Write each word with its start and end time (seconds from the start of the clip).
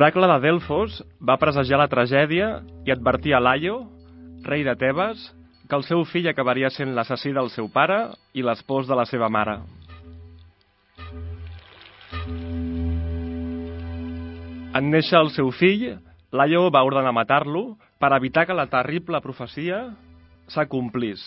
L'oracle 0.00 0.28
de 0.30 0.36
Delfos 0.40 0.94
va 1.28 1.34
presagiar 1.36 1.76
la 1.76 1.86
tragèdia 1.92 2.46
i 2.88 2.92
advertir 2.94 3.34
a 3.36 3.40
Laio, 3.44 3.74
rei 4.46 4.62
de 4.64 4.72
Tebes, 4.80 5.26
que 5.68 5.76
el 5.76 5.84
seu 5.84 6.06
fill 6.08 6.30
acabaria 6.30 6.70
sent 6.72 6.94
l'assassí 6.96 7.34
del 7.36 7.50
seu 7.52 7.68
pare 7.68 7.98
i 8.32 8.40
l'espòs 8.40 8.88
de 8.88 8.96
la 8.96 9.04
seva 9.04 9.28
mare. 9.28 9.58
En 14.80 14.88
néixer 14.88 15.20
el 15.20 15.28
seu 15.36 15.52
fill, 15.52 15.84
Laio 16.32 16.64
va 16.72 16.86
ordenar 16.88 17.12
matar-lo 17.12 17.76
per 18.00 18.14
evitar 18.16 18.46
que 18.48 18.56
la 18.56 18.70
terrible 18.72 19.20
profecia 19.20 19.82
s'acomplís. 20.48 21.20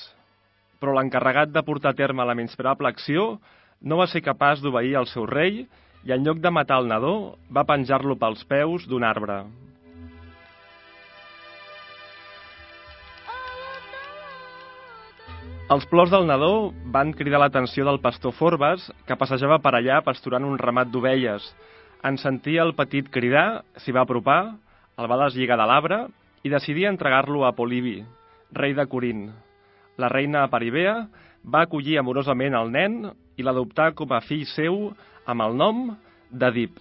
Però 0.81 0.97
l'encarregat 0.97 1.53
de 1.53 1.61
portar 1.61 1.93
a 1.93 2.01
terme 2.01 2.25
la 2.25 2.33
menyspreable 2.33 2.89
acció 2.89 3.35
no 3.85 4.01
va 4.01 4.09
ser 4.09 4.25
capaç 4.25 4.65
d'obeir 4.65 4.97
al 4.97 5.11
seu 5.13 5.29
rei 5.29 5.67
i 6.03 6.11
en 6.11 6.23
lloc 6.25 6.39
de 6.43 6.51
matar 6.51 6.81
el 6.83 6.89
nadó, 6.91 7.35
va 7.47 7.63
penjar-lo 7.67 8.17
pels 8.19 8.43
peus 8.49 8.87
d'un 8.89 9.05
arbre. 9.07 9.43
Els 15.73 15.85
plors 15.89 16.11
del 16.11 16.27
nadó 16.27 16.73
van 16.93 17.13
cridar 17.15 17.39
l'atenció 17.39 17.85
del 17.87 18.01
pastor 18.03 18.33
Forbes, 18.35 18.89
que 19.07 19.15
passejava 19.17 19.61
per 19.63 19.71
allà 19.77 20.01
pasturant 20.03 20.43
un 20.45 20.59
ramat 20.59 20.91
d'ovelles. 20.91 21.45
En 22.03 22.19
sentia 22.19 22.65
el 22.67 22.75
petit 22.75 23.07
cridar, 23.09 23.63
s'hi 23.79 23.95
va 23.95 24.03
apropar, 24.03 24.41
el 24.99 25.07
va 25.09 25.21
deslligar 25.23 25.57
de 25.57 25.65
l'arbre 25.65 25.99
i 26.43 26.51
decidia 26.51 26.91
entregar-lo 26.91 27.47
a 27.47 27.53
Polibi, 27.55 28.01
rei 28.51 28.75
de 28.75 28.85
Corint. 28.91 29.29
La 29.97 30.11
reina 30.11 30.43
Peribea 30.51 30.97
va 31.47 31.63
acollir 31.63 31.97
amorosament 31.97 32.59
el 32.59 32.69
nen 32.73 32.99
i 33.37 33.45
l'adoptar 33.45 33.91
com 33.97 34.13
a 34.13 34.21
fill 34.25 34.45
seu 34.53 34.89
amb 35.25 35.45
el 35.45 35.55
nom 35.57 35.85
d'Edip. 36.31 36.77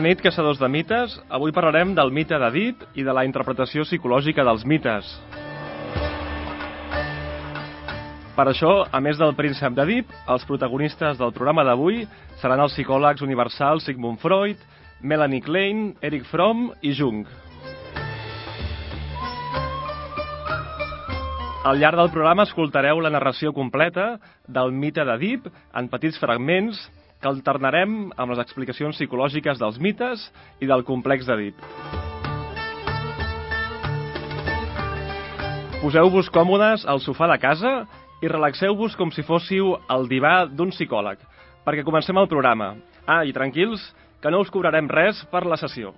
Bona 0.00 0.14
nit, 0.14 0.22
caçadors 0.24 0.56
de 0.56 0.64
mites. 0.72 1.12
Avui 1.28 1.52
parlarem 1.52 1.90
del 1.92 2.08
mite 2.08 2.32
d'Edip 2.40 2.86
i 2.96 3.02
de 3.04 3.12
la 3.12 3.20
interpretació 3.28 3.82
psicològica 3.84 4.40
dels 4.48 4.62
mites. 4.64 5.08
Per 8.32 8.46
això, 8.48 8.70
a 8.88 9.00
més 9.04 9.18
del 9.20 9.34
príncep 9.36 9.74
d'Edip, 9.76 10.14
els 10.32 10.46
protagonistes 10.48 11.20
del 11.20 11.34
programa 11.36 11.66
d'avui 11.68 12.06
seran 12.40 12.62
els 12.64 12.72
psicòlegs 12.72 13.20
universals 13.26 13.84
Sigmund 13.84 14.22
Freud, 14.22 14.62
Melanie 15.04 15.44
Klein, 15.44 15.82
Eric 16.00 16.24
Fromm 16.30 16.70
i 16.80 16.94
Jung. 16.96 17.26
Al 21.60 21.76
llarg 21.76 22.00
del 22.00 22.14
programa 22.16 22.48
escoltareu 22.48 23.04
la 23.04 23.12
narració 23.12 23.52
completa 23.52 24.14
del 24.48 24.72
mite 24.72 25.04
d'Edip 25.04 25.52
en 25.76 25.92
petits 25.92 26.16
fragments 26.24 26.80
que 27.20 27.28
alternarem 27.28 28.10
amb 28.16 28.32
les 28.32 28.40
explicacions 28.42 28.96
psicològiques 28.96 29.60
dels 29.60 29.78
mites 29.78 30.26
i 30.60 30.68
del 30.70 30.84
complex 30.88 31.28
d'Edip. 31.28 31.60
Poseu-vos 35.80 36.28
còmodes 36.32 36.84
al 36.84 37.00
sofà 37.00 37.28
de 37.30 37.38
casa 37.40 37.74
i 38.20 38.28
relaxeu-vos 38.28 38.96
com 39.00 39.12
si 39.12 39.24
fóssiu 39.24 39.74
al 39.88 40.08
divà 40.08 40.44
d'un 40.48 40.72
psicòleg, 40.74 41.20
perquè 41.64 41.84
comencem 41.86 42.20
el 42.20 42.28
programa. 42.28 42.74
Ah, 43.06 43.24
i 43.24 43.32
tranquils, 43.32 43.80
que 44.20 44.32
no 44.32 44.42
us 44.44 44.52
cobrarem 44.52 44.88
res 44.92 45.24
per 45.32 45.46
la 45.48 45.56
sessió. 45.56 45.94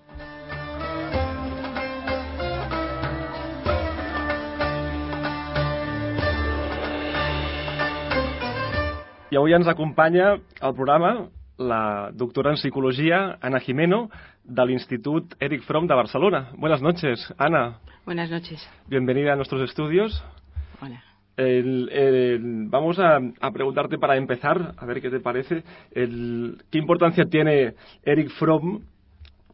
I 9.32 9.36
avui 9.40 9.54
ens 9.56 9.64
acompanya 9.66 10.34
al 10.60 10.74
programa 10.76 11.30
la 11.56 12.10
doctora 12.12 12.50
en 12.50 12.58
psicología 12.58 13.38
Ana 13.40 13.60
Jimeno 13.60 14.10
del 14.44 14.72
Institut 14.72 15.32
Eric 15.40 15.62
Fromm 15.62 15.86
de 15.86 15.94
Barcelona. 15.94 16.50
Buenas 16.58 16.82
noches, 16.82 17.32
Ana. 17.38 17.78
Buenas 18.04 18.30
noches. 18.30 18.60
Bienvenida 18.88 19.32
a 19.32 19.36
nuestros 19.36 19.62
estudios. 19.62 20.22
Hola. 20.82 21.02
El, 21.38 21.88
el, 21.88 22.66
vamos 22.68 22.98
a, 22.98 23.20
a, 23.40 23.50
preguntarte 23.52 23.96
para 23.96 24.18
empezar, 24.18 24.74
a 24.76 24.84
ver 24.84 25.00
qué 25.00 25.08
te 25.08 25.20
parece, 25.20 25.62
el, 25.92 26.58
qué 26.70 26.76
importancia 26.76 27.24
tiene 27.24 27.72
Eric 28.02 28.28
Fromm 28.32 28.82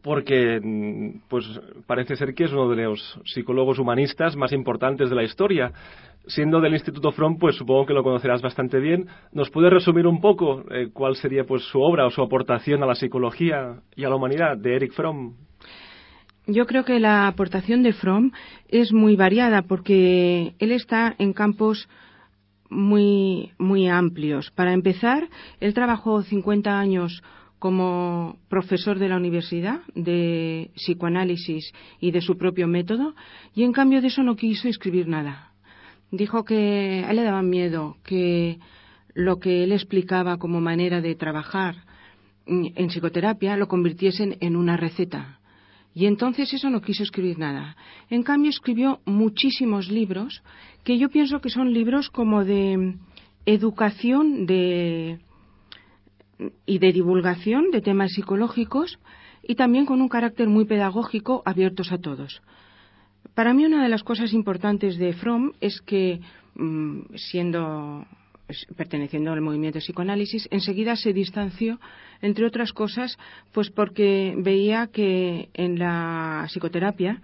porque 0.01 1.19
pues 1.27 1.45
parece 1.87 2.15
ser 2.15 2.33
que 2.33 2.45
es 2.45 2.51
uno 2.51 2.69
de 2.69 2.83
los 2.83 3.19
psicólogos 3.25 3.79
humanistas 3.79 4.35
más 4.35 4.51
importantes 4.53 5.09
de 5.09 5.15
la 5.15 5.23
historia 5.23 5.71
siendo 6.27 6.61
del 6.61 6.73
Instituto 6.73 7.11
Fromm, 7.11 7.37
pues 7.37 7.55
supongo 7.55 7.87
que 7.87 7.93
lo 7.93 8.03
conocerás 8.03 8.41
bastante 8.41 8.79
bien. 8.79 9.07
¿Nos 9.31 9.49
puedes 9.49 9.71
resumir 9.71 10.07
un 10.07 10.21
poco 10.21 10.63
eh, 10.71 10.89
cuál 10.93 11.15
sería 11.15 11.43
pues 11.43 11.63
su 11.63 11.81
obra 11.81 12.05
o 12.05 12.11
su 12.11 12.21
aportación 12.21 12.83
a 12.83 12.85
la 12.85 12.95
psicología 12.95 13.81
y 13.95 14.03
a 14.03 14.09
la 14.09 14.15
humanidad 14.15 14.57
de 14.57 14.75
Eric 14.75 14.93
Fromm? 14.93 15.35
Yo 16.45 16.65
creo 16.65 16.83
que 16.83 16.99
la 16.99 17.27
aportación 17.27 17.83
de 17.83 17.93
Fromm 17.93 18.31
es 18.67 18.91
muy 18.93 19.15
variada 19.15 19.63
porque 19.63 20.53
él 20.59 20.71
está 20.71 21.15
en 21.17 21.33
campos 21.33 21.87
muy, 22.69 23.51
muy 23.57 23.87
amplios. 23.87 24.51
Para 24.51 24.73
empezar, 24.73 25.27
él 25.59 25.73
trabajó 25.73 26.21
50 26.21 26.79
años 26.79 27.23
como 27.59 28.37
profesor 28.47 28.97
de 28.97 29.09
la 29.09 29.17
universidad 29.17 29.81
de 29.93 30.71
psicoanálisis 30.75 31.71
y 31.99 32.11
de 32.11 32.21
su 32.21 32.37
propio 32.37 32.67
método 32.67 33.15
y 33.53 33.63
en 33.63 33.73
cambio 33.73 34.01
de 34.01 34.07
eso 34.07 34.23
no 34.23 34.35
quiso 34.35 34.67
escribir 34.67 35.07
nada 35.07 35.51
dijo 36.11 36.43
que 36.43 37.03
a 37.05 37.11
él 37.11 37.17
le 37.17 37.23
daba 37.23 37.41
miedo 37.41 37.97
que 38.03 38.59
lo 39.13 39.39
que 39.39 39.63
él 39.63 39.71
explicaba 39.71 40.37
como 40.37 40.61
manera 40.61 41.01
de 41.01 41.15
trabajar 41.15 41.75
en 42.45 42.87
psicoterapia 42.87 43.57
lo 43.57 43.67
convirtiesen 43.67 44.37
en 44.39 44.55
una 44.55 44.75
receta. 44.75 45.39
Y 45.93 46.05
entonces 46.05 46.53
eso 46.53 46.69
no 46.69 46.81
quiso 46.81 47.03
escribir 47.03 47.37
nada. 47.37 47.75
En 48.09 48.23
cambio 48.23 48.49
escribió 48.49 49.01
muchísimos 49.05 49.89
libros 49.89 50.41
que 50.83 50.97
yo 50.97 51.09
pienso 51.09 51.41
que 51.41 51.49
son 51.49 51.73
libros 51.73 52.09
como 52.09 52.45
de 52.45 52.95
educación 53.45 54.45
de, 54.45 55.19
y 56.65 56.79
de 56.79 56.93
divulgación 56.93 57.71
de 57.71 57.81
temas 57.81 58.11
psicológicos 58.11 58.99
y 59.43 59.55
también 59.55 59.85
con 59.85 60.01
un 60.01 60.09
carácter 60.09 60.47
muy 60.47 60.65
pedagógico 60.65 61.41
abiertos 61.45 61.91
a 61.91 61.97
todos. 61.97 62.41
Para 63.33 63.53
mí 63.53 63.65
una 63.65 63.83
de 63.83 63.89
las 63.89 64.03
cosas 64.03 64.33
importantes 64.33 64.97
de 64.97 65.13
Fromm 65.13 65.51
es 65.59 65.81
que, 65.81 66.21
mm, 66.55 67.15
siendo 67.15 68.05
perteneciendo 68.75 69.31
al 69.31 69.41
movimiento 69.41 69.77
de 69.77 69.83
psicoanálisis, 69.83 70.47
enseguida 70.51 70.95
se 70.95 71.13
distanció, 71.13 71.79
entre 72.21 72.47
otras 72.47 72.73
cosas, 72.73 73.17
pues 73.51 73.69
porque 73.69 74.33
veía 74.37 74.87
que 74.87 75.49
en 75.53 75.77
la 75.77 76.45
psicoterapia 76.47 77.21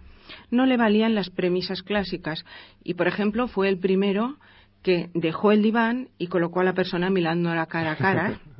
no 0.51 0.65
le 0.65 0.77
valían 0.77 1.15
las 1.15 1.29
premisas 1.29 1.81
clásicas 1.81 2.45
y, 2.83 2.93
por 2.93 3.07
ejemplo, 3.07 3.47
fue 3.47 3.69
el 3.69 3.79
primero 3.79 4.37
que 4.83 5.09
dejó 5.13 5.51
el 5.51 5.63
diván 5.63 6.09
y 6.19 6.27
colocó 6.27 6.59
a 6.59 6.63
la 6.63 6.73
persona 6.73 7.09
mirando 7.09 7.53
la 7.55 7.65
cara 7.65 7.93
a 7.93 7.95
cara 7.95 8.39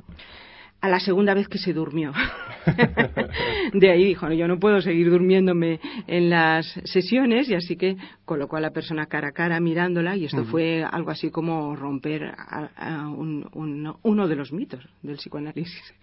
a 0.86 0.88
la 0.88 1.00
segunda 1.00 1.34
vez 1.34 1.48
que 1.48 1.58
se 1.58 1.72
durmió. 1.72 2.12
de 3.74 3.90
ahí 3.90 4.04
dijo, 4.04 4.30
yo 4.32 4.48
no 4.48 4.58
puedo 4.58 4.80
seguir 4.80 5.10
durmiéndome 5.10 5.80
en 6.06 6.30
las 6.30 6.66
sesiones 6.84 7.48
y 7.48 7.54
así 7.54 7.76
que 7.76 7.96
colocó 8.24 8.56
a 8.56 8.60
la 8.60 8.70
persona 8.70 9.06
cara 9.06 9.28
a 9.28 9.32
cara 9.32 9.60
mirándola 9.60 10.16
y 10.16 10.24
esto 10.24 10.44
fue 10.44 10.84
algo 10.84 11.10
así 11.10 11.30
como 11.30 11.76
romper 11.76 12.34
uno 14.02 14.28
de 14.28 14.36
los 14.36 14.52
mitos 14.52 14.88
del 15.02 15.16
psicoanálisis. 15.16 15.94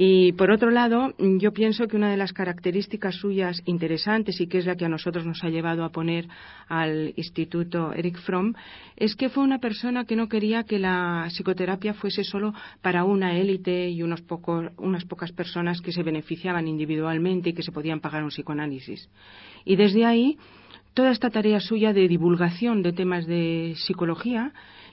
Y 0.00 0.30
por 0.34 0.52
otro 0.52 0.70
lado, 0.70 1.12
yo 1.18 1.52
pienso 1.52 1.88
que 1.88 1.96
una 1.96 2.08
de 2.08 2.16
las 2.16 2.32
características 2.32 3.16
suyas 3.16 3.60
interesantes 3.64 4.40
y 4.40 4.46
que 4.46 4.58
es 4.58 4.66
la 4.66 4.76
que 4.76 4.84
a 4.84 4.88
nosotros 4.88 5.26
nos 5.26 5.42
ha 5.42 5.48
llevado 5.48 5.82
a 5.82 5.90
poner 5.90 6.28
al 6.68 7.12
Instituto 7.16 7.92
Eric 7.92 8.16
Fromm 8.20 8.54
es 8.94 9.16
que 9.16 9.28
fue 9.28 9.42
una 9.42 9.58
persona 9.58 10.04
que 10.04 10.14
no 10.14 10.28
quería 10.28 10.62
que 10.62 10.78
la 10.78 11.26
psicoterapia 11.30 11.94
fuese 11.94 12.22
solo 12.22 12.54
para 12.80 13.02
una 13.02 13.36
élite 13.36 13.90
y 13.90 14.04
unos 14.04 14.22
pocos, 14.22 14.70
unas 14.76 15.04
pocas 15.04 15.32
personas 15.32 15.80
que 15.80 15.90
se 15.90 16.04
beneficiaban 16.04 16.68
individualmente 16.68 17.50
y 17.50 17.52
que 17.52 17.64
se 17.64 17.72
podían 17.72 17.98
pagar 17.98 18.22
un 18.22 18.30
psicoanálisis. 18.30 19.10
Y 19.64 19.74
desde 19.74 20.04
ahí, 20.04 20.38
toda 20.94 21.10
esta 21.10 21.30
tarea 21.30 21.58
suya 21.58 21.92
de 21.92 22.06
divulgación 22.06 22.82
de 22.82 22.92
temas 22.92 23.26
de 23.26 23.74
psicología 23.78 24.52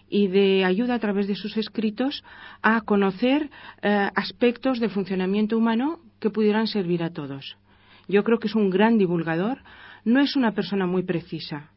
y 0.09 0.27
de 0.27 0.65
ayuda 0.65 0.95
a 0.95 0.99
través 0.99 1.27
de 1.27 1.35
sus 1.35 1.57
escritos 1.57 2.23
a 2.61 2.81
conocer 2.81 3.49
eh, 3.81 4.09
aspectos 4.15 4.79
del 4.79 4.91
funcionamiento 4.91 5.57
humano 5.57 5.99
que 6.19 6.29
pudieran 6.29 6.67
servir 6.67 7.03
a 7.03 7.11
todos. 7.11 7.57
Yo 8.07 8.23
creo 8.23 8.39
que 8.39 8.47
es 8.47 8.55
un 8.55 8.69
gran 8.69 8.97
divulgador, 8.97 9.59
no 10.03 10.19
es 10.19 10.35
una 10.35 10.53
persona 10.53 10.85
muy 10.85 11.03
precisa. 11.03 11.71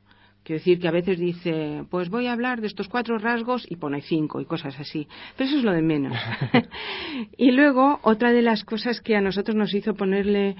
Quiero 0.44 0.60
decir 0.60 0.78
que 0.78 0.88
a 0.88 0.92
veces 0.92 1.18
dice, 1.18 1.84
pues 1.90 2.08
voy 2.08 2.26
a 2.26 2.32
hablar 2.32 2.60
de 2.60 2.68
estos 2.68 2.88
cuatro 2.88 3.18
rasgos 3.18 3.66
y 3.68 3.76
pone 3.76 4.00
cinco 4.00 4.40
y 4.40 4.46
cosas 4.46 4.78
así. 4.80 5.06
Pero 5.36 5.48
eso 5.48 5.58
es 5.58 5.64
lo 5.64 5.72
de 5.72 5.82
menos. 5.82 6.16
y 7.36 7.50
luego, 7.50 8.00
otra 8.02 8.32
de 8.32 8.42
las 8.42 8.64
cosas 8.64 9.00
que 9.00 9.16
a 9.16 9.20
nosotros 9.20 9.56
nos 9.56 9.74
hizo 9.74 9.94
ponerle 9.94 10.56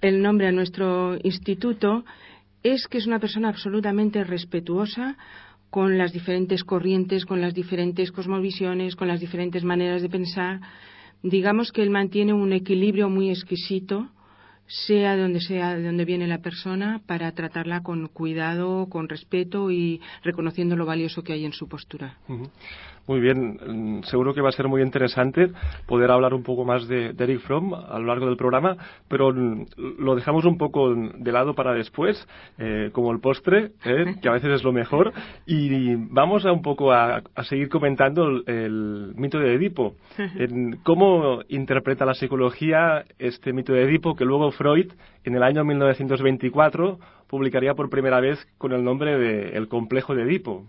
el 0.00 0.22
nombre 0.22 0.48
a 0.48 0.52
nuestro 0.52 1.16
instituto 1.22 2.04
es 2.62 2.88
que 2.88 2.98
es 2.98 3.06
una 3.06 3.20
persona 3.20 3.48
absolutamente 3.48 4.24
respetuosa 4.24 5.16
con 5.70 5.98
las 5.98 6.12
diferentes 6.12 6.64
corrientes, 6.64 7.26
con 7.26 7.40
las 7.40 7.54
diferentes 7.54 8.12
cosmovisiones, 8.12 8.96
con 8.96 9.08
las 9.08 9.20
diferentes 9.20 9.64
maneras 9.64 10.02
de 10.02 10.08
pensar. 10.08 10.60
Digamos 11.22 11.72
que 11.72 11.82
él 11.82 11.90
mantiene 11.90 12.32
un 12.32 12.52
equilibrio 12.52 13.08
muy 13.08 13.30
exquisito, 13.30 14.08
sea 14.66 15.16
de 15.16 15.22
donde 15.22 15.40
sea 15.40 15.76
de 15.76 15.84
donde 15.84 16.04
viene 16.04 16.26
la 16.26 16.38
persona, 16.38 17.00
para 17.06 17.32
tratarla 17.32 17.82
con 17.82 18.08
cuidado, 18.08 18.88
con 18.88 19.08
respeto 19.08 19.70
y 19.70 20.00
reconociendo 20.22 20.76
lo 20.76 20.86
valioso 20.86 21.22
que 21.22 21.32
hay 21.32 21.44
en 21.44 21.52
su 21.52 21.68
postura. 21.68 22.18
Muy 23.06 23.20
bien, 23.20 24.00
mm, 24.00 24.02
seguro 24.02 24.34
que 24.34 24.40
va 24.40 24.48
a 24.48 24.52
ser 24.52 24.66
muy 24.66 24.82
interesante 24.82 25.50
poder 25.86 26.10
hablar 26.10 26.34
un 26.34 26.42
poco 26.42 26.64
más 26.64 26.88
de, 26.88 27.14
Eric 27.16 27.40
Fromm 27.40 27.72
a 27.72 27.98
lo 28.00 28.06
largo 28.06 28.26
del 28.26 28.36
programa, 28.36 28.76
pero 29.08 29.32
mm, 29.32 29.66
lo 29.98 30.16
dejamos 30.16 30.44
un 30.44 30.58
poco 30.58 30.92
de 30.92 31.32
lado 31.32 31.54
para 31.54 31.72
después, 31.72 32.26
eh, 32.58 32.90
como 32.92 33.12
el 33.12 33.20
postre, 33.20 33.70
eh, 33.84 34.16
que 34.20 34.28
a 34.28 34.32
veces 34.32 34.50
es 34.50 34.64
lo 34.64 34.72
mejor, 34.72 35.12
y 35.46 35.94
vamos 35.94 36.44
a 36.46 36.52
un 36.52 36.62
poco 36.62 36.92
a, 36.92 37.22
seguir 37.44 37.68
comentando 37.68 38.26
el, 38.46 39.12
mito 39.16 39.38
de 39.38 39.54
Edipo. 39.54 39.94
¿Cómo 40.82 41.40
interpreta 41.48 42.04
la 42.04 42.14
psicología 42.14 43.04
este 43.18 43.52
mito 43.52 43.72
de 43.72 43.84
Edipo 43.84 44.16
que 44.16 44.24
luego 44.24 44.50
Freud, 44.50 44.92
en 45.24 45.36
el 45.36 45.42
año 45.44 45.64
1924, 45.64 46.98
publicaría 47.28 47.74
por 47.74 47.88
primera 47.88 48.20
vez 48.20 48.44
con 48.58 48.72
el 48.72 48.82
nombre 48.82 49.16
de 49.16 49.56
El 49.56 49.68
complejo 49.68 50.14
de 50.14 50.22
Edipo? 50.22 50.64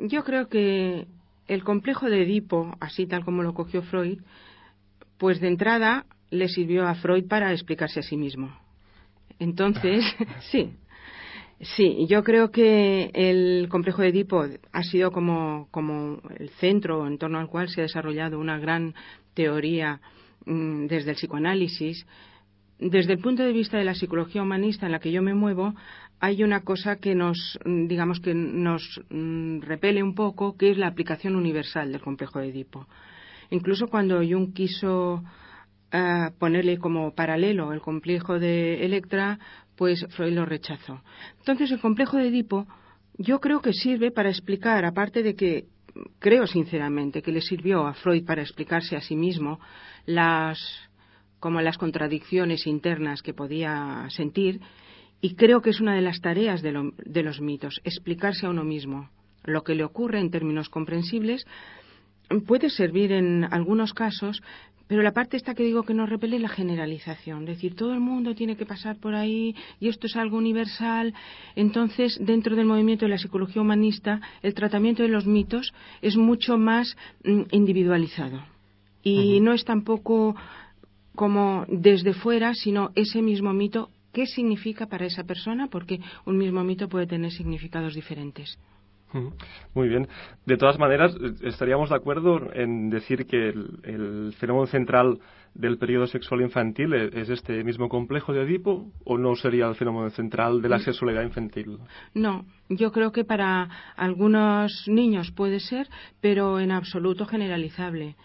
Yo 0.00 0.24
creo 0.24 0.48
que 0.48 1.06
el 1.48 1.64
complejo 1.64 2.08
de 2.10 2.22
Edipo, 2.22 2.74
así 2.80 3.06
tal 3.06 3.24
como 3.24 3.42
lo 3.42 3.54
cogió 3.54 3.82
Freud, 3.82 4.20
pues 5.18 5.40
de 5.40 5.48
entrada 5.48 6.06
le 6.30 6.48
sirvió 6.48 6.86
a 6.86 6.94
Freud 6.94 7.26
para 7.28 7.52
explicarse 7.52 8.00
a 8.00 8.02
sí 8.02 8.16
mismo. 8.16 8.56
Entonces, 9.38 10.04
sí, 10.50 10.72
sí, 11.60 12.06
yo 12.08 12.24
creo 12.24 12.50
que 12.50 13.10
el 13.14 13.68
complejo 13.68 14.02
de 14.02 14.08
Edipo 14.08 14.44
ha 14.72 14.82
sido 14.82 15.12
como, 15.12 15.68
como 15.70 16.20
el 16.38 16.50
centro 16.50 17.06
en 17.06 17.18
torno 17.18 17.38
al 17.38 17.48
cual 17.48 17.68
se 17.68 17.80
ha 17.80 17.84
desarrollado 17.84 18.38
una 18.38 18.58
gran 18.58 18.94
teoría 19.34 20.00
mm, 20.44 20.86
desde 20.86 21.10
el 21.10 21.16
psicoanálisis. 21.16 22.06
Desde 22.78 23.14
el 23.14 23.20
punto 23.20 23.42
de 23.42 23.52
vista 23.52 23.78
de 23.78 23.84
la 23.84 23.94
psicología 23.94 24.42
humanista 24.42 24.84
en 24.84 24.92
la 24.92 24.98
que 24.98 25.10
yo 25.10 25.22
me 25.22 25.32
muevo, 25.32 25.74
hay 26.20 26.42
una 26.42 26.60
cosa 26.60 26.96
que 26.96 27.14
nos, 27.14 27.58
digamos 27.64 28.20
que 28.20 28.34
nos 28.34 29.00
mm, 29.10 29.60
repele 29.60 30.02
un 30.02 30.14
poco, 30.14 30.56
que 30.56 30.70
es 30.70 30.78
la 30.78 30.86
aplicación 30.86 31.36
universal 31.36 31.92
del 31.92 32.00
complejo 32.00 32.38
de 32.38 32.48
Edipo. 32.48 32.86
Incluso 33.50 33.88
cuando 33.88 34.18
Jung 34.18 34.52
quiso 34.52 35.22
eh, 35.92 36.30
ponerle 36.38 36.78
como 36.78 37.14
paralelo 37.14 37.72
el 37.72 37.80
complejo 37.80 38.38
de 38.38 38.84
Electra, 38.84 39.38
pues 39.76 40.06
Freud 40.10 40.32
lo 40.32 40.46
rechazó. 40.46 41.02
Entonces, 41.38 41.70
el 41.70 41.80
complejo 41.80 42.16
de 42.16 42.28
Edipo 42.28 42.66
yo 43.18 43.40
creo 43.40 43.60
que 43.60 43.72
sirve 43.72 44.10
para 44.10 44.30
explicar, 44.30 44.84
aparte 44.84 45.22
de 45.22 45.34
que 45.34 45.66
creo 46.18 46.46
sinceramente 46.46 47.22
que 47.22 47.32
le 47.32 47.40
sirvió 47.40 47.86
a 47.86 47.94
Freud 47.94 48.24
para 48.24 48.42
explicarse 48.42 48.96
a 48.96 49.00
sí 49.00 49.16
mismo 49.16 49.58
las 50.04 50.58
como 51.40 51.60
las 51.60 51.78
contradicciones 51.78 52.66
internas 52.66 53.22
que 53.22 53.34
podía 53.34 54.06
sentir, 54.08 54.60
y 55.20 55.34
creo 55.34 55.62
que 55.62 55.70
es 55.70 55.80
una 55.80 55.94
de 55.94 56.02
las 56.02 56.20
tareas 56.20 56.62
de, 56.62 56.72
los 57.22 57.40
mitos, 57.40 57.80
explicarse 57.84 58.46
a 58.46 58.50
uno 58.50 58.64
mismo 58.64 59.10
lo 59.44 59.62
que 59.62 59.74
le 59.74 59.84
ocurre 59.84 60.20
en 60.20 60.30
términos 60.30 60.68
comprensibles. 60.68 61.46
Puede 62.46 62.68
servir 62.68 63.12
en 63.12 63.44
algunos 63.44 63.94
casos, 63.94 64.42
pero 64.88 65.02
la 65.02 65.12
parte 65.12 65.36
esta 65.36 65.54
que 65.54 65.62
digo 65.62 65.84
que 65.84 65.94
nos 65.94 66.08
repele 66.08 66.38
la 66.38 66.48
generalización, 66.48 67.42
es 67.42 67.56
decir, 67.56 67.74
todo 67.76 67.94
el 67.94 68.00
mundo 68.00 68.34
tiene 68.34 68.56
que 68.56 68.66
pasar 68.66 68.96
por 68.96 69.14
ahí 69.14 69.54
y 69.80 69.88
esto 69.88 70.06
es 70.06 70.16
algo 70.16 70.36
universal. 70.36 71.14
Entonces, 71.54 72.18
dentro 72.20 72.56
del 72.56 72.66
movimiento 72.66 73.04
de 73.04 73.10
la 73.10 73.18
psicología 73.18 73.62
humanista, 73.62 74.20
el 74.42 74.54
tratamiento 74.54 75.02
de 75.02 75.08
los 75.08 75.26
mitos 75.26 75.72
es 76.02 76.16
mucho 76.16 76.58
más 76.58 76.96
mm, 77.24 77.42
individualizado. 77.52 78.44
Y 79.02 79.38
no 79.40 79.52
es 79.52 79.64
tampoco 79.64 80.34
como 81.14 81.64
desde 81.68 82.12
fuera, 82.12 82.54
sino 82.54 82.90
ese 82.96 83.22
mismo 83.22 83.52
mito 83.52 83.90
qué 84.16 84.24
significa 84.24 84.86
para 84.86 85.04
esa 85.04 85.24
persona, 85.24 85.68
porque 85.68 86.00
un 86.24 86.38
mismo 86.38 86.64
mito 86.64 86.88
puede 86.88 87.06
tener 87.06 87.30
significados 87.32 87.94
diferentes. 87.94 88.58
Muy 89.74 89.88
bien. 89.88 90.08
De 90.46 90.56
todas 90.56 90.78
maneras, 90.78 91.14
estaríamos 91.42 91.90
de 91.90 91.96
acuerdo 91.96 92.50
en 92.54 92.88
decir 92.88 93.26
que 93.26 93.50
el, 93.50 94.34
fenómeno 94.38 94.66
central 94.68 95.18
del 95.58 95.78
periodo 95.78 96.06
sexual 96.06 96.42
infantil 96.42 96.92
es 96.94 97.28
este 97.28 97.64
mismo 97.64 97.88
complejo 97.88 98.32
de 98.32 98.42
Edipo 98.42 98.92
o 99.04 99.16
no 99.16 99.34
sería 99.36 99.66
el 99.66 99.74
fenómeno 99.74 100.10
central 100.10 100.60
de 100.60 100.68
la 100.68 100.78
mm. 100.78 100.82
sexualidad 100.82 101.22
infantil? 101.22 101.78
No, 102.14 102.44
yo 102.68 102.92
creo 102.92 103.12
que 103.12 103.24
para 103.24 103.68
algunos 103.96 104.84
niños 104.86 105.30
puede 105.32 105.60
ser, 105.60 105.88
pero 106.20 106.60
en 106.60 106.70
absoluto 106.70 107.26
generalizable. 107.26 108.16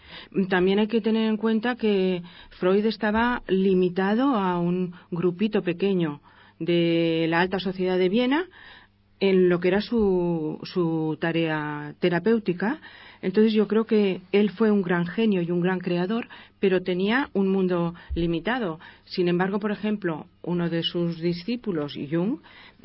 También 0.48 0.78
hay 0.78 0.88
que 0.88 1.00
tener 1.00 1.28
en 1.28 1.36
cuenta 1.36 1.76
que 1.76 2.22
Freud 2.58 2.84
estaba 2.84 3.42
limitado 3.48 4.36
a 4.36 4.58
un 4.58 4.94
grupito 5.10 5.62
pequeño 5.62 6.20
de 6.58 7.26
la 7.28 7.40
alta 7.40 7.58
sociedad 7.58 7.98
de 7.98 8.08
Viena 8.08 8.46
en 9.20 9.48
lo 9.48 9.60
que 9.60 9.68
era 9.68 9.80
su, 9.80 10.58
su 10.64 11.16
tarea 11.20 11.94
terapéutica. 12.00 12.80
Entonces 13.20 13.52
yo 13.52 13.68
creo 13.68 13.84
que 13.84 14.20
él 14.32 14.50
fue 14.50 14.72
un 14.72 14.82
gran 14.82 15.06
genio 15.06 15.42
y 15.42 15.50
un 15.52 15.60
gran 15.60 15.78
creador, 15.78 16.28
pero 16.62 16.80
tenía 16.80 17.28
un 17.32 17.48
mundo 17.48 17.92
limitado. 18.14 18.78
Sin 19.04 19.26
embargo, 19.26 19.58
por 19.58 19.72
ejemplo, 19.72 20.28
uno 20.42 20.70
de 20.70 20.84
sus 20.84 21.20
discípulos, 21.20 21.98
Jung, 22.08 22.38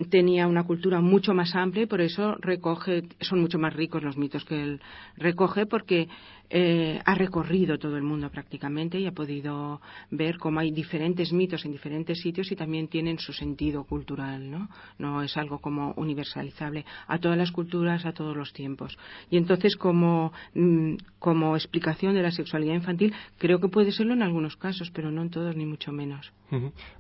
tenía 0.09 0.47
una 0.47 0.63
cultura 0.63 0.99
mucho 0.99 1.35
más 1.35 1.53
amplia 1.53 1.83
y 1.83 1.85
por 1.85 2.01
eso 2.01 2.33
recoge, 2.39 3.03
son 3.21 3.39
mucho 3.39 3.59
más 3.59 3.75
ricos 3.75 4.01
los 4.01 4.17
mitos 4.17 4.45
que 4.45 4.63
él 4.63 4.81
recoge 5.15 5.67
porque 5.67 6.07
eh, 6.49 7.01
ha 7.03 7.13
recorrido 7.13 7.77
todo 7.77 7.97
el 7.97 8.03
mundo 8.03 8.29
prácticamente 8.29 8.97
y 8.97 9.05
ha 9.05 9.11
podido 9.11 9.81
ver 10.11 10.37
cómo 10.37 10.61
hay 10.61 10.71
diferentes 10.71 11.33
mitos 11.33 11.65
en 11.65 11.73
diferentes 11.73 12.21
sitios 12.21 12.49
y 12.51 12.55
también 12.55 12.87
tienen 12.87 13.19
su 13.19 13.33
sentido 13.33 13.83
cultural, 13.83 14.49
¿no? 14.49 14.69
No 14.97 15.21
es 15.21 15.35
algo 15.35 15.59
como 15.59 15.93
universalizable 15.97 16.85
a 17.07 17.19
todas 17.19 17.37
las 17.37 17.51
culturas, 17.51 18.05
a 18.05 18.13
todos 18.13 18.35
los 18.37 18.53
tiempos. 18.53 18.97
Y 19.29 19.35
entonces, 19.35 19.75
como, 19.75 20.31
mm, 20.53 20.95
como 21.19 21.55
explicación 21.57 22.13
de 22.13 22.23
la 22.23 22.31
sexualidad 22.31 22.75
infantil, 22.75 23.13
creo 23.37 23.59
que 23.59 23.66
puede 23.69 23.91
serlo 23.91 24.13
en 24.13 24.23
algunos 24.23 24.55
casos, 24.57 24.91
pero 24.91 25.11
no 25.11 25.21
en 25.21 25.29
todos, 25.29 25.55
ni 25.55 25.65
mucho 25.65 25.91
menos. 25.91 26.33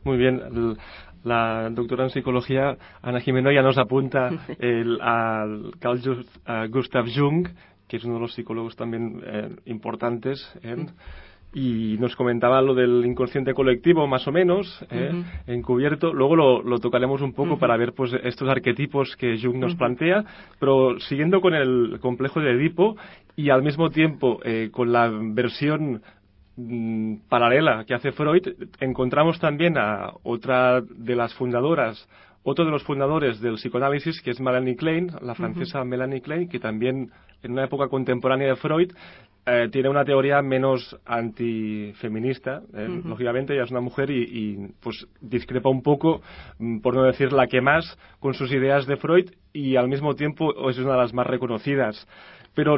Muy 0.03 0.17
bien. 0.17 0.41
La 1.23 1.69
doctora 1.71 2.05
en 2.05 2.09
psicología, 2.09 2.77
Ana 3.01 3.19
Jimeno, 3.19 3.51
ya 3.51 3.61
nos 3.61 3.77
apunta 3.77 4.29
el, 4.59 4.99
al 5.01 5.71
Carl 5.79 5.99
Gustav 6.69 7.05
Jung, 7.13 7.47
que 7.87 7.97
es 7.97 8.03
uno 8.03 8.15
de 8.15 8.19
los 8.21 8.33
psicólogos 8.33 8.75
también 8.75 9.21
eh, 9.25 9.49
importantes. 9.65 10.49
¿eh? 10.61 10.85
Y 11.53 11.97
nos 11.99 12.15
comentaba 12.15 12.61
lo 12.61 12.75
del 12.75 13.05
inconsciente 13.05 13.53
colectivo, 13.53 14.05
más 14.05 14.27
o 14.27 14.31
menos, 14.31 14.85
¿eh? 14.91 15.11
encubierto. 15.47 16.13
Luego 16.13 16.35
lo, 16.35 16.79
tocaremos 16.79 17.21
un 17.21 17.33
poco 17.33 17.57
para 17.57 17.77
ver 17.77 17.93
pues, 17.93 18.13
estos 18.23 18.47
arquetipos 18.49 19.15
que 19.15 19.39
Jung 19.41 19.57
nos 19.57 19.75
plantea. 19.75 20.23
Pero 20.59 20.99
siguiendo 20.99 21.41
con 21.41 21.55
el 21.55 21.99
complejo 22.01 22.41
de 22.41 22.51
Edipo 22.51 22.97
y 23.35 23.49
al 23.49 23.63
mismo 23.63 23.89
tiempo 23.89 24.39
con 24.71 24.91
la 24.91 25.09
versión 25.09 26.01
mm, 26.57 27.27
paralela 27.29 27.85
que 27.85 27.93
hace 27.93 28.11
Freud, 28.11 28.47
encontramos 28.81 29.39
también 29.39 29.77
a 29.77 30.11
otra 30.23 30.81
de 30.81 31.15
las 31.15 31.33
fundadoras 31.35 32.07
otro 32.49 32.63
de 32.63 32.71
los 32.71 32.83
fundadores 32.83 33.41
del 33.41 33.55
psicoanálisis, 33.55 34.21
que 34.21 34.31
es 34.31 34.39
Melanie 34.39 34.77
Klein, 34.77 35.11
la 35.21 35.35
francesa 35.35 35.83
Melanie 35.83 36.21
Klein, 36.21 36.47
que 36.47 36.59
también 36.59 37.11
en 37.43 37.51
una 37.51 37.65
época 37.65 37.89
contemporánea 37.89 38.47
de 38.47 38.55
Freud 38.55 38.93
eh, 39.45 39.67
tiene 39.69 39.89
una 39.89 40.05
teoría 40.05 40.41
menos 40.41 40.97
antifeminista, 41.05 42.61
eh, 42.73 43.01
lógicamente 43.03 43.53
ella 43.53 43.63
es 43.63 43.71
una 43.71 43.81
mujer 43.81 44.11
y, 44.11 44.57
pues 44.81 45.07
discrepa 45.19 45.69
un 45.69 45.81
poco, 45.81 46.21
mm, 46.59 46.79
por 46.79 46.95
no 46.95 47.03
decir 47.03 47.33
la 47.33 47.47
que 47.47 47.59
más, 47.59 47.97
con 48.19 48.33
sus 48.33 48.49
ideas 48.53 48.85
de 48.87 48.95
Freud 48.95 49.29
y 49.51 49.75
al 49.75 49.89
mismo 49.89 50.15
tiempo 50.15 50.69
es 50.69 50.77
una 50.77 50.93
de 50.93 50.99
las 50.99 51.13
más 51.13 51.27
reconocidas. 51.27 52.07
Pero 52.55 52.77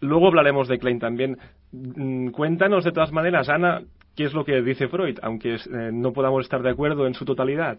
luego 0.00 0.28
hablaremos 0.28 0.68
de 0.68 0.78
Klein 0.78 0.98
también. 0.98 1.38
Mm, 1.72 2.28
cuéntanos 2.30 2.84
de 2.84 2.92
todas 2.92 3.12
maneras, 3.12 3.48
Ana, 3.48 3.82
qué 4.16 4.24
es 4.24 4.32
lo 4.32 4.44
que 4.44 4.62
dice 4.62 4.88
Freud, 4.88 5.18
aunque 5.22 5.54
eh, 5.54 5.90
no 5.92 6.12
podamos 6.12 6.42
estar 6.42 6.62
de 6.62 6.70
acuerdo 6.70 7.06
en 7.06 7.14
su 7.14 7.24
totalidad. 7.24 7.78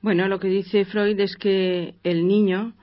Bueno, 0.00 0.26
lo 0.28 0.38
que 0.40 0.48
dice 0.48 0.84
Freud 0.84 1.18
es 1.20 1.36
que 1.36 1.94
el 2.02 2.26
niño 2.26 2.74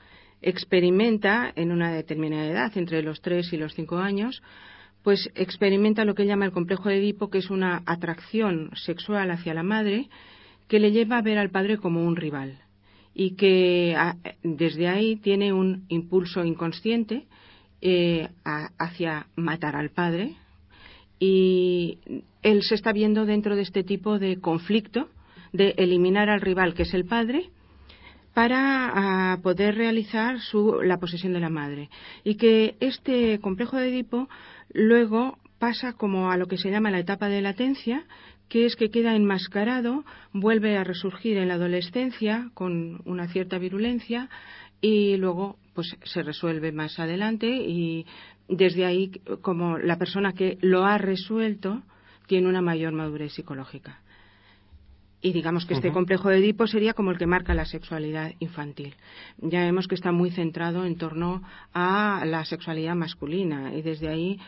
experimenta 0.41 1.51
en 1.55 1.71
una 1.71 1.91
determinada 1.91 2.45
edad, 2.45 2.71
entre 2.77 3.03
los 3.03 3.21
tres 3.21 3.51
y 3.51 3.57
los 3.57 3.73
cinco 3.73 3.97
años, 3.97 4.41
pues 5.03 5.29
experimenta 5.35 6.05
lo 6.05 6.15
que 6.15 6.25
llama 6.25 6.45
el 6.45 6.51
complejo 6.51 6.89
de 6.89 6.97
Edipo, 6.97 7.29
que 7.29 7.39
es 7.39 7.49
una 7.49 7.83
atracción 7.85 8.71
sexual 8.75 9.31
hacia 9.31 9.53
la 9.53 9.63
madre 9.63 10.09
que 10.67 10.79
le 10.79 10.91
lleva 10.91 11.17
a 11.17 11.21
ver 11.21 11.37
al 11.37 11.49
padre 11.49 11.77
como 11.77 12.03
un 12.03 12.15
rival 12.15 12.59
y 13.13 13.35
que 13.35 13.97
desde 14.43 14.87
ahí 14.87 15.15
tiene 15.17 15.51
un 15.51 15.85
impulso 15.89 16.45
inconsciente 16.45 17.27
eh, 17.81 18.27
hacia 18.77 19.27
matar 19.35 19.75
al 19.75 19.89
padre 19.89 20.35
y 21.19 21.97
él 22.41 22.63
se 22.63 22.75
está 22.75 22.93
viendo 22.93 23.25
dentro 23.25 23.55
de 23.55 23.61
este 23.61 23.83
tipo 23.83 24.19
de 24.19 24.39
conflicto 24.39 25.09
de 25.51 25.73
eliminar 25.77 26.29
al 26.29 26.41
rival, 26.41 26.73
que 26.73 26.83
es 26.83 26.93
el 26.93 27.05
padre, 27.05 27.49
para 28.33 29.37
poder 29.43 29.75
realizar 29.75 30.39
su, 30.39 30.81
la 30.81 30.97
posesión 30.97 31.33
de 31.33 31.39
la 31.39 31.49
madre. 31.49 31.89
Y 32.23 32.35
que 32.35 32.75
este 32.79 33.39
complejo 33.39 33.77
de 33.77 33.89
Edipo 33.89 34.29
luego 34.71 35.37
pasa 35.57 35.93
como 35.93 36.31
a 36.31 36.37
lo 36.37 36.47
que 36.47 36.57
se 36.57 36.71
llama 36.71 36.91
la 36.91 36.99
etapa 36.99 37.27
de 37.27 37.41
latencia, 37.41 38.05
que 38.47 38.65
es 38.65 38.75
que 38.75 38.89
queda 38.89 39.15
enmascarado, 39.15 40.05
vuelve 40.31 40.77
a 40.77 40.83
resurgir 40.83 41.37
en 41.37 41.49
la 41.49 41.55
adolescencia 41.55 42.49
con 42.53 43.01
una 43.05 43.27
cierta 43.27 43.57
virulencia 43.57 44.29
y 44.81 45.17
luego 45.17 45.57
pues 45.73 45.95
se 46.03 46.23
resuelve 46.23 46.71
más 46.71 46.99
adelante 46.99 47.47
y 47.47 48.05
desde 48.47 48.85
ahí 48.85 49.11
como 49.41 49.77
la 49.77 49.97
persona 49.97 50.33
que 50.33 50.57
lo 50.61 50.85
ha 50.85 50.97
resuelto 50.97 51.83
tiene 52.27 52.47
una 52.47 52.61
mayor 52.61 52.93
madurez 52.93 53.33
psicológica. 53.33 54.01
Y 55.21 55.33
digamos 55.33 55.65
que 55.65 55.73
este 55.73 55.91
complejo 55.91 56.29
de 56.29 56.37
Edipo 56.37 56.65
sería 56.65 56.93
como 56.93 57.11
el 57.11 57.17
que 57.17 57.27
marca 57.27 57.53
la 57.53 57.65
sexualidad 57.65 58.31
infantil. 58.39 58.95
Ya 59.39 59.61
vemos 59.61 59.87
que 59.87 59.95
está 59.95 60.13
muy 60.13 60.31
centrado 60.31 60.85
en 60.85 60.95
torno 60.97 61.43
a 61.73 62.23
la 62.25 62.45
sexualidad 62.45 62.95
masculina 62.95 63.73
y 63.75 63.81
desde 63.81 64.07
ahí 64.07 64.39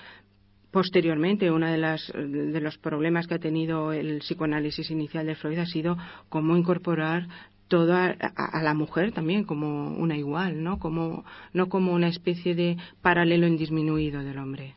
posteriormente 0.72 1.52
uno 1.52 1.68
de, 1.68 1.78
de 2.18 2.62
los 2.62 2.78
problemas 2.78 3.28
que 3.28 3.34
ha 3.34 3.40
tenido 3.40 3.92
el 3.92 4.20
psicoanálisis 4.20 4.90
inicial 4.92 5.26
de 5.26 5.36
Freud 5.36 5.60
ha 5.60 5.66
sido 5.66 5.98
cómo 6.30 6.56
incorporar 6.56 7.28
toda 7.72 8.18
a, 8.36 8.62
la 8.62 8.74
mujer 8.74 9.14
también 9.14 9.46
como 9.46 9.96
una 9.96 10.18
igual, 10.18 10.62
¿no? 10.62 10.78
Como 10.78 11.24
no 11.54 11.70
como 11.70 11.94
una 11.94 12.10
especie 12.10 12.54
de 12.54 12.76
paralelo 13.02 13.48
indisminuido 13.48 14.26
del 14.26 14.40
hombre. 14.40 14.76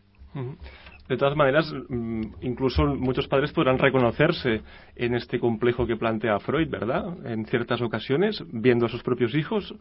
De 1.09 1.17
todas 1.17 1.37
maneras, 1.37 1.75
mm, 1.89 2.23
incluso 2.43 2.87
muchos 2.87 3.27
padres 3.27 3.53
podrán 3.53 3.79
reconocerse 3.79 4.63
en 4.95 5.17
este 5.17 5.41
complejo 5.41 5.89
que 5.89 5.97
plantea 5.97 6.39
Freud, 6.39 6.71
¿verdad? 6.71 7.27
En 7.27 7.47
ciertas 7.47 7.83
ocasiones, 7.83 8.41
viendo 8.53 8.87
a 8.87 8.89
sus 8.89 9.03
propios 9.03 9.35
hijos, 9.35 9.75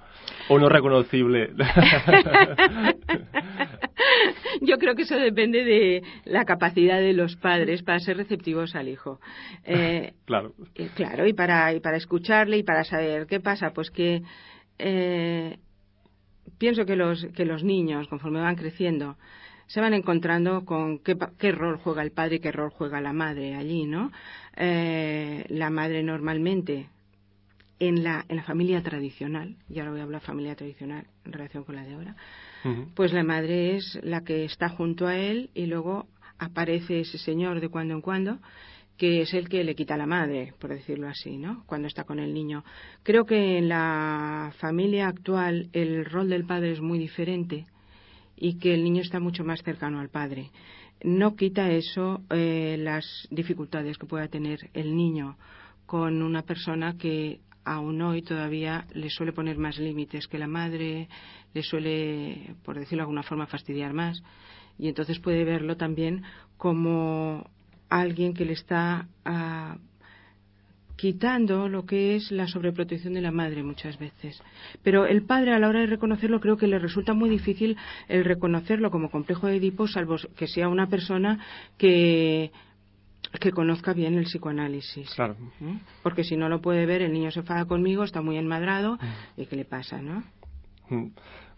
o 0.49 0.57
no 0.57 0.67
reconocible. 0.67 1.51
Yo 4.61 4.77
creo 4.77 4.95
que 4.95 5.03
eso 5.03 5.15
depende 5.15 5.63
de 5.63 6.03
la 6.25 6.45
capacidad 6.45 6.99
de 6.99 7.13
los 7.13 7.35
padres 7.35 7.83
para 7.83 7.99
ser 7.99 8.17
receptivos 8.17 8.75
al 8.75 8.89
hijo. 8.89 9.19
Eh, 9.65 10.13
claro. 10.25 10.53
claro, 10.95 11.27
y 11.27 11.33
para, 11.33 11.73
y 11.73 11.79
para 11.79 11.97
escucharle 11.97 12.57
y 12.57 12.63
para 12.63 12.83
saber 12.83 13.27
qué 13.27 13.39
pasa. 13.39 13.71
Pues 13.73 13.91
que 13.91 14.21
eh, 14.79 15.57
pienso 16.57 16.85
que 16.85 16.95
los, 16.95 17.25
que 17.35 17.45
los 17.45 17.63
niños, 17.63 18.07
conforme 18.07 18.41
van 18.41 18.55
creciendo, 18.55 19.17
se 19.67 19.81
van 19.81 19.93
encontrando 19.93 20.65
con 20.65 20.99
qué, 20.99 21.51
rol 21.51 21.77
juega 21.77 22.03
el 22.03 22.11
padre 22.11 22.35
y 22.35 22.39
qué 22.39 22.51
rol 22.51 22.69
juega 22.69 23.01
la 23.01 23.13
madre 23.13 23.55
allí, 23.55 23.85
¿no? 23.85 24.11
Eh, 24.55 25.45
la 25.49 25.69
madre 25.69 26.03
normalmente 26.03 26.89
en 27.79 28.03
la, 28.03 28.25
en 28.27 28.37
la 28.37 28.43
familia 28.43 28.81
tradicional, 28.83 29.57
y 29.69 29.79
ahora 29.79 29.91
voy 29.91 29.99
a 30.01 30.03
hablar 30.03 30.21
familia 30.21 30.55
tradicional 30.55 31.07
en 31.25 31.33
relación 31.33 31.63
con 31.63 31.75
la 31.75 31.83
de 31.83 31.93
ahora, 31.93 32.15
pues 32.95 33.13
la 33.13 33.23
madre 33.23 33.75
es 33.75 33.99
la 34.03 34.23
que 34.23 34.45
está 34.45 34.69
junto 34.69 35.07
a 35.07 35.17
él 35.17 35.49
y 35.53 35.65
luego 35.65 36.07
aparece 36.39 37.01
ese 37.01 37.17
señor 37.17 37.59
de 37.59 37.69
cuando 37.69 37.93
en 37.93 38.01
cuando 38.01 38.39
que 38.97 39.21
es 39.21 39.33
el 39.33 39.49
que 39.49 39.63
le 39.63 39.75
quita 39.75 39.95
a 39.95 39.97
la 39.97 40.05
madre, 40.05 40.53
por 40.59 40.69
decirlo 40.69 41.07
así, 41.07 41.37
¿no? 41.37 41.63
Cuando 41.65 41.87
está 41.87 42.03
con 42.03 42.19
el 42.19 42.33
niño. 42.33 42.63
Creo 43.01 43.25
que 43.25 43.57
en 43.57 43.67
la 43.67 44.53
familia 44.59 45.07
actual 45.07 45.69
el 45.73 46.05
rol 46.05 46.29
del 46.29 46.45
padre 46.45 46.71
es 46.71 46.81
muy 46.81 46.99
diferente 46.99 47.65
y 48.35 48.59
que 48.59 48.73
el 48.73 48.83
niño 48.83 49.01
está 49.01 49.19
mucho 49.19 49.43
más 49.43 49.63
cercano 49.63 49.99
al 49.99 50.09
padre. 50.09 50.51
No 51.03 51.35
quita 51.35 51.71
eso 51.71 52.21
eh, 52.29 52.77
las 52.79 53.27
dificultades 53.31 53.97
que 53.97 54.05
pueda 54.05 54.27
tener 54.27 54.69
el 54.73 54.95
niño 54.95 55.37
con 55.85 56.21
una 56.21 56.43
persona 56.43 56.95
que 56.97 57.39
aún 57.65 58.01
hoy 58.01 58.21
todavía 58.21 58.85
le 58.93 59.09
suele 59.09 59.33
poner 59.33 59.57
más 59.57 59.77
límites 59.77 60.27
que 60.27 60.37
la 60.37 60.47
madre, 60.47 61.07
le 61.53 61.63
suele, 61.63 62.55
por 62.63 62.77
decirlo 62.77 63.01
de 63.01 63.03
alguna 63.03 63.23
forma, 63.23 63.47
fastidiar 63.47 63.93
más. 63.93 64.23
Y 64.77 64.87
entonces 64.87 65.19
puede 65.19 65.43
verlo 65.43 65.77
también 65.77 66.23
como 66.57 67.49
alguien 67.89 68.33
que 68.33 68.45
le 68.45 68.53
está 68.53 69.07
ah, 69.23 69.77
quitando 70.95 71.67
lo 71.69 71.85
que 71.85 72.15
es 72.15 72.31
la 72.31 72.47
sobreprotección 72.47 73.13
de 73.13 73.21
la 73.21 73.31
madre 73.31 73.63
muchas 73.63 73.99
veces. 73.99 74.41
Pero 74.83 75.05
el 75.05 75.23
padre 75.23 75.53
a 75.53 75.59
la 75.59 75.67
hora 75.67 75.81
de 75.81 75.87
reconocerlo 75.87 76.39
creo 76.39 76.57
que 76.57 76.67
le 76.67 76.79
resulta 76.79 77.13
muy 77.13 77.29
difícil 77.29 77.77
el 78.07 78.25
reconocerlo 78.25 78.89
como 78.89 79.11
complejo 79.11 79.47
de 79.47 79.57
Edipo, 79.57 79.87
salvo 79.87 80.15
que 80.35 80.47
sea 80.47 80.69
una 80.69 80.87
persona 80.87 81.39
que 81.77 82.51
que 83.39 83.51
conozca 83.51 83.93
bien 83.93 84.15
el 84.15 84.25
psicoanálisis. 84.25 85.09
Claro. 85.15 85.35
¿Eh? 85.61 85.79
Porque 86.01 86.23
si 86.23 86.37
no 86.37 86.49
lo 86.49 86.61
puede 86.61 86.85
ver, 86.85 87.01
el 87.01 87.13
niño 87.13 87.31
se 87.31 87.39
enfada 87.39 87.65
conmigo, 87.65 88.03
está 88.03 88.21
muy 88.21 88.37
enmadrado, 88.37 88.95
mm. 88.95 89.41
¿y 89.41 89.45
qué 89.45 89.55
le 89.55 89.65
pasa, 89.65 90.01
no? 90.01 90.23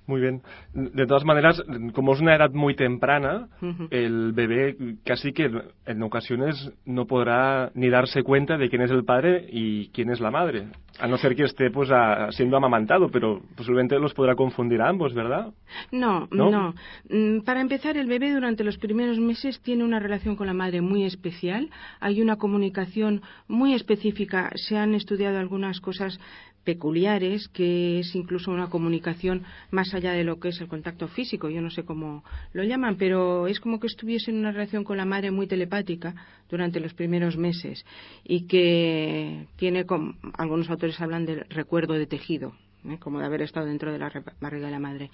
Muy 0.07 0.21
bien. 0.21 0.41
De 0.73 1.07
todas 1.07 1.25
maneras, 1.25 1.61
como 1.93 2.13
es 2.13 2.21
una 2.21 2.35
edad 2.35 2.51
muy 2.51 2.75
temprana, 2.75 3.47
el 3.89 4.33
bebé 4.33 4.75
casi 5.03 5.33
que 5.33 5.49
en 5.85 6.03
ocasiones 6.03 6.71
no 6.85 7.05
podrá 7.07 7.71
ni 7.73 7.89
darse 7.89 8.21
cuenta 8.21 8.57
de 8.57 8.69
quién 8.69 8.83
es 8.83 8.91
el 8.91 9.03
padre 9.03 9.47
y 9.49 9.87
quién 9.89 10.11
es 10.11 10.19
la 10.19 10.29
madre. 10.29 10.67
A 10.99 11.07
no 11.07 11.17
ser 11.17 11.35
que 11.35 11.43
esté 11.43 11.71
pues 11.71 11.89
siendo 12.31 12.55
amamantado, 12.55 13.09
pero 13.09 13.41
posiblemente 13.55 13.99
los 13.99 14.13
podrá 14.13 14.35
confundir 14.35 14.81
a 14.81 14.89
ambos, 14.89 15.13
¿verdad? 15.13 15.53
No, 15.91 16.27
no, 16.31 16.51
no. 16.51 16.75
Mm, 17.09 17.41
para 17.41 17.61
empezar, 17.61 17.97
el 17.97 18.07
bebé 18.07 18.31
durante 18.31 18.63
los 18.63 18.77
primeros 18.77 19.17
meses 19.19 19.59
tiene 19.61 19.83
una 19.83 19.99
relación 19.99 20.35
con 20.35 20.47
la 20.47 20.53
madre 20.53 20.81
muy 20.81 21.03
especial. 21.03 21.69
Hay 21.99 22.21
una 22.21 22.37
comunicación 22.37 23.23
muy 23.47 23.73
específica. 23.73 24.51
Se 24.55 24.77
han 24.77 24.93
estudiado 24.93 25.39
algunas 25.39 25.81
cosas 25.81 26.19
peculiares, 26.65 27.47
que 27.49 27.99
es 27.99 28.13
incluso 28.15 28.51
una 28.51 28.69
comunicación 28.69 29.43
más 29.71 29.93
allá 29.93 30.11
de 30.11 30.23
lo 30.23 30.39
que 30.39 30.49
es 30.49 30.59
el 30.59 30.67
contacto 30.67 31.07
físico, 31.07 31.49
yo 31.49 31.61
no 31.61 31.69
sé 31.69 31.83
cómo 31.83 32.25
lo 32.51 32.63
llaman, 32.63 32.97
pero 32.97 33.47
es 33.47 33.59
como 33.59 33.79
que 33.79 33.87
estuviese 33.87 34.31
en 34.31 34.37
una 34.37 34.51
relación 34.51 34.83
con 34.83 34.97
la 34.97 35.05
madre 35.05 35.31
muy 35.31 35.47
telepática 35.47 36.15
durante 36.49 36.79
los 36.79 36.93
primeros 36.93 37.37
meses 37.37 37.85
y 38.23 38.47
que 38.47 39.45
tiene, 39.55 39.85
algunos 40.33 40.69
autores 40.69 40.99
hablan 40.99 41.25
del 41.25 41.45
recuerdo 41.49 41.93
de 41.93 42.07
tejido, 42.07 42.53
¿eh? 42.89 42.97
como 42.99 43.19
de 43.19 43.25
haber 43.25 43.43
estado 43.43 43.67
dentro 43.67 43.93
de 43.93 43.99
la 43.99 44.11
barriga 44.41 44.65
de 44.65 44.71
la 44.71 44.79
madre. 44.79 45.11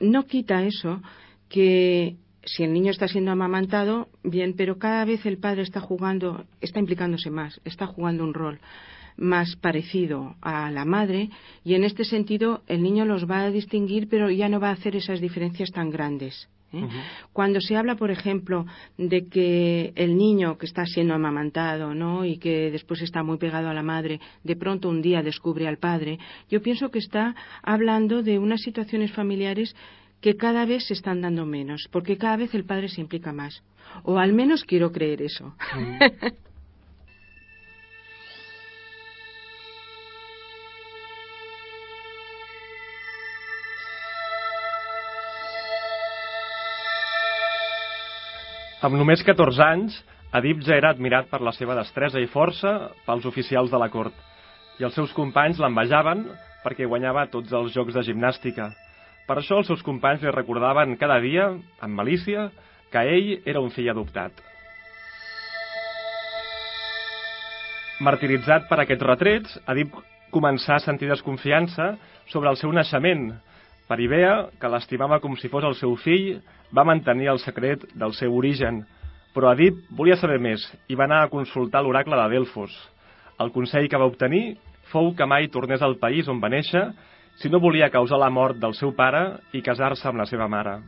No 0.00 0.24
quita 0.24 0.64
eso 0.64 1.02
que 1.48 2.16
si 2.44 2.64
el 2.64 2.72
niño 2.72 2.90
está 2.90 3.08
siendo 3.08 3.30
amamantado, 3.30 4.08
bien, 4.22 4.54
pero 4.56 4.78
cada 4.78 5.04
vez 5.04 5.26
el 5.26 5.38
padre 5.38 5.62
está 5.62 5.80
jugando, 5.80 6.46
está 6.62 6.78
implicándose 6.78 7.30
más, 7.30 7.60
está 7.64 7.86
jugando 7.86 8.24
un 8.24 8.32
rol 8.32 8.58
más 9.18 9.56
parecido 9.56 10.36
a 10.40 10.70
la 10.70 10.84
madre 10.84 11.28
y 11.64 11.74
en 11.74 11.84
este 11.84 12.04
sentido 12.04 12.62
el 12.66 12.82
niño 12.82 13.04
los 13.04 13.28
va 13.28 13.42
a 13.42 13.50
distinguir 13.50 14.08
pero 14.08 14.30
ya 14.30 14.48
no 14.48 14.60
va 14.60 14.70
a 14.70 14.72
hacer 14.72 14.96
esas 14.96 15.20
diferencias 15.20 15.70
tan 15.70 15.90
grandes. 15.90 16.48
¿eh? 16.72 16.86
Cuando 17.32 17.60
se 17.60 17.76
habla, 17.76 17.96
por 17.96 18.10
ejemplo, 18.10 18.66
de 18.96 19.26
que 19.26 19.92
el 19.96 20.16
niño 20.16 20.56
que 20.56 20.66
está 20.66 20.86
siendo 20.86 21.14
amamantado 21.14 21.94
¿no? 21.94 22.24
y 22.24 22.38
que 22.38 22.70
después 22.70 23.02
está 23.02 23.22
muy 23.22 23.38
pegado 23.38 23.68
a 23.68 23.74
la 23.74 23.82
madre, 23.82 24.20
de 24.44 24.56
pronto 24.56 24.88
un 24.88 25.02
día 25.02 25.22
descubre 25.22 25.66
al 25.66 25.78
padre, 25.78 26.18
yo 26.48 26.62
pienso 26.62 26.90
que 26.90 27.00
está 27.00 27.34
hablando 27.62 28.22
de 28.22 28.38
unas 28.38 28.60
situaciones 28.60 29.12
familiares 29.12 29.74
que 30.20 30.36
cada 30.36 30.64
vez 30.64 30.86
se 30.86 30.94
están 30.94 31.20
dando 31.20 31.46
menos, 31.46 31.88
porque 31.92 32.16
cada 32.16 32.36
vez 32.36 32.54
el 32.54 32.64
padre 32.64 32.88
se 32.88 33.00
implica 33.00 33.32
más. 33.32 33.62
O 34.02 34.18
al 34.18 34.32
menos 34.32 34.64
quiero 34.64 34.92
creer 34.92 35.22
eso. 35.22 35.54
Amb 48.88 48.96
només 48.96 49.20
14 49.20 49.60
anys, 49.60 49.96
Adib 50.32 50.62
ja 50.64 50.78
era 50.78 50.88
admirat 50.94 51.26
per 51.28 51.42
la 51.44 51.52
seva 51.52 51.74
destresa 51.76 52.22
i 52.24 52.28
força 52.32 52.70
pels 53.04 53.26
oficials 53.28 53.68
de 53.68 53.80
la 53.82 53.90
cort, 53.92 54.14
i 54.80 54.86
els 54.88 54.94
seus 54.96 55.12
companys 55.12 55.58
l'envejaven 55.60 56.22
perquè 56.62 56.86
guanyava 56.88 57.26
tots 57.28 57.52
els 57.52 57.74
jocs 57.74 57.92
de 57.92 58.06
gimnàstica. 58.06 58.70
Per 59.28 59.36
això 59.36 59.58
els 59.60 59.68
seus 59.68 59.84
companys 59.84 60.24
li 60.24 60.32
recordaven 60.32 60.96
cada 60.96 61.18
dia, 61.20 61.50
amb 61.84 62.00
malícia, 62.00 62.46
que 62.88 63.02
ell 63.12 63.28
era 63.44 63.60
un 63.60 63.68
fill 63.74 63.90
adoptat. 63.92 64.40
Martiritzat 68.08 68.70
per 68.72 68.80
aquests 68.86 69.08
retrets, 69.10 69.60
Adib 69.68 70.00
començà 70.32 70.78
a 70.78 70.86
sentir 70.86 71.12
desconfiança 71.12 71.90
sobre 72.32 72.48
el 72.48 72.56
seu 72.56 72.72
naixement, 72.72 73.34
per 73.88 73.98
Ibea, 74.04 74.50
que 74.60 74.68
l'estimava 74.68 75.18
com 75.24 75.34
si 75.40 75.48
fos 75.48 75.64
el 75.64 75.74
seu 75.78 75.94
fill, 75.96 76.42
va 76.76 76.84
mantenir 76.84 77.30
el 77.32 77.40
secret 77.40 77.86
del 77.96 78.12
seu 78.12 78.34
origen, 78.36 78.82
però 79.32 79.52
Adib 79.52 79.80
volia 79.96 80.18
saber 80.20 80.36
més 80.44 80.64
i 80.92 80.96
va 80.98 81.06
anar 81.08 81.22
a 81.24 81.30
consultar 81.32 81.80
l'oracle 81.84 82.16
de 82.20 82.28
Delfos. 82.34 82.74
El 83.40 83.52
consell 83.54 83.88
que 83.88 84.00
va 84.00 84.08
obtenir 84.10 84.58
fou 84.92 85.14
que 85.16 85.26
mai 85.26 85.48
tornés 85.48 85.82
al 85.82 85.96
país 86.00 86.28
on 86.28 86.40
va 86.42 86.52
néixer 86.52 86.84
si 87.40 87.48
no 87.48 87.60
volia 87.62 87.90
causar 87.94 88.18
la 88.20 88.30
mort 88.34 88.58
del 88.60 88.74
seu 88.74 88.92
pare 88.92 89.38
i 89.54 89.62
casar-se 89.62 90.08
amb 90.08 90.20
la 90.20 90.26
seva 90.26 90.48
mare. 90.52 90.80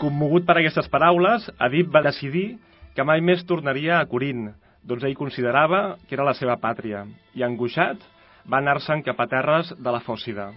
Commogut 0.00 0.44
per 0.44 0.58
aquestes 0.58 0.90
paraules, 0.92 1.46
Adib 1.56 1.92
va 1.94 2.02
decidir 2.04 2.58
que 2.96 3.06
mai 3.06 3.22
més 3.24 3.44
tornaria 3.48 4.00
a 4.00 4.08
Corint, 4.10 4.50
doncs 4.84 5.06
ell 5.06 5.16
considerava 5.16 5.94
que 6.08 6.18
era 6.18 6.26
la 6.26 6.34
seva 6.36 6.58
pàtria, 6.60 7.06
i 7.32 7.46
angoixat 7.46 8.02
va 8.50 8.60
anar-se'n 8.60 9.02
cap 9.06 9.20
a 9.20 9.28
terres 9.30 9.72
de 9.78 9.94
la 9.94 10.02
Fòcida. 10.04 10.50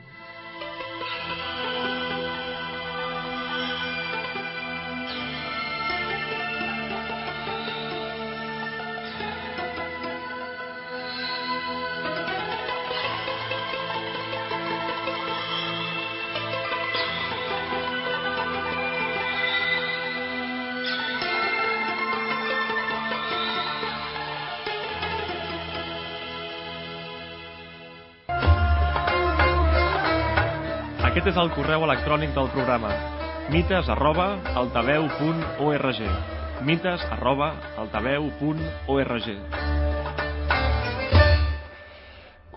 El 31.37 31.51
correu 31.53 31.83
electrònic 31.85 32.31
del 32.33 32.47
programa. 32.49 32.89
Mites 33.53 33.85
arroba 33.93 34.39
altaveu.org 34.57 35.99
mites 36.65 37.03
arroba 37.13 37.51
altaveu.org 37.77 39.27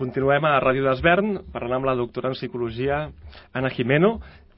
Continuem 0.00 0.48
a 0.48 0.54
Ràdio 0.64 0.86
d'Esvern 0.86 1.36
parlant 1.52 1.82
amb 1.82 1.90
la 1.90 1.96
doctora 1.98 2.32
en 2.32 2.38
psicologia 2.38 3.02
Anna 3.52 3.68
Jimeno. 3.76 4.14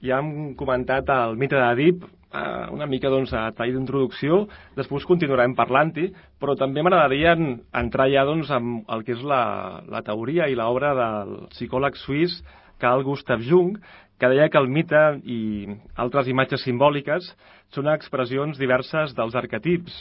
Ja 0.07 0.23
hem 0.23 0.55
comentat 0.55 1.11
el 1.11 1.35
mite 1.35 1.59
d'Adip, 1.59 2.07
eh, 2.07 2.71
una 2.71 2.87
mica 2.87 3.11
doncs, 3.11 3.35
a 3.35 3.49
tall 3.59 3.75
d'introducció, 3.75 4.45
després 4.79 5.07
continuarem 5.07 5.59
parlant-hi, 5.59 6.13
però 6.39 6.55
també 6.55 6.83
m'agradaria 6.83 7.35
entrar 7.35 8.07
ja 8.15 8.23
doncs, 8.29 8.55
amb 8.55 8.87
el 8.87 9.03
que 9.03 9.19
és 9.19 9.27
la, 9.27 9.83
la 9.91 10.07
teoria 10.07 10.47
i 10.47 10.55
l'obra 10.55 10.95
del 10.95 11.39
psicòleg 11.57 11.99
suís 11.99 12.39
Carl 12.83 13.05
Gustav 13.07 13.43
Jung, 13.47 13.77
que 14.19 14.29
deia 14.29 14.49
que 14.49 14.59
el 14.59 14.69
mite 14.69 15.03
i 15.25 15.69
altres 15.99 16.29
imatges 16.31 16.63
simbòliques 16.63 17.33
són 17.75 17.89
expressions 17.93 18.59
diverses 18.59 19.15
dels. 19.15 19.97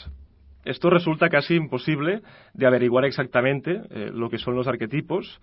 Esto 0.64 0.90
resulta 0.90 1.28
casi 1.28 1.56
imposible 1.56 2.22
de 2.54 2.66
averiguar 2.66 3.04
exactamente 3.04 3.82
eh, 3.90 4.10
lo 4.14 4.30
que 4.30 4.38
son 4.38 4.54
los 4.54 4.68
arquetipos, 4.68 5.40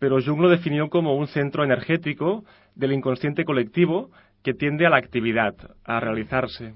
pero 0.00 0.20
Jung 0.20 0.40
lo 0.40 0.48
definió 0.48 0.88
como 0.88 1.14
un 1.14 1.28
centro 1.28 1.62
energético 1.62 2.44
del 2.74 2.92
inconsciente 2.92 3.44
colectivo 3.44 4.10
que 4.42 4.52
tiende 4.52 4.84
a 4.84 4.90
la 4.90 4.96
actividad, 4.96 5.54
a 5.84 6.00
realizarse. 6.00 6.74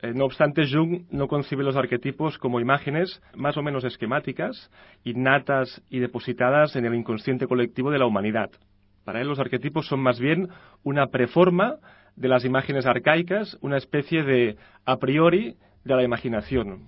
Eh, 0.00 0.12
no 0.14 0.24
obstante, 0.24 0.64
Jung 0.66 1.02
no 1.10 1.28
concibe 1.28 1.64
los 1.64 1.76
arquetipos 1.76 2.38
como 2.38 2.60
imágenes 2.60 3.20
más 3.34 3.58
o 3.58 3.62
menos 3.62 3.84
esquemáticas, 3.84 4.70
innatas 5.04 5.82
y 5.90 5.98
depositadas 5.98 6.74
en 6.76 6.86
el 6.86 6.94
inconsciente 6.94 7.46
colectivo 7.46 7.90
de 7.90 7.98
la 7.98 8.06
humanidad. 8.06 8.50
Para 9.04 9.20
él 9.20 9.28
los 9.28 9.38
arquetipos 9.38 9.86
son 9.86 10.00
más 10.00 10.20
bien 10.20 10.48
una 10.82 11.08
preforma 11.08 11.76
de 12.16 12.28
las 12.28 12.44
imágenes 12.44 12.86
arcaicas, 12.86 13.56
una 13.60 13.76
especie 13.76 14.22
de 14.22 14.56
a 14.84 14.96
priori 14.98 15.56
de 15.84 15.96
la 15.96 16.02
imaginación. 16.02 16.86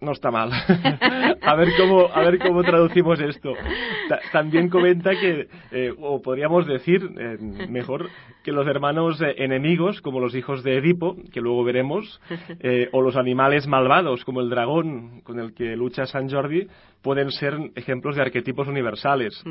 No 0.00 0.12
está 0.12 0.30
mal. 0.30 0.50
a, 1.42 1.54
ver 1.54 1.68
cómo, 1.76 2.08
a 2.12 2.20
ver 2.22 2.38
cómo 2.38 2.62
traducimos 2.62 3.20
esto. 3.20 3.52
también 4.32 4.68
comenta 4.68 5.10
que, 5.10 5.48
eh, 5.72 5.92
o 5.98 6.20
podríamos 6.20 6.66
decir, 6.66 7.10
eh, 7.18 7.38
mejor, 7.68 8.08
que 8.42 8.52
los 8.52 8.66
hermanos 8.66 9.20
eh, 9.20 9.34
enemigos, 9.38 10.00
como 10.00 10.20
los 10.20 10.34
hijos 10.34 10.62
de 10.62 10.76
Edipo, 10.76 11.16
que 11.32 11.40
luego 11.40 11.64
veremos, 11.64 12.20
o 12.92 13.02
los 13.02 13.16
animales 13.16 13.66
malvados, 13.66 14.24
como 14.24 14.40
el 14.40 14.50
dragón 14.50 15.20
con 15.22 15.38
el 15.38 15.54
que 15.54 15.76
lucha 15.76 16.06
San 16.06 16.30
Jordi, 16.30 16.66
pueden 17.02 17.30
ser 17.30 17.54
ejemplos 17.74 18.16
de 18.16 18.22
arquetipos 18.22 18.68
universales 18.68 19.42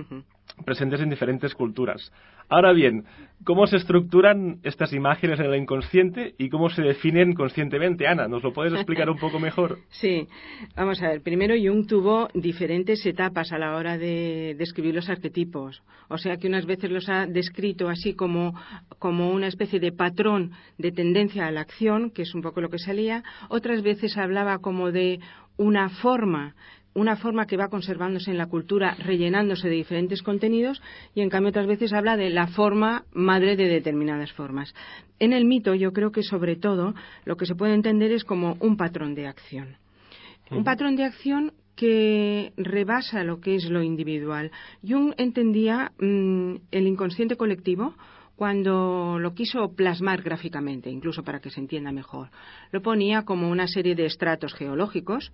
presentes 0.66 1.00
en 1.02 1.10
diferentes 1.10 1.54
culturas. 1.54 2.12
Ahora 2.50 2.74
bien, 2.74 3.06
¿cómo 3.44 3.68
se 3.68 3.78
estructuran 3.78 4.60
estas 4.64 4.92
imágenes 4.94 5.40
en 5.40 5.46
el 5.46 5.56
inconsciente 5.56 6.34
y 6.38 6.50
cómo 6.50 6.70
se 6.70 6.82
definen 6.82 7.34
conscientemente? 7.34 8.08
Ana, 8.08 8.28
¿nos 8.28 8.44
lo 8.44 8.54
puedes 8.54 8.74
explicar 8.74 9.10
un 9.10 9.20
poco 9.20 9.40
mejor? 9.40 9.78
Sí, 9.90 10.28
vamos 10.76 11.02
a 11.04 11.10
ver. 11.10 11.22
Primero, 11.22 11.56
Jung 11.80 11.88
tuvo 11.88 12.28
diferentes 12.34 13.06
etapas 13.06 13.52
a 13.52 13.58
la 13.58 13.76
hora 13.76 13.98
de 13.98 14.56
describir 14.58 14.96
los 14.96 15.10
arquetipos. 15.10 15.82
O 16.10 16.18
sea 16.18 16.38
que 16.38 16.48
unas 16.48 16.66
veces 16.66 16.92
los 16.92 17.08
ha 17.08 17.26
descrito 17.26 17.88
así 17.88 18.16
como, 18.16 18.54
como 18.98 19.32
una 19.32 19.48
especie 19.48 19.80
de 19.80 19.92
patrón 19.92 20.52
de 20.78 20.92
tendencia 20.92 21.48
a 21.48 21.52
la 21.52 21.62
acción, 21.62 22.12
que 22.12 22.24
es 22.24 22.36
un 22.36 22.42
poco 22.42 22.60
lo 22.62 22.70
que 22.70 22.80
salía. 22.80 23.24
Otras 23.50 23.82
veces 23.82 24.18
hablaba 24.18 24.60
como 24.60 24.92
de 24.92 25.20
una 25.58 25.90
forma 25.90 26.56
una 26.96 27.16
forma 27.16 27.46
que 27.46 27.56
va 27.56 27.70
conservándose 27.70 28.32
en 28.32 28.38
la 28.40 28.48
cultura, 28.48 28.96
rellenándose 28.96 29.70
de 29.70 29.76
diferentes 29.76 30.24
contenidos, 30.24 30.82
y 31.14 31.22
en 31.22 31.30
cambio 31.30 31.52
otras 31.52 31.68
veces 31.68 31.94
habla 31.94 32.18
de 32.18 32.32
la 32.32 32.48
forma 32.48 33.06
madre 33.14 33.56
de 33.56 33.68
determinadas 33.68 34.34
formas. 34.34 34.74
En 35.20 35.32
el 35.32 35.46
mito 35.46 35.76
yo 35.76 35.94
creo 35.94 36.12
que 36.12 36.24
sobre 36.24 36.56
todo 36.56 36.96
lo 37.26 37.38
que 37.38 37.46
se 37.46 37.56
puede 37.56 37.76
entender 37.76 38.12
es 38.12 38.26
como 38.26 38.58
un 38.60 38.76
patrón 38.76 39.14
de 39.14 39.28
acción. 39.28 39.78
Un 40.52 40.64
patrón 40.64 40.96
de 40.96 41.04
acción 41.04 41.54
que 41.80 42.52
rebasa 42.58 43.24
lo 43.24 43.40
que 43.40 43.56
es 43.56 43.70
lo 43.70 43.82
individual. 43.82 44.52
Jung 44.86 45.14
entendía 45.16 45.94
mm, 45.98 46.56
el 46.72 46.88
inconsciente 46.88 47.38
colectivo 47.38 47.94
cuando 48.36 49.18
lo 49.18 49.34
quiso 49.34 49.74
plasmar 49.74 50.22
gráficamente, 50.22 50.90
incluso 50.90 51.24
para 51.24 51.40
que 51.40 51.50
se 51.50 51.62
entienda 51.62 51.94
mejor. 51.94 52.32
Lo 52.72 52.82
ponía 52.82 53.24
como 53.24 53.50
una 53.50 53.70
serie 53.70 53.96
de 53.96 54.08
estratos 54.08 54.54
geológicos 54.56 55.32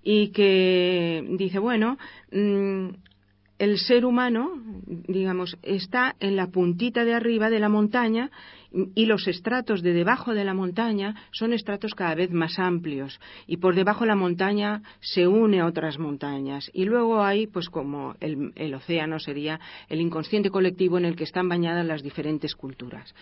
y 0.00 0.28
que 0.28 1.26
dice, 1.36 1.58
bueno, 1.58 1.98
mm, 2.30 2.90
el 3.58 3.78
ser 3.78 4.04
humano, 4.04 4.62
digamos, 4.86 5.58
está 5.62 6.14
en 6.20 6.36
la 6.36 6.46
puntita 6.46 7.04
de 7.04 7.14
arriba 7.14 7.50
de 7.50 7.58
la 7.58 7.68
montaña 7.68 8.30
y 8.94 9.06
los 9.06 9.26
estratos 9.26 9.82
de 9.82 9.92
debajo 9.92 10.34
de 10.34 10.44
la 10.44 10.54
montaña 10.54 11.14
son 11.32 11.52
estratos 11.52 11.94
cada 11.94 12.14
vez 12.14 12.30
más 12.30 12.58
amplios 12.58 13.20
y 13.46 13.56
por 13.56 13.74
debajo 13.74 14.00
de 14.00 14.08
la 14.08 14.16
montaña 14.16 14.82
se 15.00 15.26
une 15.26 15.60
a 15.60 15.66
otras 15.66 15.98
montañas 15.98 16.70
y 16.72 16.84
luego 16.84 17.22
hay 17.22 17.46
pues 17.46 17.68
como 17.68 18.14
el, 18.20 18.52
el 18.54 18.74
océano 18.74 19.18
sería 19.18 19.60
el 19.88 20.00
inconsciente 20.00 20.50
colectivo 20.50 20.98
en 20.98 21.04
el 21.04 21.16
que 21.16 21.24
están 21.24 21.48
bañadas 21.48 21.86
las 21.86 22.02
diferentes 22.02 22.54
culturas. 22.54 23.14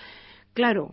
Claro, 0.54 0.92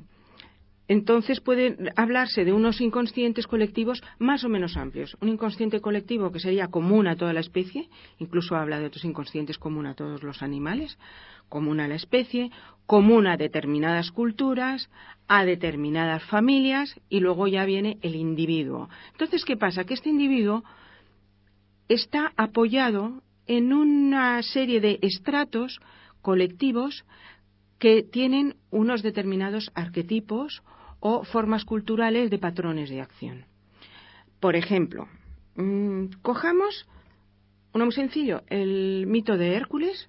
entonces 0.87 1.41
puede 1.41 1.77
hablarse 1.95 2.45
de 2.45 2.53
unos 2.53 2.79
inconscientes 2.79 3.47
colectivos 3.47 4.03
más 4.19 4.43
o 4.43 4.49
menos 4.49 4.77
amplios. 4.77 5.17
Un 5.19 5.29
inconsciente 5.29 5.81
colectivo 5.81 6.31
que 6.31 6.39
sería 6.39 6.67
común 6.67 7.07
a 7.07 7.15
toda 7.15 7.33
la 7.33 7.39
especie, 7.39 7.89
incluso 8.19 8.55
habla 8.55 8.79
de 8.79 8.85
otros 8.85 9.05
inconscientes 9.05 9.57
común 9.57 9.87
a 9.87 9.95
todos 9.95 10.21
los 10.21 10.43
animales, 10.43 10.97
común 11.49 11.79
a 11.79 11.87
la 11.87 11.95
especie, 11.95 12.51
común 12.85 13.25
a 13.25 13.37
determinadas 13.37 14.11
culturas, 14.11 14.89
a 15.27 15.43
determinadas 15.43 16.23
familias 16.23 16.99
y 17.09 17.19
luego 17.19 17.47
ya 17.47 17.65
viene 17.65 17.97
el 18.01 18.15
individuo. 18.15 18.89
Entonces, 19.11 19.43
¿qué 19.43 19.57
pasa? 19.57 19.85
Que 19.85 19.95
este 19.95 20.09
individuo 20.09 20.63
está 21.87 22.31
apoyado 22.37 23.23
en 23.47 23.73
una 23.73 24.41
serie 24.43 24.81
de 24.81 24.99
estratos 25.01 25.79
colectivos 26.21 27.05
que 27.79 28.03
tienen 28.03 28.55
unos 28.71 29.03
determinados 29.03 29.71
arquetipos 29.75 30.63
o 30.99 31.23
formas 31.23 31.65
culturales 31.65 32.29
de 32.29 32.39
patrones 32.39 32.89
de 32.89 33.01
acción. 33.01 33.45
Por 34.39 34.55
ejemplo, 34.55 35.07
mm, 35.55 36.21
cojamos 36.21 36.87
uno 37.73 37.85
muy 37.85 37.93
sencillo, 37.93 38.43
el 38.47 39.05
mito 39.07 39.37
de 39.37 39.53
Hércules, 39.53 40.07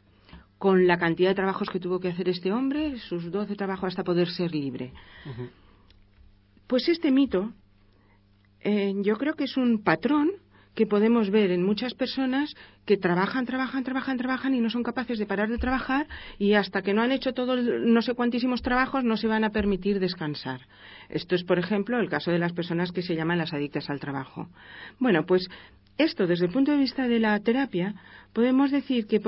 con 0.58 0.86
la 0.86 0.98
cantidad 0.98 1.30
de 1.30 1.34
trabajos 1.34 1.68
que 1.68 1.80
tuvo 1.80 2.00
que 2.00 2.08
hacer 2.08 2.28
este 2.28 2.52
hombre, 2.52 2.98
sus 2.98 3.30
doce 3.30 3.56
trabajos 3.56 3.88
hasta 3.88 4.04
poder 4.04 4.28
ser 4.28 4.52
libre. 4.52 4.92
Pues 6.66 6.88
este 6.88 7.10
mito, 7.10 7.52
eh, 8.60 8.94
yo 9.02 9.16
creo 9.16 9.34
que 9.34 9.44
es 9.44 9.56
un 9.56 9.82
patrón 9.82 10.30
que 10.76 10.86
podemos 10.86 11.30
ver 11.30 11.50
en 11.50 11.64
muchas 11.64 11.94
personas 11.94 12.54
que 12.84 12.98
trabajan, 12.98 13.46
trabajan, 13.46 13.82
trabajan, 13.82 14.18
trabajan 14.18 14.54
y 14.54 14.60
no 14.60 14.68
son 14.68 14.82
capaces 14.82 15.18
de 15.18 15.26
parar 15.26 15.48
de 15.48 15.56
trabajar 15.56 16.06
y 16.38 16.52
hasta 16.52 16.82
que 16.82 16.92
no 16.92 17.02
han 17.02 17.12
hecho 17.12 17.32
todos 17.32 17.64
no 17.64 18.02
sé 18.02 18.14
cuantísimos 18.14 18.60
trabajos 18.60 19.02
no 19.02 19.16
se 19.16 19.26
van 19.26 19.42
a 19.42 19.50
permitir 19.50 19.98
descansar. 19.98 20.60
Esto 21.08 21.34
es, 21.34 21.44
por 21.44 21.58
ejemplo, 21.58 21.98
el 21.98 22.10
caso 22.10 22.30
de 22.30 22.38
las 22.38 22.52
personas 22.52 22.92
que 22.92 23.02
se 23.02 23.16
llaman 23.16 23.38
las 23.38 23.54
adictas 23.54 23.88
al 23.88 24.00
trabajo. 24.00 24.48
Bueno, 25.00 25.24
pues 25.24 25.48
esto 25.96 26.26
desde 26.26 26.44
el 26.44 26.52
punto 26.52 26.72
de 26.72 26.78
vista 26.78 27.08
de 27.08 27.20
la 27.20 27.40
terapia 27.40 27.94
podemos 28.34 28.70
decir 28.70 29.06
que 29.06 29.20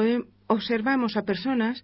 observamos 0.48 1.16
a 1.16 1.22
personas 1.22 1.82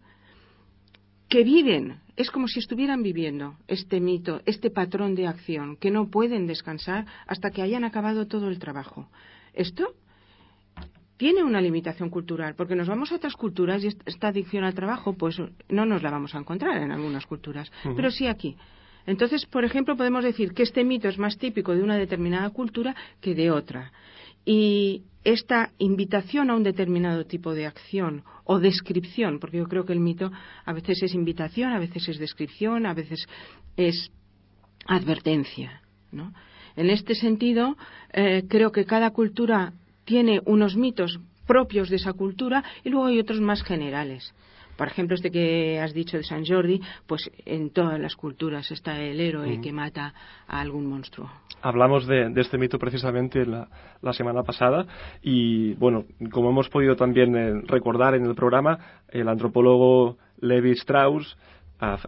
que 1.30 1.42
viven, 1.42 2.00
es 2.16 2.30
como 2.30 2.48
si 2.48 2.58
estuvieran 2.60 3.02
viviendo 3.02 3.56
este 3.66 3.98
mito, 3.98 4.42
este 4.44 4.70
patrón 4.70 5.14
de 5.14 5.26
acción, 5.26 5.76
que 5.76 5.90
no 5.90 6.10
pueden 6.10 6.46
descansar 6.46 7.06
hasta 7.26 7.50
que 7.50 7.62
hayan 7.62 7.82
acabado 7.82 8.26
todo 8.26 8.50
el 8.50 8.58
trabajo. 8.58 9.08
Esto 9.54 9.94
tiene 11.16 11.44
una 11.44 11.60
limitación 11.60 12.10
cultural, 12.10 12.54
porque 12.54 12.74
nos 12.74 12.88
vamos 12.88 13.12
a 13.12 13.16
otras 13.16 13.34
culturas 13.34 13.82
y 13.84 13.88
esta 14.04 14.28
adicción 14.28 14.64
al 14.64 14.74
trabajo, 14.74 15.14
pues 15.14 15.40
no 15.68 15.86
nos 15.86 16.02
la 16.02 16.10
vamos 16.10 16.34
a 16.34 16.38
encontrar 16.38 16.82
en 16.82 16.90
algunas 16.90 17.24
culturas, 17.26 17.70
pero 17.96 18.10
sí 18.10 18.26
aquí. 18.26 18.56
Entonces, 19.06 19.46
por 19.46 19.64
ejemplo, 19.64 19.96
podemos 19.96 20.24
decir 20.24 20.52
que 20.54 20.62
este 20.62 20.82
mito 20.82 21.08
es 21.08 21.18
más 21.18 21.38
típico 21.38 21.74
de 21.74 21.82
una 21.82 21.96
determinada 21.96 22.50
cultura 22.50 22.96
que 23.20 23.34
de 23.34 23.50
otra. 23.50 23.92
Y 24.44 25.02
esta 25.24 25.72
invitación 25.78 26.50
a 26.50 26.56
un 26.56 26.62
determinado 26.62 27.24
tipo 27.24 27.54
de 27.54 27.66
acción 27.66 28.24
o 28.44 28.58
descripción, 28.58 29.38
porque 29.38 29.58
yo 29.58 29.68
creo 29.68 29.84
que 29.84 29.92
el 29.92 30.00
mito 30.00 30.32
a 30.64 30.72
veces 30.72 31.02
es 31.02 31.14
invitación, 31.14 31.72
a 31.72 31.78
veces 31.78 32.08
es 32.08 32.18
descripción, 32.18 32.86
a 32.86 32.94
veces 32.94 33.26
es 33.76 34.10
advertencia, 34.86 35.82
¿no? 36.12 36.32
En 36.76 36.90
este 36.90 37.14
sentido, 37.14 37.76
eh, 38.12 38.44
creo 38.48 38.72
que 38.72 38.84
cada 38.84 39.10
cultura 39.10 39.72
tiene 40.04 40.40
unos 40.44 40.76
mitos 40.76 41.20
propios 41.46 41.88
de 41.88 41.96
esa 41.96 42.12
cultura 42.12 42.64
y 42.84 42.90
luego 42.90 43.06
hay 43.06 43.20
otros 43.20 43.40
más 43.40 43.62
generales. 43.62 44.34
Por 44.76 44.88
ejemplo, 44.88 45.14
este 45.14 45.30
que 45.30 45.78
has 45.78 45.94
dicho 45.94 46.16
de 46.16 46.24
San 46.24 46.44
Jordi, 46.44 46.80
pues 47.06 47.30
en 47.46 47.70
todas 47.70 48.00
las 48.00 48.16
culturas 48.16 48.70
está 48.72 49.00
el 49.00 49.20
héroe 49.20 49.60
que 49.60 49.72
mata 49.72 50.12
a 50.48 50.60
algún 50.60 50.86
monstruo. 50.86 51.30
Hablamos 51.62 52.06
de, 52.06 52.32
este 52.36 52.58
mito 52.58 52.78
precisamente 52.78 53.46
la, 53.46 53.68
semana 54.12 54.42
pasada 54.42 54.84
y, 55.22 55.74
bueno, 55.74 56.04
como 56.30 56.50
hemos 56.50 56.68
podido 56.68 56.96
también 56.96 57.36
eh, 57.36 57.62
recordar 57.66 58.14
en 58.14 58.26
el 58.26 58.34
programa, 58.34 58.78
el 59.08 59.28
antropólogo 59.28 60.18
Levi 60.40 60.72
Strauss 60.72 61.36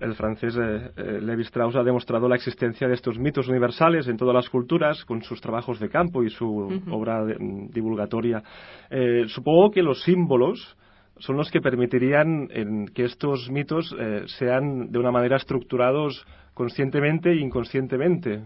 el 0.00 0.14
francés 0.14 0.56
eh, 0.56 0.90
eh, 0.96 1.20
Levi 1.20 1.42
Strauss 1.42 1.76
ha 1.76 1.82
demostrado 1.82 2.28
la 2.28 2.36
existencia 2.36 2.88
de 2.88 2.94
estos 2.94 3.18
mitos 3.18 3.48
universales 3.48 4.06
en 4.08 4.16
todas 4.16 4.34
las 4.34 4.48
culturas 4.48 5.04
con 5.04 5.22
sus 5.22 5.40
trabajos 5.40 5.80
de 5.80 5.88
campo 5.88 6.22
y 6.22 6.30
su 6.30 6.80
obra 6.90 7.24
mm, 7.24 7.70
divulgatoria. 7.70 8.42
Eh, 8.90 9.24
supongo 9.28 9.70
que 9.70 9.82
los 9.82 10.02
símbolos 10.02 10.76
son 11.18 11.36
los 11.36 11.50
que 11.50 11.60
permitirían 11.60 12.48
que 12.94 13.04
estos 13.04 13.50
mitos 13.50 13.96
sean 14.38 14.92
de 14.92 14.98
una 14.98 15.10
manera 15.10 15.38
estructurados 15.38 16.26
conscientemente 16.52 17.30
e 17.30 17.40
inconscientemente. 17.40 18.44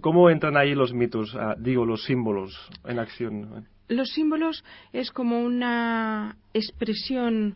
¿Cómo, 0.00 0.28
entran 0.28 0.56
ahí 0.56 0.74
los 0.74 0.92
mitos, 0.92 1.36
ah, 1.36 1.54
digo, 1.56 1.84
los 1.84 2.02
símbolos 2.02 2.58
en 2.84 2.98
acción? 2.98 3.68
Los 3.86 4.08
símbolos 4.08 4.64
es 4.92 5.12
como 5.12 5.38
una 5.38 6.34
expresión 6.52 7.54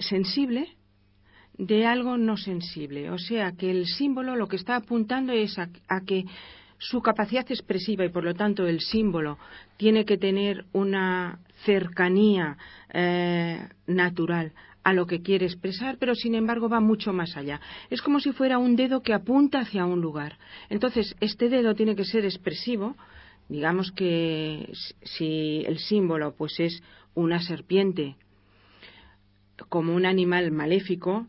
sensible 0.00 0.66
de 1.58 1.86
algo 1.86 2.16
no 2.16 2.36
sensible. 2.36 3.10
O 3.10 3.18
sea, 3.18 3.52
que 3.52 3.70
el 3.70 3.86
símbolo 3.86 4.36
lo 4.36 4.48
que 4.48 4.56
está 4.56 4.76
apuntando 4.76 5.32
es 5.32 5.58
a, 5.58 5.68
que 6.06 6.24
su 6.78 7.00
capacidad 7.00 7.46
expresiva 7.50 8.04
y 8.04 8.10
por 8.10 8.24
lo 8.24 8.34
tanto 8.34 8.66
el 8.66 8.80
símbolo 8.80 9.38
tiene 9.76 10.04
que 10.04 10.18
tener 10.18 10.64
una 10.72 11.38
cercanía 11.64 12.58
eh, 12.92 13.68
natural 13.86 14.52
a 14.82 14.92
lo 14.92 15.06
que 15.06 15.22
quiere 15.22 15.46
expresar, 15.46 15.96
pero 15.98 16.14
sin 16.14 16.34
embargo 16.34 16.68
va 16.68 16.80
mucho 16.80 17.12
más 17.12 17.36
allá. 17.36 17.60
Es 17.88 18.02
como 18.02 18.20
si 18.20 18.32
fuera 18.32 18.58
un 18.58 18.76
dedo 18.76 19.00
que 19.02 19.14
apunta 19.14 19.60
hacia 19.60 19.86
un 19.86 20.02
lugar. 20.02 20.38
Entonces, 20.68 21.16
este 21.20 21.48
dedo 21.48 21.74
tiene 21.74 21.96
que 21.96 22.04
ser 22.04 22.26
expresivo. 22.26 22.94
Digamos 23.48 23.92
que 23.92 24.70
si 25.02 25.64
el 25.66 25.78
símbolo 25.78 26.34
pues 26.36 26.60
es 26.60 26.82
una 27.14 27.40
serpiente 27.40 28.16
como 29.68 29.94
un 29.94 30.04
animal 30.04 30.50
maléfico, 30.50 31.28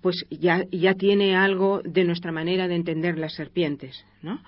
pues 0.00 0.24
ya, 0.30 0.64
ya 0.70 0.94
tiene 0.94 1.36
algo 1.36 1.82
de 1.84 2.04
nuestra 2.04 2.32
manera 2.32 2.68
de 2.68 2.76
entender 2.76 3.18
las 3.18 3.34
serpientes, 3.34 4.04
¿no? 4.22 4.40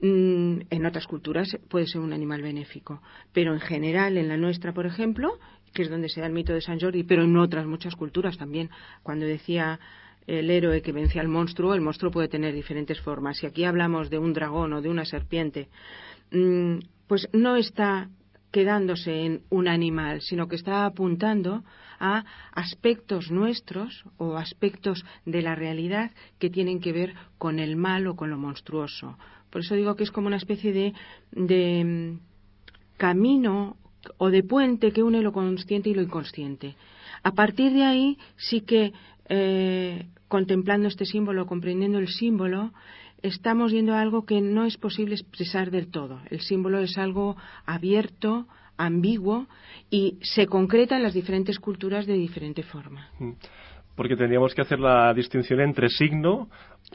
Mm, 0.00 0.66
en 0.70 0.86
otras 0.86 1.06
culturas 1.06 1.56
puede 1.68 1.86
ser 1.86 2.00
un 2.00 2.12
animal 2.12 2.42
benéfico, 2.42 3.00
pero 3.32 3.54
en 3.54 3.60
general, 3.60 4.18
en 4.18 4.28
la 4.28 4.36
nuestra, 4.36 4.72
por 4.72 4.86
ejemplo, 4.86 5.38
que 5.72 5.82
es 5.82 5.90
donde 5.90 6.08
se 6.08 6.20
da 6.20 6.26
el 6.26 6.32
mito 6.32 6.52
de 6.52 6.60
San 6.60 6.80
Jordi, 6.80 7.04
pero 7.04 7.24
en 7.24 7.36
otras 7.36 7.66
muchas 7.66 7.96
culturas 7.96 8.36
también, 8.36 8.70
cuando 9.02 9.26
decía 9.26 9.78
el 10.26 10.50
héroe 10.50 10.82
que 10.82 10.92
vence 10.92 11.20
al 11.20 11.28
monstruo, 11.28 11.74
el 11.74 11.80
monstruo 11.80 12.10
puede 12.10 12.28
tener 12.28 12.54
diferentes 12.54 13.00
formas. 13.00 13.38
Si 13.38 13.46
aquí 13.46 13.64
hablamos 13.64 14.10
de 14.10 14.18
un 14.18 14.32
dragón 14.32 14.72
o 14.72 14.80
de 14.80 14.88
una 14.88 15.04
serpiente, 15.04 15.68
mm, 16.30 16.78
pues 17.06 17.28
no 17.32 17.56
está 17.56 18.08
quedándose 18.50 19.26
en 19.26 19.42
un 19.50 19.68
animal, 19.68 20.20
sino 20.22 20.48
que 20.48 20.56
está 20.56 20.86
apuntando 20.86 21.64
a 21.98 22.24
aspectos 22.52 23.30
nuestros 23.30 24.04
o 24.16 24.36
aspectos 24.36 25.04
de 25.24 25.42
la 25.42 25.54
realidad 25.54 26.10
que 26.38 26.50
tienen 26.50 26.80
que 26.80 26.92
ver 26.92 27.14
con 27.38 27.58
el 27.58 27.76
mal 27.76 28.06
o 28.06 28.16
con 28.16 28.30
lo 28.30 28.38
monstruoso. 28.38 29.18
Por 29.50 29.62
eso 29.62 29.74
digo 29.74 29.94
que 29.94 30.04
es 30.04 30.10
como 30.10 30.26
una 30.26 30.36
especie 30.36 30.72
de, 30.72 30.92
de 31.32 31.84
mm, 31.84 32.20
camino 32.96 33.76
o 34.18 34.30
de 34.30 34.42
puente 34.42 34.92
que 34.92 35.02
une 35.02 35.22
lo 35.22 35.32
consciente 35.32 35.90
y 35.90 35.94
lo 35.94 36.02
inconsciente. 36.02 36.76
A 37.22 37.32
partir 37.32 37.72
de 37.72 37.84
ahí 37.84 38.18
sí 38.36 38.60
que 38.60 38.92
eh, 39.28 40.06
contemplando 40.28 40.88
este 40.88 41.06
símbolo, 41.06 41.46
comprendiendo 41.46 41.98
el 41.98 42.08
símbolo, 42.08 42.72
estamos 43.22 43.72
yendo 43.72 43.94
a 43.94 44.00
algo 44.00 44.26
que 44.26 44.40
no 44.40 44.64
es 44.64 44.76
posible 44.76 45.14
expresar 45.14 45.70
del 45.70 45.90
todo. 45.90 46.20
El 46.30 46.40
símbolo 46.40 46.80
es 46.80 46.98
algo 46.98 47.36
abierto, 47.64 48.46
ambiguo 48.76 49.46
y 49.90 50.18
se 50.22 50.46
concreta 50.46 50.96
en 50.96 51.02
las 51.02 51.14
diferentes 51.14 51.58
culturas 51.58 52.06
de 52.06 52.14
diferente 52.14 52.62
forma. 52.62 53.08
Mm. 53.18 53.32
Porque 53.94 54.16
tendríamos 54.16 54.54
que 54.54 54.62
hacer 54.62 54.80
la 54.80 55.14
distinción 55.14 55.60
entre 55.60 55.88
signo, 55.88 56.48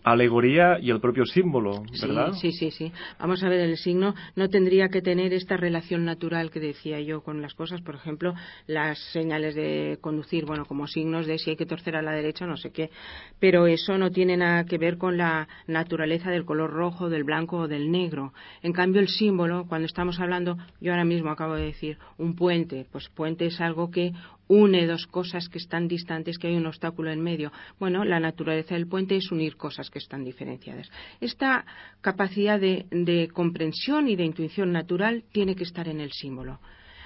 alegoría 0.03 0.79
y 0.79 0.89
el 0.89 0.99
propio 0.99 1.25
símbolo, 1.25 1.83
¿verdad? 2.01 2.33
Sí, 2.33 2.51
sí, 2.51 2.71
sí, 2.71 2.91
Vamos 3.19 3.43
a 3.43 3.49
ver, 3.49 3.59
el 3.62 3.77
signo 3.77 4.15
no 4.35 4.49
tendría 4.49 4.89
que 4.89 5.01
tener 5.01 5.33
esta 5.33 5.57
relación 5.57 6.05
natural 6.05 6.51
que 6.51 6.59
decía 6.59 6.99
yo 6.99 7.21
con 7.21 7.41
las 7.41 7.53
cosas. 7.53 7.81
Por 7.81 7.95
ejemplo, 7.95 8.33
las 8.67 8.99
señales 9.12 9.55
de 9.55 9.97
conducir, 10.01 10.45
bueno, 10.45 10.65
como 10.65 10.88
signos 10.88 11.27
de 11.27 11.38
si 11.38 11.51
hay 11.51 11.55
que 11.55 11.65
torcer 11.65 11.95
a 11.95 12.01
la 12.01 12.12
derecha, 12.12 12.45
no 12.45 12.57
sé 12.57 12.71
qué. 12.71 12.89
Pero 13.39 13.67
eso 13.67 13.97
no 13.97 14.12
tiene 14.12 14.38
nada 14.38 14.65
que 14.65 14.77
ver 14.77 14.97
con 14.97 15.17
la 15.17 15.47
naturaleza 15.67 16.31
del 16.31 16.45
color 16.45 16.71
rojo, 16.71 17.09
del 17.09 17.23
blanco 17.23 17.57
o 17.57 17.67
del 17.67 17.91
negro. 17.91 18.33
En 18.62 18.73
cambio, 18.73 19.01
el 19.01 19.07
símbolo, 19.07 19.65
cuando 19.67 19.85
estamos 19.85 20.19
hablando, 20.19 20.57
yo 20.79 20.91
ahora 20.91 21.05
mismo 21.05 21.29
acabo 21.29 21.55
de 21.55 21.65
decir, 21.65 21.97
un 22.17 22.35
puente, 22.35 22.85
pues 22.91 23.09
puente 23.09 23.45
es 23.45 23.59
algo 23.62 23.91
que 23.91 24.13
une 24.49 24.88
dos 24.88 25.05
cosas 25.05 25.47
que 25.47 25.59
están 25.59 25.88
distantes, 25.88 26.39
que 26.39 26.47
hay 26.47 26.55
un 26.57 26.65
obstáculo 26.65 27.12
en 27.12 27.21
medio. 27.21 27.53
Bueno, 27.79 28.03
la 28.03 28.19
naturaleza 28.19 28.73
del 28.73 28.88
puente 28.88 29.15
es 29.15 29.31
unir 29.31 29.55
cosas 29.55 29.91
que 29.91 29.99
están 29.99 30.25
diferenciadas. 30.25 30.89
Esta 31.21 31.65
capacidad 32.01 32.59
de, 32.59 33.29
comprensión 33.31 34.09
y 34.09 34.15
de 34.15 34.25
intuición 34.25 34.71
natural 34.71 35.23
tiene 35.31 35.55
que 35.55 35.63
estar 35.63 35.88
en 35.88 36.01
el 36.01 36.12
símbolo, 36.12 36.59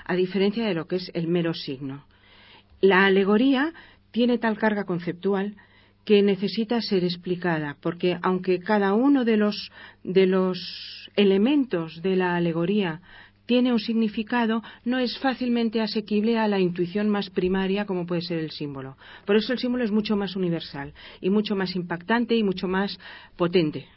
a 0.06 0.16
diferencia 0.16 0.66
de 0.66 0.74
lo 0.74 0.88
que 0.88 0.96
es 0.96 1.12
el 1.14 1.28
mero 1.28 1.54
signo. 1.54 2.06
La 2.80 3.06
alegoría 3.06 3.74
tiene 4.12 4.38
tal 4.38 4.58
carga 4.58 4.86
conceptual 4.86 5.56
que 6.06 6.22
necesita 6.22 6.82
ser 6.82 7.04
explicada, 7.04 7.76
porque 7.82 8.18
aunque 8.22 8.60
cada 8.60 8.94
uno 8.94 9.26
de 9.26 9.38
los, 9.38 9.70
de 10.04 10.28
los 10.28 11.10
elementos 11.16 12.02
de 12.02 12.16
la 12.16 12.36
alegoría 12.36 13.02
tiene 13.46 13.72
un 13.72 13.80
significado, 13.80 14.64
no 14.86 15.00
es 15.00 15.18
fácilmente 15.20 15.82
asequible 15.82 16.38
a 16.38 16.48
la 16.48 16.60
intuición 16.60 17.10
más 17.10 17.30
primaria 17.30 17.86
como 17.86 18.06
puede 18.06 18.22
ser 18.22 18.40
el 18.40 18.52
símbolo. 18.52 18.98
Por 19.26 19.36
eso 19.36 19.54
el 19.54 19.60
símbolo 19.60 19.84
es 19.84 19.92
mucho 19.92 20.16
más 20.16 20.36
universal 20.36 20.94
y 21.22 21.30
mucho 21.30 21.56
más 21.56 21.76
impactante 21.76 22.36
y 22.36 22.44
mucho 22.44 22.68
más 22.68 22.98
potente. 23.36 23.88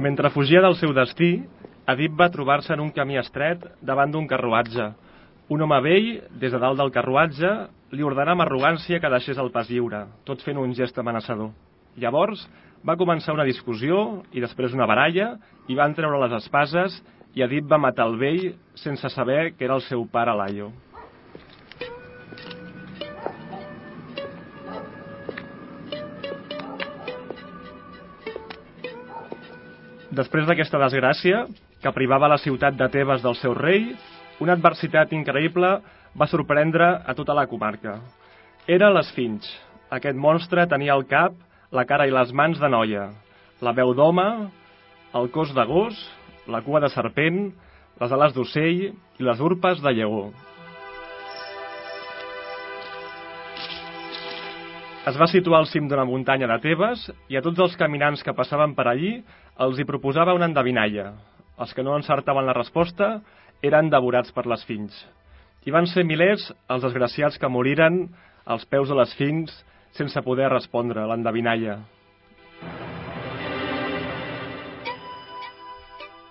Mentre 0.00 0.30
fugia 0.30 0.62
del 0.64 0.74
seu 0.80 0.94
Adib 1.90 2.14
va 2.14 2.30
trobar-se 2.30 2.74
en 2.76 2.82
un 2.84 2.90
camí 2.94 3.16
estret 3.18 3.64
davant 3.82 4.12
d'un 4.12 4.28
carruatge. 4.30 4.92
Un 5.50 5.64
home 5.64 5.78
vell, 5.82 6.10
des 6.38 6.52
de 6.54 6.58
dalt 6.62 6.78
del 6.78 6.92
carruatge, 6.94 7.50
li 7.90 8.04
ordenà 8.06 8.36
amb 8.36 8.44
arrogància 8.44 9.00
que 9.02 9.10
deixés 9.10 9.38
el 9.42 9.50
pas 9.50 9.66
lliure, 9.66 10.04
tot 10.28 10.44
fent 10.46 10.60
un 10.62 10.74
gest 10.78 11.00
amenaçador. 11.02 11.50
Llavors 11.98 12.44
va 12.86 12.98
començar 13.00 13.34
una 13.34 13.48
discussió 13.48 14.22
i 14.30 14.44
després 14.44 14.76
una 14.76 14.86
baralla 14.86 15.32
i 15.66 15.74
van 15.74 15.96
treure 15.98 16.20
les 16.22 16.36
espases 16.38 17.00
i 17.34 17.42
Adib 17.42 17.66
va 17.70 17.80
matar 17.82 18.06
el 18.06 18.16
vell 18.20 18.46
sense 18.78 19.10
saber 19.10 19.56
que 19.56 19.66
era 19.66 19.74
el 19.74 19.82
seu 19.88 20.06
pare 20.06 20.36
Laio. 20.36 20.70
Després 30.10 30.48
d'aquesta 30.48 30.78
desgràcia, 30.82 31.44
que 31.78 31.92
privava 31.94 32.28
la 32.30 32.40
ciutat 32.42 32.74
de 32.74 32.88
Tebes 32.90 33.22
del 33.22 33.36
seu 33.38 33.54
rei, 33.54 33.92
una 34.42 34.56
adversitat 34.56 35.12
increïble 35.14 35.68
va 36.18 36.26
sorprendre 36.26 36.88
a 37.06 37.14
tota 37.14 37.36
la 37.36 37.46
comarca. 37.46 38.00
Era 38.66 38.90
l'Esfinx. 38.90 39.46
Aquest 39.94 40.18
monstre 40.18 40.66
tenia 40.66 40.96
el 40.98 41.06
cap, 41.06 41.36
la 41.70 41.86
cara 41.86 42.08
i 42.10 42.14
les 42.14 42.32
mans 42.34 42.58
de 42.58 42.70
noia, 42.70 43.06
la 43.62 43.74
veu 43.76 43.94
d'home, 43.94 44.26
el 45.14 45.30
cos 45.30 45.54
de 45.54 45.64
gos, 45.70 45.94
la 46.50 46.62
cua 46.66 46.82
de 46.82 46.90
serpent, 46.90 47.44
les 48.02 48.12
ales 48.16 48.34
d'ocell 48.34 48.82
i 48.90 49.26
les 49.26 49.38
urpes 49.38 49.78
de 49.84 49.94
lleó. 49.94 50.30
Es 55.08 55.16
va 55.16 55.30
situar 55.32 55.62
al 55.62 55.68
cim 55.70 55.86
d'una 55.88 56.04
muntanya 56.04 56.44
de 56.50 56.58
Tebes 56.60 57.06
i 57.32 57.38
a 57.38 57.40
tots 57.40 57.60
els 57.64 57.76
caminants 57.80 58.20
que 58.20 58.34
passaven 58.36 58.74
per 58.76 58.84
allí 58.90 59.14
els 59.64 59.78
hi 59.80 59.86
proposava 59.88 60.34
una 60.36 60.44
endevinalla, 60.50 61.06
els 61.56 61.72
que 61.72 61.84
no 61.86 61.94
encertaven 61.96 62.44
la 62.44 62.56
resposta 62.56 63.08
eren 63.64 63.88
devorats 63.88 64.34
per 64.36 64.44
les 64.44 64.60
fins. 64.68 64.92
I 65.64 65.72
van 65.72 65.88
ser 65.88 66.04
milers 66.04 66.50
els 66.68 66.84
desgraciats 66.84 67.40
que 67.40 67.48
moriren 67.48 68.02
als 68.44 68.66
peus 68.68 68.92
de 68.92 68.98
les 69.00 69.14
fins 69.16 69.54
sense 69.96 70.20
poder 70.20 70.50
respondre 70.52 71.06
l'endevinalla. 71.08 71.78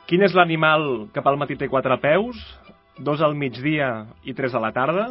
Quin 0.05 0.25
és 0.25 0.37
l'animal 0.37 1.07
que 1.13 1.25
pel 1.25 1.41
matí 1.41 1.57
té 1.57 1.69
quatre 1.73 1.97
peus, 2.05 2.37
dos 3.01 3.21
al 3.25 3.33
migdia 3.33 4.05
i 4.29 4.37
tres 4.37 4.53
a 4.53 4.61
la 4.61 4.71
tarda? 4.77 5.09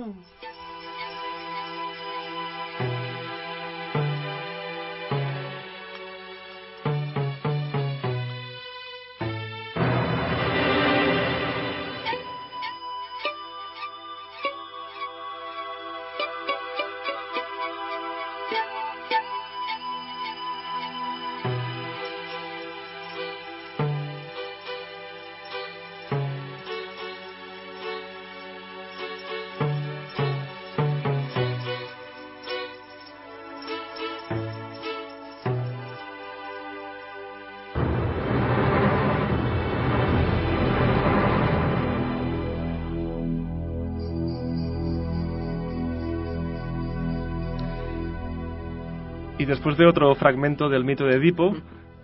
Después 49.49 49.79
de 49.79 49.87
otro 49.87 50.15
fragmento 50.15 50.69
del 50.69 50.85
mito 50.85 51.07
de 51.07 51.17
Edipo, 51.17 51.57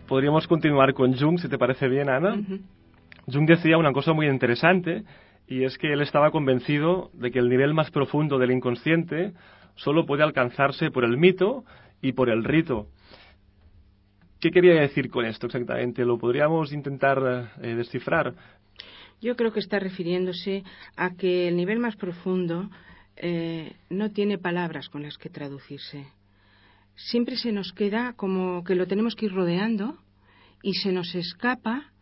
podríamos 0.09 0.49
continuar 0.49 0.95
con 0.95 1.15
Jung, 1.15 1.39
si 1.39 1.47
te 1.47 1.59
parece 1.59 1.89
bien, 1.89 2.09
Ana. 2.09 2.41
Jung 3.27 3.47
decía 3.47 3.77
una 3.77 3.93
cosa 3.93 4.15
muy 4.15 4.29
interesante, 4.29 5.05
y 5.47 5.65
es 5.65 5.77
que 5.77 5.93
él 5.93 6.01
estaba 6.01 6.31
convencido 6.31 7.11
de 7.13 7.31
que 7.31 7.39
el 7.39 7.51
nivel 7.51 7.75
más 7.75 7.91
profundo 7.91 8.39
del 8.39 8.51
inconsciente 8.51 9.35
solo 9.75 10.07
puede 10.07 10.23
alcanzarse 10.23 10.91
por 10.91 11.05
el 11.05 11.19
mito 11.19 11.65
y 12.01 12.13
por 12.13 12.31
el 12.31 12.45
rito. 12.45 12.89
¿Qué 14.41 14.51
quería 14.51 14.81
decir 14.81 15.11
con 15.11 15.27
esto 15.27 15.47
exactamente? 15.47 16.07
¿Lo 16.07 16.17
podríamos 16.17 16.73
intentar 16.73 17.53
eh, 17.61 17.75
descifrar? 17.75 18.33
Yo 19.21 19.37
creo 19.37 19.53
que 19.53 19.61
está 19.61 19.79
refiriéndose 19.79 20.65
a 20.97 21.15
que 21.15 21.49
el 21.49 21.57
nivel 21.57 21.79
más 21.79 21.97
profundo 21.97 22.71
eh, 23.17 23.75
no 23.91 24.13
tiene 24.13 24.39
palabras 24.39 24.89
con 24.89 25.03
las 25.03 25.19
que 25.19 25.29
traducirse 25.29 26.07
siempre 26.97 27.37
se 27.37 27.53
nos 27.53 27.73
queda 27.73 28.15
como 28.15 28.65
que 28.65 28.75
lo 28.75 28.87
tenemos 28.87 29.15
que 29.15 29.27
ir 29.27 29.33
rodeando 29.33 29.99
y 30.63 30.75
se 30.75 30.93
nos 30.93 31.15
escapa 31.15 31.93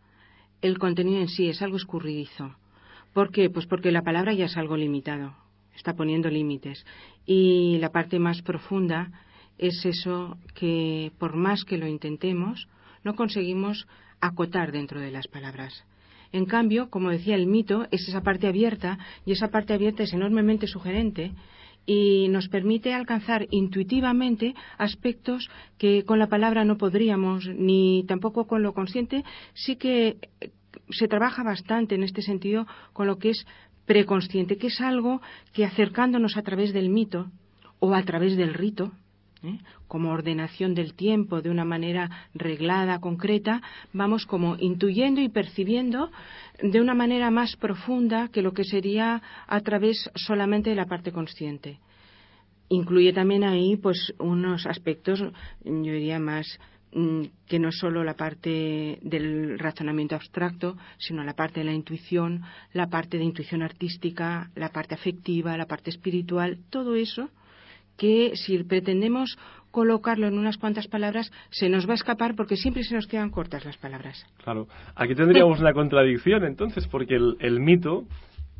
el 0.61 0.79
contenido 0.79 1.19
en 1.19 1.27
sí, 1.27 1.49
es 1.49 1.61
algo 1.61 1.77
escurridizo. 1.77 2.55
¿Por 3.13 3.31
qué? 3.31 3.49
Pues 3.49 3.65
porque 3.65 3.91
la 3.91 4.01
palabra 4.01 4.33
ya 4.33 4.45
es 4.45 4.57
algo 4.57 4.77
limitado, 4.77 5.35
está 5.75 5.93
poniendo 5.93 6.29
límites. 6.29 6.85
Y 7.25 7.77
la 7.79 7.91
parte 7.91 8.17
más 8.17 8.41
profunda 8.41 9.11
es 9.57 9.85
eso 9.85 10.37
que, 10.55 11.11
por 11.19 11.35
más 11.35 11.63
que 11.65 11.77
lo 11.77 11.87
intentemos, 11.87 12.67
no 13.03 13.15
conseguimos 13.15 13.87
acotar 14.21 14.71
dentro 14.71 14.99
de 14.99 15.11
las 15.11 15.27
palabras. 15.27 15.83
En 16.31 16.45
cambio, 16.45 16.89
como 16.89 17.11
decía 17.11 17.35
el 17.35 17.45
mito, 17.45 17.87
es 17.91 18.07
esa 18.07 18.21
parte 18.21 18.47
abierta 18.47 18.97
y 19.25 19.33
esa 19.33 19.49
parte 19.49 19.73
abierta 19.73 20.03
es 20.03 20.13
enormemente 20.13 20.65
sugerente 20.65 21.31
y 21.85 22.27
nos 22.29 22.47
permite 22.47 22.93
alcanzar 22.93 23.47
intuitivamente 23.51 24.55
aspectos 24.77 25.49
que 25.77 26.05
con 26.05 26.19
la 26.19 26.27
palabra 26.27 26.63
no 26.63 26.77
podríamos, 26.77 27.47
ni 27.47 28.05
tampoco 28.07 28.47
con 28.47 28.63
lo 28.63 28.73
consciente. 28.73 29.23
Sí 29.53 29.75
que 29.75 30.17
eh, 30.41 30.51
se 30.89 31.07
trabaja 31.07 31.43
bastante 31.43 31.95
en 31.95 32.03
este 32.03 32.21
sentido 32.21 32.67
con 32.93 33.07
lo 33.07 33.17
que 33.17 33.31
es 33.31 33.45
preconsciente, 33.85 34.57
que 34.57 34.67
es 34.67 34.79
algo 34.79 35.21
que 35.53 35.65
acercándonos 35.65 36.37
a 36.37 36.43
través 36.43 36.73
del 36.73 36.89
mito 36.89 37.31
o 37.79 37.93
a 37.93 38.03
través 38.03 38.37
del 38.37 38.53
rito, 38.53 38.93
¿eh? 39.43 39.59
como 39.87 40.11
ordenación 40.11 40.73
del 40.73 40.93
tiempo 40.93 41.41
de 41.41 41.49
una 41.49 41.65
manera 41.65 42.09
reglada, 42.33 42.99
concreta, 42.99 43.61
vamos 43.91 44.25
como 44.25 44.55
intuyendo 44.59 45.21
y 45.21 45.29
percibiendo 45.29 46.09
de 46.61 46.81
una 46.81 46.93
manera 46.93 47.29
más 47.29 47.55
profunda 47.57 48.29
que 48.29 48.41
lo 48.41 48.53
que 48.53 48.63
sería 48.63 49.21
a 49.47 49.59
través 49.61 50.09
solamente 50.15 50.69
de 50.69 50.75
la 50.75 50.85
parte 50.85 51.11
consciente. 51.11 51.79
Incluye 52.69 53.13
también 53.13 53.43
ahí 53.43 53.75
pues 53.75 54.13
unos 54.19 54.65
aspectos, 54.65 55.19
yo 55.63 55.71
diría 55.93 56.17
más 56.17 56.59
mm, 56.93 57.23
que 57.47 57.59
no 57.59 57.71
solo 57.71 58.03
la 58.03 58.15
parte 58.15 58.99
del 59.01 59.59
razonamiento 59.59 60.15
abstracto, 60.15 60.77
sino 60.97 61.23
la 61.23 61.33
parte 61.33 61.59
de 61.59 61.65
la 61.65 61.73
intuición, 61.73 62.41
la 62.71 62.87
parte 62.87 63.17
de 63.17 63.25
intuición 63.25 63.61
artística, 63.61 64.49
la 64.55 64.69
parte 64.69 64.95
afectiva, 64.95 65.57
la 65.57 65.67
parte 65.67 65.89
espiritual, 65.89 66.59
todo 66.69 66.95
eso 66.95 67.29
que 67.97 68.35
si 68.35 68.63
pretendemos 68.63 69.37
colocarlo 69.71 70.27
en 70.27 70.37
unas 70.37 70.57
cuantas 70.57 70.87
palabras, 70.87 71.31
se 71.49 71.67
nos 71.67 71.87
va 71.87 71.93
a 71.93 71.95
escapar 71.95 72.35
porque 72.35 72.55
siempre 72.55 72.83
se 72.83 72.93
nos 72.93 73.07
quedan 73.07 73.31
cortas 73.31 73.65
las 73.65 73.77
palabras. 73.77 74.23
Claro. 74.43 74.67
Aquí 74.95 75.15
tendríamos 75.15 75.59
una 75.59 75.73
contradicción 75.73 76.45
entonces, 76.45 76.87
porque 76.87 77.15
el, 77.15 77.59
mito 77.59 78.03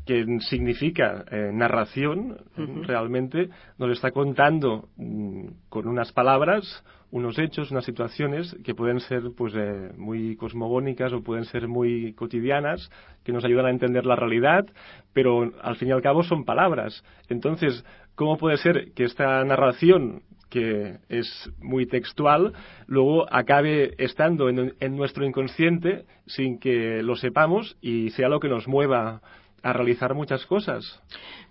que 0.04 0.26
significa 0.40 1.24
eh, 1.30 1.50
narración, 1.52 2.36
realmente 2.82 3.48
nos 3.78 3.92
está 3.92 4.10
contando 4.10 4.88
mm, 4.96 5.46
con 5.68 5.86
unas 5.86 6.12
palabras 6.12 6.84
unos 7.14 7.38
hechos, 7.38 7.70
unas 7.70 7.84
situaciones 7.84 8.56
que 8.64 8.74
pueden 8.74 8.98
ser 8.98 9.22
pues 9.36 9.54
eh, 9.56 9.92
muy 9.96 10.34
cosmogónicas 10.34 11.12
o 11.12 11.22
pueden 11.22 11.44
ser 11.44 11.68
muy 11.68 12.12
cotidianas, 12.14 12.90
que 13.22 13.32
nos 13.32 13.44
ayudan 13.44 13.66
a 13.66 13.70
entender 13.70 14.04
la 14.04 14.16
realidad, 14.16 14.66
pero 15.12 15.48
al 15.62 15.76
fin 15.76 15.90
y 15.90 15.92
al 15.92 16.02
cabo 16.02 16.24
son 16.24 16.44
palabras. 16.44 17.04
Entonces, 17.28 17.84
¿cómo 18.14 18.36
puede 18.36 18.56
ser 18.58 18.92
que 18.92 19.04
esta 19.04 19.44
narración 19.44 20.22
que 20.50 20.98
es 21.08 21.50
muy 21.58 21.84
textual, 21.86 22.52
luego 22.86 23.26
acabe 23.32 23.94
estando 23.98 24.48
en, 24.48 24.74
en, 24.78 24.96
nuestro 24.96 25.26
inconsciente 25.26 26.04
sin 26.26 26.60
que 26.60 27.02
lo 27.02 27.16
sepamos 27.16 27.76
y 27.80 28.10
sea 28.10 28.28
lo 28.28 28.38
que 28.38 28.48
nos 28.48 28.68
mueva 28.68 29.20
a 29.64 29.72
realizar 29.72 30.14
muchas 30.14 30.46
cosas. 30.46 31.02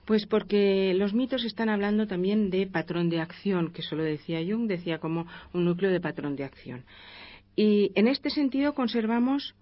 Pues 0.06 0.26
porque 0.26 0.94
los 0.96 1.14
mitos 1.14 1.44
están 1.44 1.68
hablando 1.68 2.08
también 2.08 2.50
de 2.50 2.68
patrón 2.68 3.10
de 3.10 3.20
acción, 3.20 3.72
que 3.74 3.82
eso 3.82 3.96
lo 3.96 4.04
decía 4.04 4.40
Jung, 4.40 4.68
decía 4.68 5.00
como 5.00 5.28
un 5.54 5.66
núcleo 5.66 5.92
de 5.92 6.00
patrón 6.00 6.36
de 6.36 6.46
acción. 6.46 6.86
Y 7.56 7.92
en 7.96 8.08
este 8.08 8.30
sentido 8.30 8.74
conservamos 8.74 9.56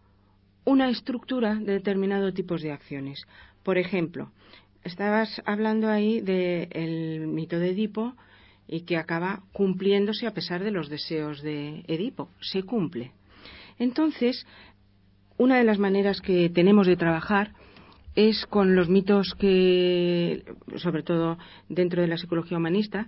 una 0.66 0.90
estructura 0.90 1.56
de 1.56 1.74
determinados 1.74 2.34
tipos 2.34 2.62
de 2.62 2.72
acciones. 2.72 3.26
Por 3.64 3.78
ejemplo, 3.78 4.32
estabas 4.84 5.41
hablando 5.46 5.89
ahí 5.89 6.22
del 6.22 7.28
mito 7.28 7.60
de 7.60 7.72
Edipo 7.72 8.13
y 8.67 8.82
que 8.82 8.98
acaba 8.98 9.44
cumpliéndose 9.52 10.28
a 10.28 10.34
pesar 10.34 10.63
de 10.63 10.72
los 10.72 10.89
deseos 10.89 11.41
de 11.41 11.84
Edipo. 11.88 12.30
Se 12.39 12.63
cumple. 12.63 13.12
Entonces, 13.80 14.46
una 15.38 15.58
de 15.58 15.63
las 15.63 15.80
maneras 15.80 16.22
que 16.22 16.50
tenemos 16.50 16.88
de 16.88 16.96
trabajar 16.96 17.54
es 18.15 18.46
con 18.46 18.76
los 18.76 18.89
mitos 18.89 19.36
que, 19.36 20.44
sobre 20.76 21.04
todo 21.04 21.38
dentro 21.70 22.02
de 22.02 22.08
la 22.08 22.17
psicología 22.17 22.58
humanista, 22.58 23.08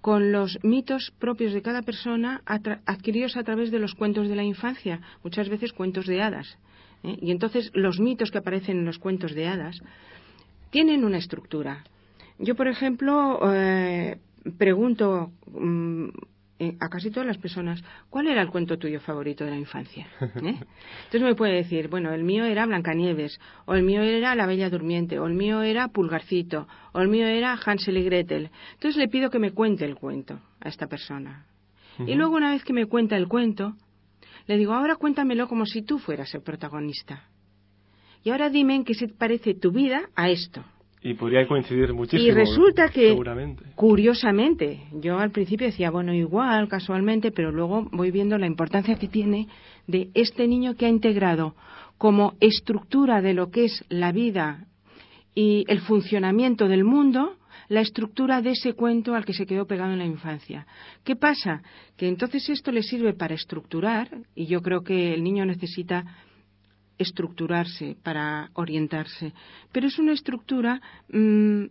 con 0.00 0.32
los 0.32 0.58
mitos 0.62 1.12
propios 1.18 1.52
de 1.52 1.62
cada 1.62 1.82
persona 1.82 2.42
adquiridos 2.44 3.36
a 3.36 3.44
través 3.44 3.70
de 3.70 3.78
los 3.78 3.94
cuentos 3.94 4.28
de 4.28 4.36
la 4.36 4.42
infancia, 4.42 5.00
muchas 5.22 5.48
veces 5.48 5.72
cuentos 5.72 6.06
de 6.06 6.22
hadas. 6.22 6.58
¿eh? 7.04 7.16
Y 7.20 7.30
entonces 7.30 7.70
los 7.74 8.00
mitos 8.00 8.30
que 8.30 8.38
aparecen 8.38 8.78
en 8.78 8.84
los 8.86 8.98
cuentos 8.98 9.34
de 9.34 9.46
hadas 9.46 9.80
tienen 10.70 11.04
una 11.04 11.18
estructura. 11.18 11.84
Yo, 12.38 12.54
por 12.54 12.68
ejemplo, 12.68 13.40
eh, 13.52 14.18
pregunto 14.56 15.32
mm, 15.46 16.08
eh, 16.58 16.76
a 16.78 16.88
casi 16.88 17.10
todas 17.10 17.26
las 17.26 17.38
personas, 17.38 17.82
¿cuál 18.10 18.28
era 18.28 18.42
el 18.42 18.50
cuento 18.50 18.78
tuyo 18.78 19.00
favorito 19.00 19.44
de 19.44 19.50
la 19.50 19.56
infancia? 19.56 20.06
¿Eh? 20.20 20.58
Entonces 21.04 21.22
me 21.22 21.34
puede 21.34 21.54
decir, 21.54 21.88
bueno, 21.88 22.12
el 22.12 22.22
mío 22.22 22.44
era 22.44 22.66
Blancanieves, 22.66 23.40
o 23.66 23.74
el 23.74 23.82
mío 23.82 24.02
era 24.02 24.34
La 24.34 24.46
Bella 24.46 24.68
Durmiente, 24.68 25.18
o 25.18 25.26
el 25.26 25.34
mío 25.34 25.62
era 25.62 25.88
Pulgarcito, 25.88 26.68
o 26.92 27.00
el 27.00 27.08
mío 27.08 27.26
era 27.26 27.58
Hansel 27.64 27.96
y 27.96 28.04
Gretel. 28.04 28.50
Entonces 28.74 28.98
le 28.98 29.08
pido 29.08 29.30
que 29.30 29.38
me 29.38 29.52
cuente 29.52 29.84
el 29.84 29.94
cuento 29.94 30.40
a 30.60 30.68
esta 30.68 30.86
persona. 30.86 31.46
Y 32.06 32.14
luego 32.14 32.36
una 32.36 32.52
vez 32.52 32.64
que 32.64 32.72
me 32.72 32.86
cuenta 32.86 33.16
el 33.16 33.28
cuento, 33.28 33.74
le 34.46 34.56
digo, 34.56 34.72
ahora 34.72 34.96
cuéntamelo 34.96 35.48
como 35.48 35.66
si 35.66 35.82
tú 35.82 35.98
fueras 35.98 36.34
el 36.34 36.42
protagonista. 36.42 37.29
Y 38.22 38.30
ahora 38.30 38.50
dime 38.50 38.74
en 38.74 38.84
qué 38.84 38.94
se 38.94 39.08
parece 39.08 39.54
tu 39.54 39.72
vida 39.72 40.02
a 40.14 40.30
esto. 40.30 40.62
Y 41.02 41.14
podría 41.14 41.46
coincidir 41.46 41.94
muchísimo. 41.94 42.22
Y 42.22 42.30
resulta 42.30 42.90
que, 42.90 43.16
curiosamente, 43.74 44.82
yo 44.92 45.18
al 45.18 45.30
principio 45.30 45.66
decía, 45.66 45.90
bueno, 45.90 46.12
igual, 46.12 46.68
casualmente, 46.68 47.32
pero 47.32 47.50
luego 47.50 47.88
voy 47.90 48.10
viendo 48.10 48.36
la 48.36 48.46
importancia 48.46 48.96
que 48.96 49.08
tiene 49.08 49.48
de 49.86 50.10
este 50.12 50.46
niño 50.46 50.74
que 50.74 50.84
ha 50.84 50.90
integrado 50.90 51.54
como 51.96 52.34
estructura 52.40 53.22
de 53.22 53.32
lo 53.32 53.50
que 53.50 53.64
es 53.64 53.84
la 53.88 54.12
vida 54.12 54.66
y 55.34 55.64
el 55.68 55.80
funcionamiento 55.80 56.68
del 56.68 56.84
mundo, 56.84 57.36
la 57.68 57.80
estructura 57.80 58.42
de 58.42 58.50
ese 58.50 58.74
cuento 58.74 59.14
al 59.14 59.24
que 59.24 59.32
se 59.32 59.46
quedó 59.46 59.66
pegado 59.66 59.92
en 59.92 59.98
la 59.98 60.04
infancia. 60.04 60.66
¿Qué 61.04 61.16
pasa? 61.16 61.62
Que 61.96 62.08
entonces 62.08 62.48
esto 62.50 62.72
le 62.72 62.82
sirve 62.82 63.14
para 63.14 63.34
estructurar, 63.34 64.08
y 64.34 64.46
yo 64.46 64.60
creo 64.60 64.82
que 64.82 65.14
el 65.14 65.22
niño 65.22 65.46
necesita 65.46 66.04
estructurarse, 67.00 67.96
para 68.02 68.50
orientarse. 68.54 69.32
Pero 69.72 69.86
es 69.86 69.98
una 69.98 70.12
estructura 70.12 70.80
mm, 71.08 71.64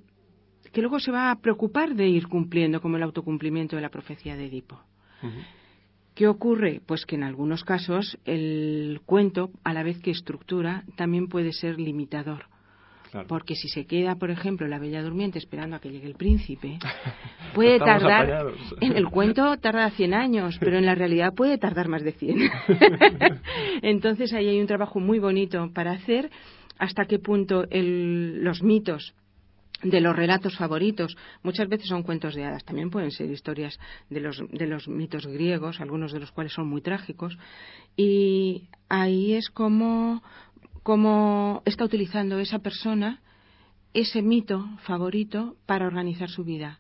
que 0.72 0.82
luego 0.82 1.00
se 1.00 1.12
va 1.12 1.32
a 1.32 1.40
preocupar 1.40 1.96
de 1.96 2.08
ir 2.08 2.28
cumpliendo, 2.28 2.82
como 2.82 2.98
el 2.98 3.04
autocumplimiento 3.04 3.76
de 3.76 3.82
la 3.82 3.90
profecía 3.90 4.36
de 4.36 4.46
Edipo. 4.46 4.80
¿Qué 6.16 6.28
ocurre? 6.28 6.82
Pues 6.86 7.06
que 7.06 7.16
en 7.16 7.24
algunos 7.24 7.64
casos 7.64 8.18
el 8.26 9.02
cuento, 9.06 9.52
a 9.64 9.74
la 9.74 9.84
vez 9.84 10.00
que 10.00 10.12
estructura, 10.12 10.84
también 10.96 11.28
puede 11.28 11.54
ser 11.54 11.80
limitador. 11.80 12.46
Porque 13.28 13.56
si 13.56 13.68
se 13.70 13.86
queda, 13.86 14.16
por 14.16 14.30
ejemplo, 14.30 14.68
la 14.68 14.78
bella 14.78 15.02
durmiente 15.02 15.40
esperando 15.40 15.76
a 15.76 15.80
que 15.80 15.90
llegue 15.90 16.08
el 16.08 16.16
príncipe, 16.16 16.78
puede 17.56 17.80
tardar, 17.80 18.54
en 18.82 18.96
el 18.96 19.10
cuento 19.10 19.58
tarda 19.58 19.90
100 19.90 20.14
años, 20.14 20.58
pero 20.60 20.78
en 20.78 20.86
la 20.86 20.96
realidad 20.96 21.34
puede 21.34 21.58
tardar 21.58 21.88
más 21.88 22.04
de 22.04 22.12
100. 22.12 22.52
Entonces 23.82 24.34
ahí 24.34 24.48
hay 24.48 24.60
un 24.60 24.68
trabajo 24.68 25.00
muy 25.00 25.20
bonito 25.20 25.72
para 25.74 25.92
hacer 25.92 26.30
hasta 26.78 27.06
qué 27.06 27.20
punto 27.20 27.66
los 27.72 28.64
mitos 28.64 29.14
de 29.84 30.02
los 30.02 30.16
relatos 30.16 30.58
favoritos. 30.58 31.16
Muchas 31.44 31.68
veces 31.68 31.88
son 31.88 32.04
cuentos 32.04 32.36
de 32.36 32.46
hadas, 32.46 32.66
también 32.66 32.90
pueden 32.90 33.12
ser 33.12 33.30
historias 33.32 33.80
de 34.10 34.20
los, 34.20 34.42
de 34.52 34.68
los 34.68 34.88
mitos 34.88 35.26
griegos, 35.26 35.80
algunos 35.80 36.12
de 36.12 36.20
los 36.20 36.32
cuales 36.32 36.54
son 36.54 36.68
muy 36.68 36.82
trágicos. 36.82 37.38
Y 37.96 38.68
ahí 38.88 39.34
es 39.34 39.50
como 39.50 40.22
cómo 40.84 41.62
está 41.66 41.84
utilizando 41.84 42.40
esa 42.40 42.60
persona 42.60 43.22
ese 43.94 44.22
mito 44.22 44.68
favorito 44.84 45.56
para 45.66 45.88
organizar 45.88 46.30
su 46.30 46.44
vida. 46.44 46.80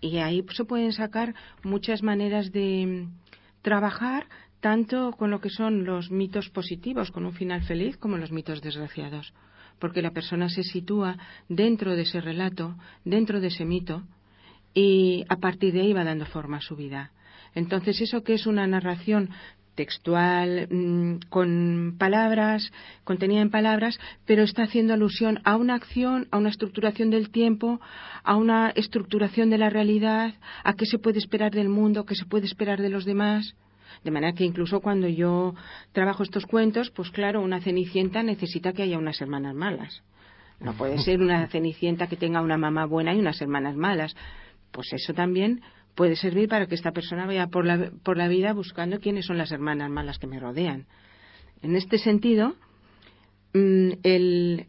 Y 0.00 0.18
ahí 0.18 0.44
se 0.52 0.64
pueden 0.64 0.92
sacar 0.92 1.34
muchas 1.62 2.02
maneras 2.02 2.52
de 2.52 3.06
trabajar 3.62 4.26
tanto 4.60 5.12
con 5.12 5.30
lo 5.30 5.40
que 5.40 5.50
son 5.50 5.84
los 5.84 6.10
mitos 6.10 6.50
positivos, 6.50 7.10
con 7.10 7.26
un 7.26 7.32
final 7.32 7.62
feliz, 7.62 7.96
como 7.96 8.16
los 8.16 8.32
mitos 8.32 8.62
desgraciados. 8.62 9.32
Porque 9.78 10.02
la 10.02 10.12
persona 10.12 10.48
se 10.48 10.62
sitúa 10.62 11.18
dentro 11.48 11.96
de 11.96 12.02
ese 12.02 12.20
relato, 12.20 12.76
dentro 13.04 13.40
de 13.40 13.48
ese 13.48 13.64
mito, 13.64 14.02
y 14.72 15.24
a 15.28 15.36
partir 15.36 15.72
de 15.72 15.80
ahí 15.82 15.92
va 15.92 16.04
dando 16.04 16.26
forma 16.26 16.58
a 16.58 16.62
su 16.62 16.76
vida. 16.76 17.12
Entonces, 17.54 18.00
eso 18.00 18.22
que 18.22 18.34
es 18.34 18.46
una 18.46 18.66
narración 18.66 19.30
textual, 19.74 20.68
mm, 20.70 21.28
con 21.28 21.96
palabras, 21.98 22.72
contenida 23.04 23.40
en 23.40 23.50
palabras, 23.50 23.98
pero 24.26 24.42
está 24.42 24.62
haciendo 24.62 24.94
alusión 24.94 25.40
a 25.44 25.56
una 25.56 25.74
acción, 25.74 26.28
a 26.30 26.38
una 26.38 26.50
estructuración 26.50 27.10
del 27.10 27.30
tiempo, 27.30 27.80
a 28.22 28.36
una 28.36 28.70
estructuración 28.70 29.50
de 29.50 29.58
la 29.58 29.70
realidad, 29.70 30.34
a 30.62 30.74
qué 30.74 30.86
se 30.86 30.98
puede 30.98 31.18
esperar 31.18 31.52
del 31.52 31.68
mundo, 31.68 32.04
qué 32.04 32.14
se 32.14 32.26
puede 32.26 32.46
esperar 32.46 32.80
de 32.80 32.88
los 32.88 33.04
demás. 33.04 33.54
De 34.02 34.10
manera 34.10 34.34
que 34.34 34.44
incluso 34.44 34.80
cuando 34.80 35.08
yo 35.08 35.54
trabajo 35.92 36.22
estos 36.22 36.46
cuentos, 36.46 36.90
pues 36.90 37.10
claro, 37.10 37.42
una 37.42 37.60
cenicienta 37.60 38.22
necesita 38.22 38.72
que 38.72 38.82
haya 38.82 38.98
unas 38.98 39.20
hermanas 39.20 39.54
malas. 39.54 40.02
No 40.60 40.74
puede 40.74 40.98
ser 41.02 41.20
una 41.20 41.46
cenicienta 41.48 42.06
que 42.06 42.16
tenga 42.16 42.40
una 42.42 42.58
mamá 42.58 42.86
buena 42.86 43.14
y 43.14 43.18
unas 43.18 43.40
hermanas 43.40 43.76
malas. 43.76 44.14
Pues 44.72 44.92
eso 44.92 45.14
también 45.14 45.60
puede 45.94 46.16
servir 46.16 46.48
para 46.48 46.66
que 46.66 46.74
esta 46.74 46.92
persona 46.92 47.26
vaya 47.26 47.46
por 47.46 47.64
la, 47.64 47.90
por 48.02 48.16
la 48.16 48.28
vida 48.28 48.52
buscando 48.52 49.00
quiénes 49.00 49.26
son 49.26 49.38
las 49.38 49.52
hermanas 49.52 49.90
malas 49.90 50.18
que 50.18 50.26
me 50.26 50.40
rodean. 50.40 50.86
En 51.62 51.76
este 51.76 51.98
sentido, 51.98 52.54
mm, 53.54 53.90
el 54.02 54.66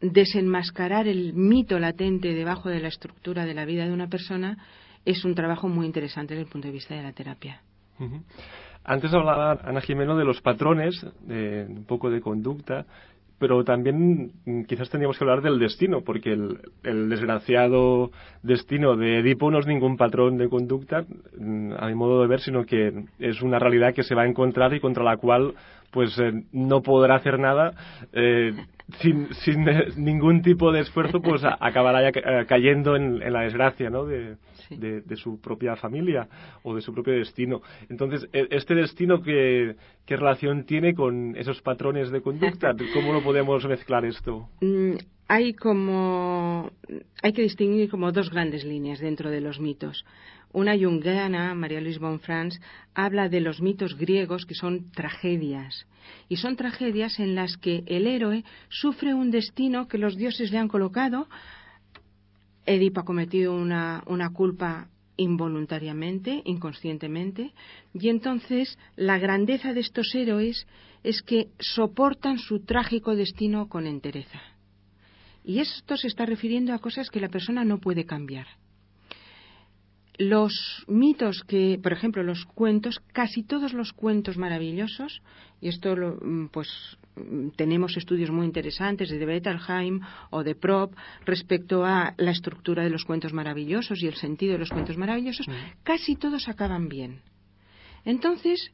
desenmascarar 0.00 1.08
el 1.08 1.32
mito 1.32 1.78
latente 1.78 2.34
debajo 2.34 2.68
de 2.68 2.80
la 2.80 2.88
estructura 2.88 3.46
de 3.46 3.54
la 3.54 3.64
vida 3.64 3.86
de 3.86 3.92
una 3.92 4.08
persona 4.08 4.58
es 5.04 5.24
un 5.24 5.34
trabajo 5.34 5.68
muy 5.68 5.86
interesante 5.86 6.34
desde 6.34 6.44
el 6.44 6.50
punto 6.50 6.68
de 6.68 6.72
vista 6.72 6.94
de 6.94 7.02
la 7.02 7.12
terapia. 7.12 7.62
Antes 8.84 9.12
hablaba 9.14 9.58
Ana 9.64 9.80
Jimeno 9.80 10.16
de 10.16 10.24
los 10.24 10.40
patrones, 10.42 11.04
de 11.22 11.66
un 11.68 11.84
poco 11.86 12.10
de 12.10 12.20
conducta, 12.20 12.84
pero 13.38 13.64
también 13.64 14.32
mm, 14.44 14.62
quizás 14.62 14.90
tendríamos 14.90 15.18
que 15.18 15.24
hablar 15.24 15.42
del 15.42 15.58
destino, 15.58 16.02
porque 16.02 16.32
el, 16.32 17.08
desgraciado 17.08 18.10
destino 18.42 18.96
de 18.96 19.18
Edipo 19.18 19.50
no 19.50 19.58
es 19.58 19.66
ningún 19.66 19.96
patrón 19.96 20.38
de 20.38 20.48
conducta, 20.48 21.04
mm, 21.38 21.72
a 21.78 21.86
mi 21.88 21.94
modo 21.94 22.22
de 22.22 22.28
ver, 22.28 22.40
sino 22.40 22.64
que 22.64 23.04
es 23.18 23.42
una 23.42 23.58
realidad 23.58 23.94
que 23.94 24.02
se 24.02 24.14
va 24.14 24.22
a 24.22 24.28
encontrar 24.28 24.72
y 24.74 24.80
contra 24.80 25.04
la 25.04 25.16
cual 25.16 25.54
pues 25.90 26.18
eh, 26.18 26.44
no 26.52 26.82
podrá 26.82 27.16
hacer 27.16 27.38
nada 27.38 27.72
eh, 28.12 28.52
sin, 29.00 29.32
sin 29.34 29.68
eh, 29.68 29.88
ningún 29.96 30.42
tipo 30.42 30.72
de 30.72 30.80
esfuerzo, 30.80 31.20
pues 31.20 31.42
acabará 31.44 32.02
ya 32.02 32.20
eh, 32.20 32.46
cayendo 32.46 32.96
en, 32.96 33.22
en, 33.22 33.32
la 33.32 33.42
desgracia 33.42 33.90
¿no? 33.90 34.04
de, 34.04 34.36
de, 34.70 35.00
de, 35.02 35.16
su 35.16 35.40
propia 35.40 35.76
familia 35.76 36.28
o 36.62 36.74
de 36.74 36.80
su 36.80 36.92
propio 36.92 37.14
destino. 37.14 37.62
Entonces, 37.88 38.28
e, 38.32 38.48
¿este 38.50 38.74
destino 38.74 39.22
qué, 39.22 39.76
qué 40.04 40.16
relación 40.16 40.64
tiene 40.64 40.94
con 40.94 41.36
esos 41.36 41.60
patrones 41.62 42.10
de 42.10 42.20
conducta? 42.20 42.74
¿Cómo 42.94 43.12
lo 43.12 43.22
podemos 43.22 43.64
mezclar 43.66 44.04
esto? 44.04 44.48
Mm, 44.60 44.96
hay 45.28 45.54
como 45.54 46.70
hay 47.22 47.32
que 47.32 47.42
distinguir 47.42 47.90
como 47.90 48.12
dos 48.12 48.30
grandes 48.30 48.64
líneas 48.64 49.00
dentro 49.00 49.30
de 49.30 49.40
los 49.40 49.60
mitos. 49.60 50.04
Una 50.52 50.76
junguiana, 50.78 51.54
María 51.54 51.80
Luis 51.80 51.98
Bonfrance, 51.98 52.60
habla 52.94 53.28
de 53.28 53.40
los 53.40 53.60
mitos 53.60 53.96
griegos 53.96 54.46
que 54.46 54.54
son 54.54 54.90
tragedias. 54.90 55.86
Y 56.28 56.36
son 56.36 56.56
tragedias 56.56 57.18
en 57.18 57.34
las 57.34 57.56
que 57.56 57.82
el 57.86 58.06
héroe 58.06 58.44
sufre 58.68 59.12
un 59.12 59.30
destino 59.30 59.88
que 59.88 59.98
los 59.98 60.16
dioses 60.16 60.52
le 60.52 60.58
han 60.58 60.68
colocado. 60.68 61.28
Edipo 62.66 63.00
ha 63.00 63.04
cometido 63.04 63.54
una, 63.54 64.02
una 64.06 64.30
culpa 64.30 64.88
involuntariamente, 65.16 66.42
inconscientemente, 66.44 67.52
y 67.94 68.08
entonces 68.08 68.78
la 68.96 69.18
grandeza 69.18 69.72
de 69.72 69.80
estos 69.80 70.14
héroes 70.14 70.66
es 71.02 71.22
que 71.22 71.48
soportan 71.58 72.38
su 72.38 72.60
trágico 72.60 73.16
destino 73.16 73.68
con 73.68 73.86
entereza. 73.86 74.40
Y 75.44 75.60
esto 75.60 75.96
se 75.96 76.08
está 76.08 76.26
refiriendo 76.26 76.74
a 76.74 76.80
cosas 76.80 77.08
que 77.08 77.20
la 77.20 77.28
persona 77.28 77.64
no 77.64 77.78
puede 77.78 78.04
cambiar. 78.04 78.46
Los 80.18 80.84
mitos 80.88 81.44
que, 81.46 81.78
por 81.82 81.92
ejemplo, 81.92 82.22
los 82.22 82.46
cuentos, 82.46 83.00
casi 83.12 83.42
todos 83.42 83.74
los 83.74 83.92
cuentos 83.92 84.38
maravillosos, 84.38 85.22
y 85.60 85.68
esto 85.68 85.94
lo, 85.94 86.18
pues 86.50 86.68
tenemos 87.56 87.96
estudios 87.96 88.30
muy 88.30 88.46
interesantes 88.46 89.10
de 89.10 89.26
Bettelheim 89.26 90.00
o 90.30 90.42
de 90.42 90.54
Prop 90.54 90.94
respecto 91.24 91.84
a 91.84 92.14
la 92.16 92.30
estructura 92.30 92.82
de 92.82 92.90
los 92.90 93.04
cuentos 93.04 93.32
maravillosos 93.32 94.02
y 94.02 94.06
el 94.06 94.14
sentido 94.14 94.52
de 94.52 94.58
los 94.58 94.70
cuentos 94.70 94.96
maravillosos, 94.96 95.46
casi 95.82 96.16
todos 96.16 96.48
acaban 96.48 96.88
bien. 96.88 97.20
Entonces, 98.04 98.72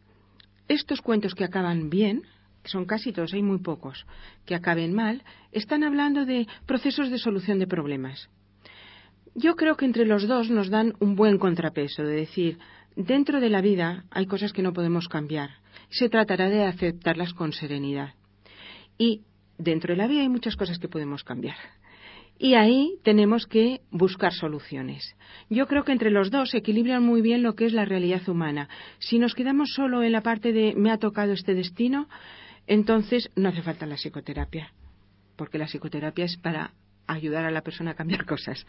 estos 0.68 1.00
cuentos 1.00 1.34
que 1.34 1.44
acaban 1.44 1.90
bien, 1.90 2.22
son 2.64 2.84
casi 2.84 3.12
todos, 3.12 3.32
hay 3.32 3.42
muy 3.42 3.58
pocos 3.58 4.06
que 4.46 4.54
acaben 4.54 4.92
mal, 4.92 5.22
están 5.50 5.82
hablando 5.82 6.24
de 6.24 6.46
procesos 6.66 7.10
de 7.10 7.18
solución 7.18 7.58
de 7.58 7.66
problemas. 7.66 8.28
Yo 9.34 9.56
creo 9.56 9.76
que 9.76 9.86
entre 9.86 10.04
los 10.04 10.28
dos 10.28 10.50
nos 10.50 10.68
dan 10.68 10.94
un 11.00 11.16
buen 11.16 11.38
contrapeso, 11.38 12.02
de 12.02 12.14
decir, 12.14 12.58
dentro 12.96 13.40
de 13.40 13.48
la 13.48 13.62
vida 13.62 14.04
hay 14.10 14.26
cosas 14.26 14.52
que 14.52 14.62
no 14.62 14.72
podemos 14.72 15.08
cambiar. 15.08 15.50
Se 15.88 16.08
tratará 16.08 16.50
de 16.50 16.64
aceptarlas 16.64 17.32
con 17.32 17.52
serenidad. 17.52 18.14
Y 18.98 19.22
dentro 19.56 19.94
de 19.94 19.98
la 19.98 20.06
vida 20.06 20.20
hay 20.20 20.28
muchas 20.28 20.56
cosas 20.56 20.78
que 20.78 20.88
podemos 20.88 21.24
cambiar. 21.24 21.56
Y 22.38 22.54
ahí 22.54 22.98
tenemos 23.04 23.46
que 23.46 23.80
buscar 23.90 24.32
soluciones. 24.32 25.14
Yo 25.48 25.66
creo 25.66 25.84
que 25.84 25.92
entre 25.92 26.10
los 26.10 26.30
dos 26.30 26.50
se 26.50 26.58
equilibran 26.58 27.02
muy 27.02 27.22
bien 27.22 27.42
lo 27.42 27.54
que 27.54 27.66
es 27.66 27.72
la 27.72 27.84
realidad 27.84 28.28
humana. 28.28 28.68
Si 28.98 29.18
nos 29.18 29.34
quedamos 29.34 29.72
solo 29.74 30.02
en 30.02 30.12
la 30.12 30.22
parte 30.22 30.52
de 30.52 30.74
me 30.76 30.90
ha 30.90 30.98
tocado 30.98 31.32
este 31.32 31.54
destino, 31.54 32.08
entonces 32.66 33.30
no 33.36 33.48
hace 33.48 33.62
falta 33.62 33.86
la 33.86 33.96
psicoterapia, 33.96 34.72
porque 35.36 35.58
la 35.58 35.66
psicoterapia 35.66 36.24
es 36.24 36.36
para 36.36 36.72
ayudar 37.06 37.44
a 37.44 37.50
la 37.50 37.62
persona 37.62 37.92
a 37.92 37.94
cambiar 37.94 38.24
cosas. 38.26 38.66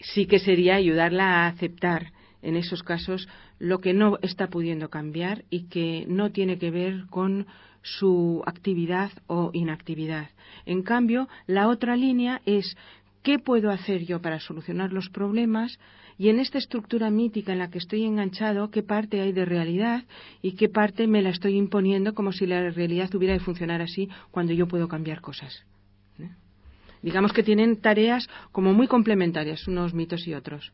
sí 0.00 0.26
que 0.26 0.38
sería 0.38 0.76
ayudarla 0.76 1.44
a 1.44 1.46
aceptar 1.48 2.12
en 2.42 2.56
esos 2.56 2.82
casos 2.82 3.28
lo 3.58 3.78
que 3.78 3.94
no 3.94 4.18
está 4.22 4.48
pudiendo 4.48 4.90
cambiar 4.90 5.44
y 5.48 5.68
que 5.68 6.04
no 6.08 6.30
tiene 6.32 6.58
que 6.58 6.70
ver 6.70 7.04
con 7.08 7.46
su 7.82 8.42
actividad 8.46 9.10
o 9.26 9.50
inactividad. 9.52 10.30
En 10.66 10.82
cambio, 10.82 11.28
la 11.46 11.68
otra 11.68 11.96
línea 11.96 12.40
es 12.46 12.76
¿qué 13.22 13.38
puedo 13.38 13.70
hacer 13.70 14.04
yo 14.04 14.20
para 14.20 14.40
solucionar 14.40 14.92
los 14.92 15.08
problemas? 15.08 15.78
Y 16.18 16.28
en 16.28 16.38
esta 16.38 16.58
estructura 16.58 17.10
mítica 17.10 17.52
en 17.52 17.58
la 17.58 17.70
que 17.70 17.78
estoy 17.78 18.04
enganchado, 18.04 18.70
¿qué 18.70 18.82
parte 18.82 19.20
hay 19.20 19.32
de 19.32 19.44
realidad 19.44 20.04
y 20.42 20.52
qué 20.52 20.68
parte 20.68 21.06
me 21.06 21.22
la 21.22 21.30
estoy 21.30 21.56
imponiendo 21.56 22.14
como 22.14 22.32
si 22.32 22.46
la 22.46 22.70
realidad 22.70 23.10
tuviera 23.10 23.34
de 23.34 23.40
funcionar 23.40 23.80
así 23.80 24.08
cuando 24.30 24.52
yo 24.52 24.68
puedo 24.68 24.88
cambiar 24.88 25.20
cosas? 25.20 25.64
Digamos 27.02 27.32
que 27.32 27.42
tienen 27.42 27.80
tareas 27.80 28.28
como 28.52 28.72
muy 28.72 28.86
complementarias 28.86 29.66
unos 29.68 29.92
mitos 29.92 30.26
y 30.26 30.34
otros. 30.34 30.72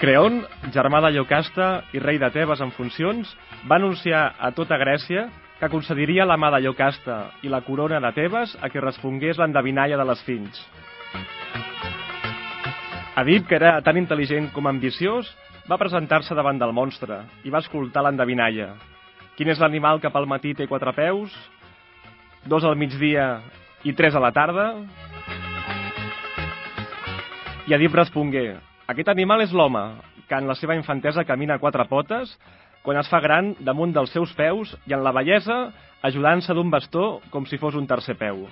Creon, 0.00 0.46
germà 0.72 1.02
de 1.04 1.10
Iocasta 1.12 1.66
i 1.92 2.00
rei 2.00 2.16
de 2.16 2.30
Tebes 2.32 2.62
en 2.64 2.70
funcions, 2.72 3.28
va 3.68 3.76
anunciar 3.76 4.22
a 4.40 4.48
tota 4.56 4.78
Grècia 4.80 5.26
que 5.60 5.68
concediria 5.68 6.24
la 6.24 6.38
mà 6.40 6.48
de 6.54 6.62
Iocasta 6.64 7.18
i 7.44 7.52
la 7.52 7.60
corona 7.66 8.00
de 8.00 8.14
Tebes 8.16 8.56
a 8.64 8.72
qui 8.72 8.80
respongués 8.80 9.36
l'endevinalla 9.36 10.00
de 10.00 10.06
les 10.08 10.24
fins. 10.24 10.64
Edip, 13.20 13.44
que 13.50 13.56
era 13.58 13.74
tan 13.84 13.98
intel·ligent 14.00 14.46
com 14.54 14.64
ambiciós, 14.70 15.28
va 15.68 15.76
presentar-se 15.76 16.32
davant 16.32 16.56
del 16.56 16.72
monstre 16.72 17.18
i 17.44 17.50
va 17.52 17.60
escoltar 17.60 18.04
l'endevinalla. 18.06 18.70
Quin 19.36 19.50
és 19.52 19.60
l'animal 19.60 20.00
que 20.00 20.08
pel 20.14 20.28
matí 20.30 20.54
té 20.56 20.64
quatre 20.70 20.94
peus, 20.96 21.34
dos 22.48 22.64
al 22.64 22.78
migdia 22.80 23.42
i 23.84 23.92
tres 23.92 24.16
a 24.16 24.24
la 24.24 24.32
tarda? 24.32 24.70
I 27.68 27.76
Edip 27.76 27.92
respongué, 27.98 28.54
aquest 28.88 29.12
animal 29.12 29.44
és 29.44 29.52
l'home, 29.52 29.84
que 30.24 30.40
en 30.40 30.48
la 30.48 30.56
seva 30.56 30.78
infantesa 30.78 31.26
camina 31.28 31.58
a 31.58 31.62
quatre 31.62 31.84
potes, 31.90 32.32
quan 32.80 32.96
es 32.96 33.10
fa 33.12 33.20
gran 33.20 33.52
damunt 33.60 33.92
dels 33.92 34.14
seus 34.16 34.32
peus 34.38 34.72
i 34.88 34.96
en 34.96 35.04
la 35.04 35.12
bellesa 35.12 35.66
ajudant-se 36.08 36.56
d'un 36.56 36.72
bastó 36.72 37.18
com 37.28 37.44
si 37.44 37.60
fos 37.60 37.76
un 37.76 37.84
tercer 37.90 38.16
peu. 38.16 38.46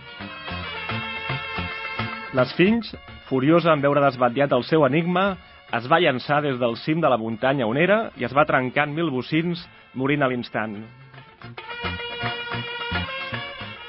Les 2.37 2.53
fills, 2.59 2.93
furiosa 3.29 3.75
en 3.77 3.85
veure 3.85 4.03
desbatllat 4.03 4.53
el 4.57 4.65
seu 4.65 4.87
enigma, 4.87 5.37
es 5.77 5.85
va 5.91 6.01
llançar 6.01 6.41
des 6.43 6.57
del 6.61 6.77
cim 6.81 7.03
de 7.05 7.09
la 7.13 7.19
muntanya 7.21 7.67
on 7.69 7.77
era 7.77 8.09
i 8.17 8.25
es 8.25 8.35
va 8.35 8.47
trencar 8.49 8.89
en 8.89 8.95
mil 8.97 9.11
bocins, 9.13 9.67
morint 9.95 10.25
a 10.25 10.29
l'instant. 10.31 10.79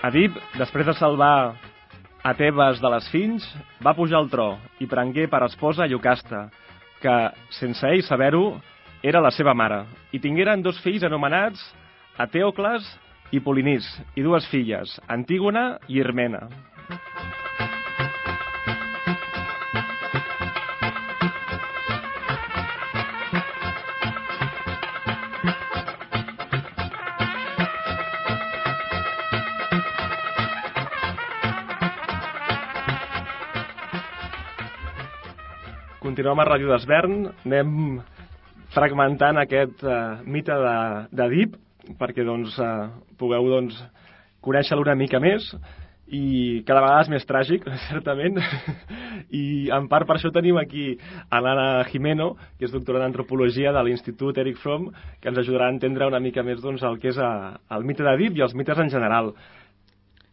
Adib, 0.04 0.36
després 0.60 0.88
de 0.88 0.96
salvar 0.96 1.56
a 2.24 2.34
Tebes 2.36 2.80
de 2.84 2.92
les 2.92 3.08
Fins, 3.12 3.46
va 3.84 3.96
pujar 3.96 4.20
al 4.20 4.30
tro 4.32 4.50
i 4.80 4.88
prengué 4.92 5.28
per 5.32 5.44
esposa 5.48 5.88
Iocasta, 5.88 6.48
que, 7.00 7.16
sense 7.56 7.88
ell 7.88 8.04
saber-ho, 8.04 8.60
era 9.04 9.24
la 9.24 9.32
seva 9.32 9.54
mare, 9.56 9.86
i 10.12 10.20
tingueren 10.20 10.64
dos 10.64 10.80
fills 10.84 11.06
anomenats 11.08 11.62
Ateocles 12.20 12.88
i 13.32 13.40
Polinís, 13.40 13.88
i 14.20 14.24
dues 14.26 14.48
filles, 14.52 14.98
Antígona 15.08 15.78
i 15.88 16.02
Irmena. 16.04 16.48
Continuem 36.20 36.42
a 36.44 36.50
Ràdio 36.50 36.68
d'Esvern, 36.68 37.14
anem 37.48 38.00
fragmentant 38.76 39.38
aquest 39.40 39.86
uh, 39.88 40.18
mite 40.28 40.52
d'Edip 41.16 41.54
perquè 41.96 42.26
doncs, 42.28 42.58
uh, 42.60 42.90
pugueu 43.16 43.48
doncs, 43.48 43.78
conèixer-lo 44.44 44.84
una 44.84 44.98
mica 45.00 45.22
més. 45.24 45.48
I 46.12 46.60
cada 46.68 46.82
vegada 46.84 47.06
és 47.06 47.12
més 47.14 47.28
tràgic, 47.30 47.64
certament, 47.88 48.36
i 49.32 49.72
en 49.72 49.88
part 49.88 50.10
per 50.10 50.18
això 50.18 50.34
tenim 50.36 50.60
aquí 50.60 50.90
a 51.32 51.40
l'Anna 51.40 51.86
Jimeno, 51.88 52.34
que 52.60 52.68
és 52.68 52.76
doctora 52.76 53.00
d'Antropologia 53.00 53.72
de 53.72 53.86
l'Institut 53.88 54.44
Eric 54.44 54.60
Fromm, 54.60 54.90
que 55.24 55.32
ens 55.32 55.40
ajudarà 55.40 55.70
a 55.72 55.78
entendre 55.78 56.12
una 56.12 56.20
mica 56.20 56.44
més 56.44 56.60
doncs, 56.60 56.84
el 56.84 57.00
que 57.00 57.14
és 57.14 57.22
a, 57.24 57.32
eh, 57.54 57.64
el 57.80 57.88
mite 57.88 58.04
d'Edip 58.04 58.36
i 58.36 58.44
els 58.44 58.60
mites 58.60 58.84
en 58.84 58.92
general. 58.92 59.32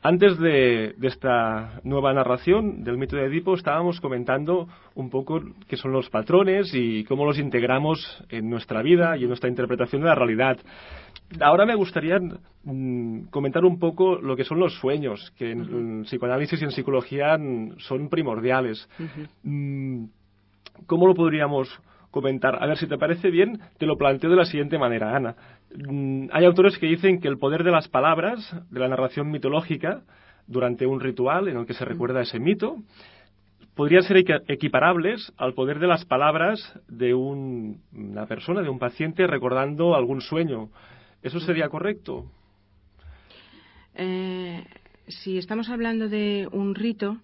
Antes 0.03 0.38
de, 0.38 0.94
esta 1.03 1.80
nueva 1.82 2.12
narración 2.12 2.84
del 2.84 2.97
mito 2.97 3.16
de 3.16 3.24
Edipo 3.24 3.55
estábamos 3.55 4.01
comentando 4.01 4.68
un 4.94 5.11
poco 5.11 5.40
qué 5.66 5.76
son 5.76 5.92
los 5.92 6.09
patrones 6.11 6.70
y 6.74 7.05
cómo 7.05 7.24
los 7.24 7.38
integramos 7.38 8.24
en 8.28 8.49
nuestra 8.49 8.82
vida 8.82 9.16
y 9.16 9.22
en 9.22 9.28
nuestra 9.28 9.49
interpretación 9.49 10.03
de 10.03 10.09
la 10.09 10.14
realidad. 10.14 10.59
Ahora 11.40 11.66
me 11.66 11.74
gustaría 11.74 12.20
mm, 12.62 13.26
comentar 13.30 13.64
un 13.64 13.80
poco 13.80 14.16
lo 14.16 14.36
que 14.36 14.44
son 14.44 14.61
los 14.61 14.74
sueños, 14.74 15.32
que 15.36 15.51
en, 15.51 16.03
psicoanálisis 16.05 16.61
y 16.61 16.64
en 16.64 16.70
psicología 16.70 17.36
son 17.78 18.09
primordiales. 18.09 18.88
Mm, 19.42 20.05
¿Cómo 20.86 21.09
lo 21.09 21.14
podríamos 21.14 21.68
comentar? 22.12 22.62
A 22.62 22.66
ver, 22.66 22.76
si 22.76 22.86
te 22.86 22.99
parece 22.99 23.30
bien, 23.30 23.59
te 23.78 23.86
lo 23.86 23.97
planteo 23.97 24.30
de 24.30 24.36
la 24.36 24.44
siguiente 24.44 24.78
manera, 24.78 25.16
Ana. 25.16 25.34
Mm, 25.75 26.29
hay 26.33 26.45
autores 26.45 26.79
que 26.79 26.87
dicen 26.87 27.21
que 27.21 27.29
el 27.29 27.39
poder 27.39 27.64
de 27.64 27.71
las 27.71 27.89
palabras, 27.89 28.55
de 28.71 28.81
la 28.81 28.89
narración 28.89 29.31
mitológica, 29.31 30.03
durante 30.47 30.87
un 30.87 31.01
ritual 31.01 31.49
en 31.49 31.57
el 31.57 31.67
que 31.67 31.75
se 31.75 31.85
recuerda 31.85 32.23
ese 32.23 32.39
mito, 32.39 32.77
podrían 33.75 34.03
ser 34.05 34.25
equiparables 34.49 35.33
al 35.37 35.55
poder 35.55 35.79
de 35.79 35.87
las 35.87 36.05
palabras 36.05 36.61
de 36.89 37.14
una 37.14 38.27
persona, 38.27 38.62
de 38.62 38.71
un 38.71 38.79
paciente, 38.79 39.27
recordando 39.27 39.95
algún 39.95 40.21
sueño. 40.21 40.71
¿Eso 41.23 41.41
sería 41.41 41.69
correcto? 41.69 42.31
Eh, 43.95 44.64
si 45.09 45.37
estamos 45.37 45.69
hablando 45.69 46.09
de 46.09 46.49
un 46.53 46.75
rito, 46.75 47.19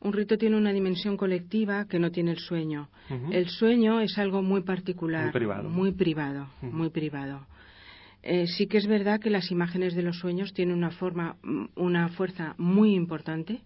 un 0.00 0.12
rito 0.12 0.36
tiene 0.36 0.56
una 0.56 0.72
dimensión 0.72 1.16
colectiva 1.16 1.86
que 1.86 1.98
no 1.98 2.10
tiene 2.10 2.32
el 2.32 2.38
sueño. 2.38 2.88
El 3.30 3.48
sueño 3.48 4.00
es 4.00 4.18
algo 4.18 4.42
muy 4.42 4.62
particular, 4.62 5.24
muy 5.24 5.32
privado, 5.32 5.68
muy 5.68 5.92
privado. 5.92 6.48
Muy 6.60 6.90
privado. 6.90 7.46
Eh, 8.22 8.46
sí 8.46 8.66
que 8.66 8.78
es 8.78 8.86
verdad 8.86 9.20
que 9.20 9.30
las 9.30 9.50
imágenes 9.50 9.94
de 9.94 10.02
los 10.02 10.18
sueños 10.18 10.54
tienen 10.54 10.76
una 10.76 10.90
forma, 10.90 11.36
una 11.74 12.08
fuerza 12.10 12.54
muy 12.56 12.94
importante 12.94 13.62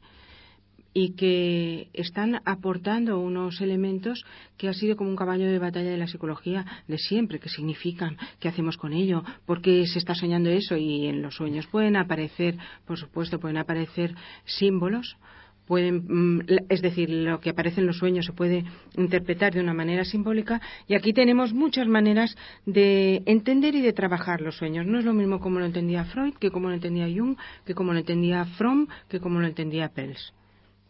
y 0.99 1.11
que 1.11 1.91
están 1.93 2.41
aportando 2.47 3.21
unos 3.21 3.61
elementos 3.61 4.25
que 4.57 4.69
ha 4.69 4.73
sido 4.73 4.97
como 4.97 5.11
un 5.11 5.17
caballo 5.17 5.47
de 5.47 5.59
batalla 5.59 5.91
de 5.91 5.99
la 5.99 6.07
psicología 6.07 6.65
de 6.89 6.97
siempre, 6.97 7.39
qué 7.39 7.51
significan, 7.51 8.17
qué 8.41 8.49
hacemos 8.49 8.79
con 8.79 8.95
ello, 8.95 9.23
por 9.45 9.61
qué 9.61 9.87
se 9.87 9.99
está 9.99 10.15
soñando 10.15 10.49
eso. 10.49 10.75
Y 10.75 11.07
en 11.07 11.21
los 11.21 11.35
sueños 11.35 11.67
pueden 11.67 11.97
aparecer, 11.97 12.57
por 12.87 12.99
supuesto, 12.99 13.39
pueden 13.39 13.59
aparecer 13.59 14.15
símbolos 14.47 15.19
pueden, 15.67 16.05
mm, 16.07 16.41
es 16.69 16.83
decir, 16.83 17.11
lo 17.11 17.41
que 17.41 17.51
aparece 17.51 17.81
en 17.81 17.87
los 17.87 17.99
sueños 17.99 18.27
se 18.27 18.33
puede 18.33 18.65
interpretar 18.97 19.53
de 19.53 19.61
una 19.61 19.75
manera 19.75 20.05
simbólica 20.05 20.61
y 20.87 20.95
aquí 20.95 21.13
tenemos 21.13 21.53
muchas 21.53 21.87
maneras 21.89 22.37
de 22.65 23.23
entender 23.27 23.75
y 23.75 23.83
de 23.83 23.93
trabajar 23.93 24.41
los 24.41 24.57
sueños. 24.57 24.87
No 24.87 24.99
es 24.99 25.05
lo 25.05 25.13
mismo 25.13 25.41
como 25.41 25.59
lo 25.59 25.67
entendía 25.67 26.05
Freud, 26.05 26.35
que 26.35 26.51
como 26.51 26.69
lo 26.69 26.75
entendía 26.75 27.07
Jung, 27.07 27.37
que 27.65 27.75
como 27.75 27.93
lo 27.93 27.99
entendía 27.99 28.45
Fromm, 28.45 28.87
que 29.09 29.21
como 29.21 29.41
lo 29.41 29.47
entendía 29.47 29.89
Pels 29.89 30.33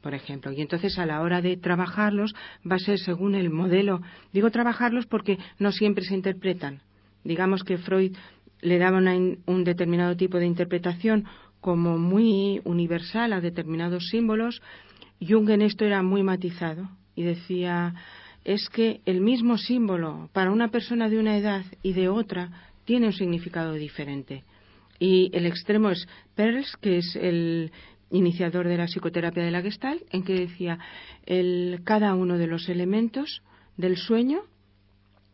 por 0.03 0.15
ejemplo. 0.15 0.53
Y 0.53 0.61
entonces 0.61 1.01
a 1.01 1.07
la 1.07 1.21
hora 1.21 1.43
de 1.43 1.57
trabajarlos 1.57 2.33
va 2.63 2.77
a 2.77 2.79
ser 2.79 3.01
según 3.01 3.35
el 3.35 3.51
modelo. 3.51 4.03
Digo 4.33 4.53
trabajarlos 4.53 5.05
porque 5.07 5.37
no 5.59 5.73
siempre 5.73 6.05
se 6.05 6.15
interpretan. 6.15 6.81
Digamos 7.25 7.65
que 7.65 7.77
Freud 7.77 8.17
le 8.61 8.79
daba 8.79 8.99
un 8.99 9.65
determinado 9.65 10.17
tipo 10.17 10.39
de 10.39 10.47
interpretación 10.47 11.25
como 11.61 11.99
muy 11.99 12.61
universal 12.65 13.33
a 13.33 13.41
determinados 13.41 14.09
símbolos, 14.09 14.63
Jung 15.21 15.49
en 15.51 15.63
esto 15.63 15.85
era 15.85 16.03
muy 16.03 16.23
matizado 16.23 16.89
y 17.15 17.23
decía 17.23 17.95
es 18.45 18.69
que 18.69 19.01
el 19.07 19.21
mismo 19.21 19.59
símbolo 19.59 20.31
para 20.33 20.53
una 20.53 20.69
persona 20.69 21.09
de 21.09 21.19
una 21.19 21.37
edad 21.37 21.65
y 21.83 21.95
de 21.95 22.09
otra 22.09 22.51
tiene 22.85 23.07
un 23.07 23.13
significado 23.13 23.73
diferente. 23.73 24.45
Y 25.01 25.31
el 25.37 25.47
extremo 25.47 25.91
es 25.91 26.07
Perls, 26.37 26.77
que 26.81 26.99
es 26.99 27.17
el 27.17 27.73
iniciador 28.11 28.69
de 28.69 28.77
la 28.77 28.87
psicoterapia 28.87 29.43
de 29.43 29.51
la 29.51 29.63
Gestalt, 29.63 30.03
en 30.13 30.23
que 30.23 30.35
decía 30.35 30.79
el, 31.27 31.81
cada 31.85 32.15
uno 32.15 32.39
de 32.39 32.47
los 32.47 32.69
elementos 32.69 33.43
del 33.77 33.97
sueño 33.97 34.43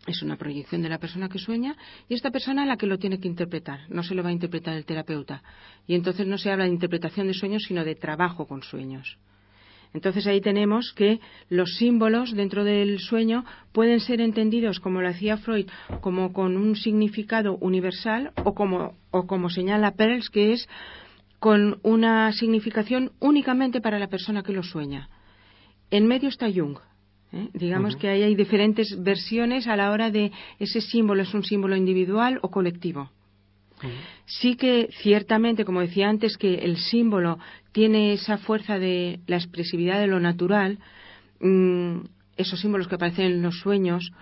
es 0.07 0.23
una 0.23 0.37
proyección 0.37 0.83
de 0.83 0.89
la 0.89 0.99
persona 0.99 1.29
que 1.29 1.39
sueña 1.39 1.77
y 2.09 2.15
esta 2.15 2.31
persona 2.31 2.67
la 2.67 2.77
que 2.77 2.87
lo 2.87 2.99
tiene 2.99 3.21
que 3.21 3.29
interpretar, 3.29 3.81
no 3.89 4.03
se 4.03 4.15
lo 4.15 4.23
va 4.23 4.31
a 4.31 4.33
interpretar 4.33 4.77
el 4.77 4.85
terapeuta. 4.85 5.43
Y 5.87 5.95
entonces 5.95 6.27
no 6.27 6.39
se 6.39 6.51
habla 6.51 6.65
de 6.65 6.71
interpretación 6.71 7.29
de 7.29 7.35
sueños, 7.35 7.65
sino 7.67 7.85
de 7.85 7.95
trabajo 7.95 8.47
con 8.47 8.63
sueños. 8.63 9.19
Entonces 9.95 10.27
ahí 10.27 10.41
tenemos 10.41 10.93
que 10.95 11.21
los 11.51 11.77
símbolos 11.77 12.33
dentro 12.33 12.65
del 12.65 12.99
sueño 12.99 13.45
pueden 13.73 14.01
ser 14.01 14.21
entendidos, 14.21 14.81
como 14.81 15.03
lo 15.03 15.09
hacía 15.09 15.37
Freud, 15.37 15.67
como 16.01 16.33
con 16.33 16.57
un 16.57 16.77
significado 16.77 17.57
universal 17.59 18.33
o 18.45 18.55
como, 18.55 18.97
o 19.11 19.27
como 19.27 19.51
señala 19.51 19.95
Perls, 19.95 20.31
que 20.31 20.55
es 20.55 20.69
con 21.39 21.79
una 21.83 22.33
significación 22.33 23.13
únicamente 23.21 23.81
para 23.81 23.99
la 23.99 24.09
persona 24.09 24.43
que 24.43 24.53
lo 24.53 24.63
sueña. 24.63 25.11
En 25.91 26.07
medio 26.07 26.31
está 26.31 26.47
Jung, 26.51 26.79
¿eh? 27.33 27.49
Digamos 27.55 27.97
que 27.97 28.09
ahí 28.09 28.23
hay 28.23 28.35
diferentes 28.35 29.03
versiones 29.03 29.67
a 29.67 29.77
la 29.77 29.91
hora 29.91 30.11
de 30.11 30.33
ese 30.59 30.81
símbolo, 30.81 31.23
es 31.23 31.35
un 31.35 31.45
símbolo 31.45 31.77
individual 31.77 32.39
o 32.43 32.51
colectivo. 32.51 33.11
Sí 34.27 34.55
que 34.55 34.91
ciertamente, 35.03 35.65
como 35.65 35.81
decía 35.81 36.09
antes, 36.09 36.37
que 36.37 36.55
el 36.55 36.77
símbolo 36.77 37.39
tiene 37.73 38.13
esa 38.13 38.39
fuerza 38.39 38.79
de 38.79 39.19
la 39.27 39.37
expresividad 39.37 39.99
de 39.99 40.07
lo 40.07 40.21
natural, 40.21 40.79
mm, 41.41 41.99
esos 42.37 42.61
símbolos 42.61 42.87
que 42.87 42.95
aparecen 42.95 43.27
en 43.27 43.43
los 43.43 43.59
sueños, 43.59 44.13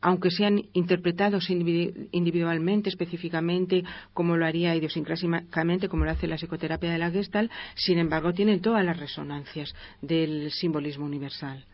aunque 0.00 0.30
sean 0.30 0.62
interpretados 0.72 1.50
individualmente, 1.50 2.88
específicamente, 2.88 3.84
como 4.14 4.38
lo 4.38 4.46
haría 4.46 4.74
idiosincrásicamente, 4.74 5.88
como 5.88 6.06
lo 6.06 6.12
hace 6.12 6.26
la 6.26 6.36
psicoterapia 6.36 6.90
de 6.90 6.98
la 6.98 7.10
Gestalt, 7.10 7.50
sin 7.74 7.98
embargo, 7.98 8.32
tienen 8.32 8.62
todas 8.62 8.84
las 8.84 8.98
resonancias 8.98 9.74
del 10.00 10.50
simbolismo 10.50 11.04
universal. 11.04 11.66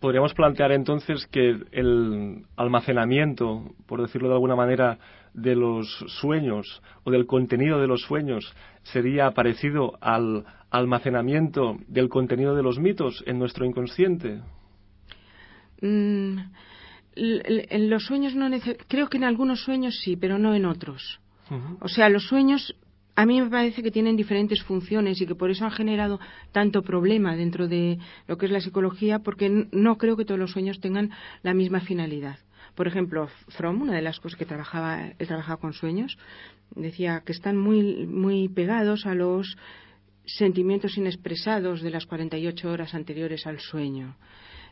Podríamos 0.00 0.34
plantear 0.34 0.72
entonces 0.72 1.26
que 1.26 1.60
el 1.70 2.44
almacenamiento, 2.56 3.72
por 3.86 4.02
decirlo 4.02 4.28
de 4.28 4.34
alguna 4.34 4.56
manera, 4.56 4.98
de 5.32 5.54
los 5.54 5.88
sueños 6.20 6.82
o 7.04 7.10
del 7.10 7.26
contenido 7.26 7.80
de 7.80 7.86
los 7.86 8.02
sueños 8.02 8.52
sería 8.82 9.30
parecido 9.30 9.96
al 10.00 10.44
almacenamiento 10.70 11.78
del 11.86 12.08
contenido 12.08 12.54
de 12.56 12.62
los 12.62 12.78
mitos 12.78 13.22
en 13.26 13.38
nuestro 13.38 13.64
inconsciente. 13.64 14.40
Mm, 15.80 16.38
en 17.14 17.90
los 17.90 18.04
sueños 18.04 18.34
no 18.34 18.48
creo 18.88 19.08
que 19.08 19.18
en 19.18 19.24
algunos 19.24 19.62
sueños 19.62 20.00
sí, 20.02 20.16
pero 20.16 20.38
no 20.38 20.54
en 20.54 20.64
otros. 20.64 21.20
O 21.80 21.88
sea, 21.88 22.08
los 22.08 22.24
sueños 22.24 22.74
a 23.22 23.26
mí 23.26 23.40
me 23.40 23.48
parece 23.48 23.84
que 23.84 23.92
tienen 23.92 24.16
diferentes 24.16 24.64
funciones 24.64 25.20
y 25.20 25.26
que 25.26 25.36
por 25.36 25.48
eso 25.48 25.64
han 25.64 25.70
generado 25.70 26.18
tanto 26.50 26.82
problema 26.82 27.36
dentro 27.36 27.68
de 27.68 27.98
lo 28.26 28.36
que 28.36 28.46
es 28.46 28.52
la 28.52 28.60
psicología, 28.60 29.20
porque 29.20 29.48
no 29.70 29.96
creo 29.96 30.16
que 30.16 30.24
todos 30.24 30.40
los 30.40 30.50
sueños 30.50 30.80
tengan 30.80 31.10
la 31.44 31.54
misma 31.54 31.80
finalidad. 31.82 32.40
Por 32.74 32.88
ejemplo, 32.88 33.28
Fromm, 33.50 33.80
una 33.80 33.94
de 33.94 34.02
las 34.02 34.18
cosas 34.18 34.36
que 34.36 34.44
trabajaba, 34.44 35.12
él 35.16 35.28
trabajaba 35.28 35.60
con 35.60 35.72
sueños, 35.72 36.18
decía 36.74 37.22
que 37.24 37.30
están 37.30 37.56
muy, 37.56 38.06
muy 38.08 38.48
pegados 38.48 39.06
a 39.06 39.14
los 39.14 39.56
sentimientos 40.24 40.96
inexpresados 40.96 41.80
de 41.80 41.90
las 41.90 42.06
48 42.06 42.72
horas 42.72 42.92
anteriores 42.92 43.46
al 43.46 43.60
sueño. 43.60 44.16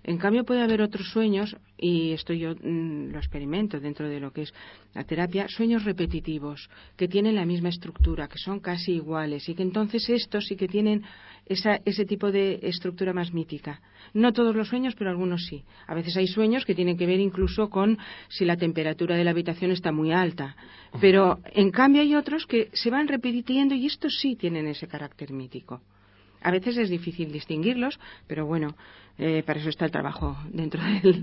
En 0.03 0.17
cambio, 0.19 0.45
puede 0.45 0.63
haber 0.63 0.81
otros 0.81 1.11
sueños, 1.11 1.57
y 1.77 2.13
esto 2.13 2.33
yo 2.33 2.55
mm, 2.55 3.11
lo 3.11 3.19
experimento 3.19 3.81
dentro 3.81 4.09
de 4.09 4.21
lo 4.21 4.33
que 4.33 4.43
es 4.43 4.55
la 4.95 5.05
terapia, 5.05 5.47
sueños 5.49 5.85
repetitivos, 5.85 6.71
que 6.97 7.09
tienen 7.09 7.35
la 7.35 7.45
misma 7.45 7.69
estructura, 7.69 8.29
que 8.29 8.39
son 8.39 8.61
casi 8.61 8.93
iguales, 8.93 9.49
y 9.49 9.55
que 9.55 9.63
entonces 9.63 10.09
estos 10.09 10.47
sí 10.47 10.57
que 10.57 10.69
tienen 10.69 11.03
ese 11.47 12.05
tipo 12.05 12.31
de 12.31 12.61
estructura 12.63 13.13
más 13.13 13.33
mítica. 13.33 13.81
No 14.15 14.33
todos 14.33 14.55
los 14.55 14.69
sueños, 14.69 14.95
pero 14.97 15.11
algunos 15.11 15.47
sí. 15.47 15.65
A 15.87 15.95
veces 15.95 16.17
hay 16.17 16.29
sueños 16.29 16.65
que 16.65 16.75
tienen 16.75 16.97
que 16.97 17.07
ver 17.07 17.19
incluso 17.19 17.69
con 17.69 17.99
si 18.29 18.45
la 18.45 18.57
temperatura 18.57 19.17
de 19.17 19.25
la 19.25 19.33
habitación 19.33 19.73
está 19.73 19.91
muy 19.91 20.13
alta. 20.13 20.57
Pero 21.01 21.41
en 21.53 21.71
cambio 21.71 22.03
hay 22.03 22.15
otros 22.15 22.47
que 22.47 22.71
se 22.73 22.91
van 22.91 23.09
repitiendo 23.09 23.75
y 23.75 23.87
estos 23.87 24.19
sí 24.21 24.37
tienen 24.37 24.67
ese 24.69 24.87
carácter 24.87 25.33
mítico. 25.33 25.81
A 26.43 26.51
veces 26.51 26.77
es 26.79 26.91
difícil 26.91 27.33
distinguirlos, 27.33 27.99
pero 28.27 28.47
bueno, 28.47 28.75
eh, 29.19 29.43
para 29.45 29.61
eso 29.61 29.69
está 29.69 29.85
el 29.85 29.91
trabajo 29.91 30.37
dentro, 30.51 30.81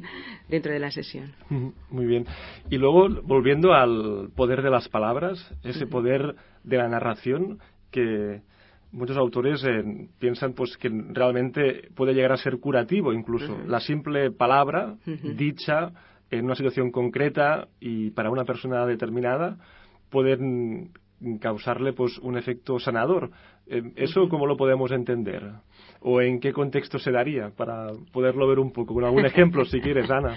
dentro 0.49 0.72
de 0.72 0.80
la 0.80 0.91
sesión. 0.91 1.34
Muy 1.89 2.05
bien. 2.05 2.26
Y 2.70 2.78
luego, 2.78 3.09
volviendo 3.24 3.74
al 3.74 4.30
poder 4.36 4.61
de 4.61 4.70
las 4.70 4.88
palabras, 4.89 5.53
ese 5.63 5.88
poder 5.88 6.36
de 6.63 6.78
la 6.78 6.88
narración 6.88 7.59
que 7.91 8.41
muchos 8.91 9.18
autores 9.18 9.63
eh, 9.63 10.09
piensan 10.20 10.53
pues 10.53 10.78
que 10.78 10.89
realmente 10.89 11.89
puede 11.95 12.13
llegar 12.13 12.32
a 12.32 12.38
ser 12.38 12.59
curativo 12.59 13.13
incluso. 13.13 13.57
La 13.65 13.80
simple 13.80 14.32
palabra 14.32 14.95
dicha 15.05 15.91
en 16.30 16.45
una 16.45 16.55
situación 16.55 16.91
concreta 16.91 17.68
y 17.80 18.11
para 18.11 18.30
una 18.30 18.45
persona 18.45 18.86
determinada 18.86 19.57
pueden 20.09 20.91
causarle 21.39 21.93
pues 21.93 22.18
un 22.20 22.38
efecto 22.38 22.80
sanador. 22.80 23.32
Eh, 23.70 23.84
¿Eso 23.95 24.30
cómo 24.30 24.45
lo 24.45 24.57
podemos 24.57 24.91
entender? 24.91 25.43
¿O 26.01 26.22
en 26.22 26.39
qué 26.39 26.53
contexto 26.53 26.99
se 26.99 27.11
daría? 27.11 27.49
Para 27.49 27.91
poderlo 28.11 28.47
ver 28.47 28.59
un 28.59 28.72
poco, 28.72 28.93
con 28.93 29.03
algún 29.03 29.26
ejemplo, 29.26 29.65
si 29.65 29.80
quieres, 29.80 30.09
Ana. 30.09 30.36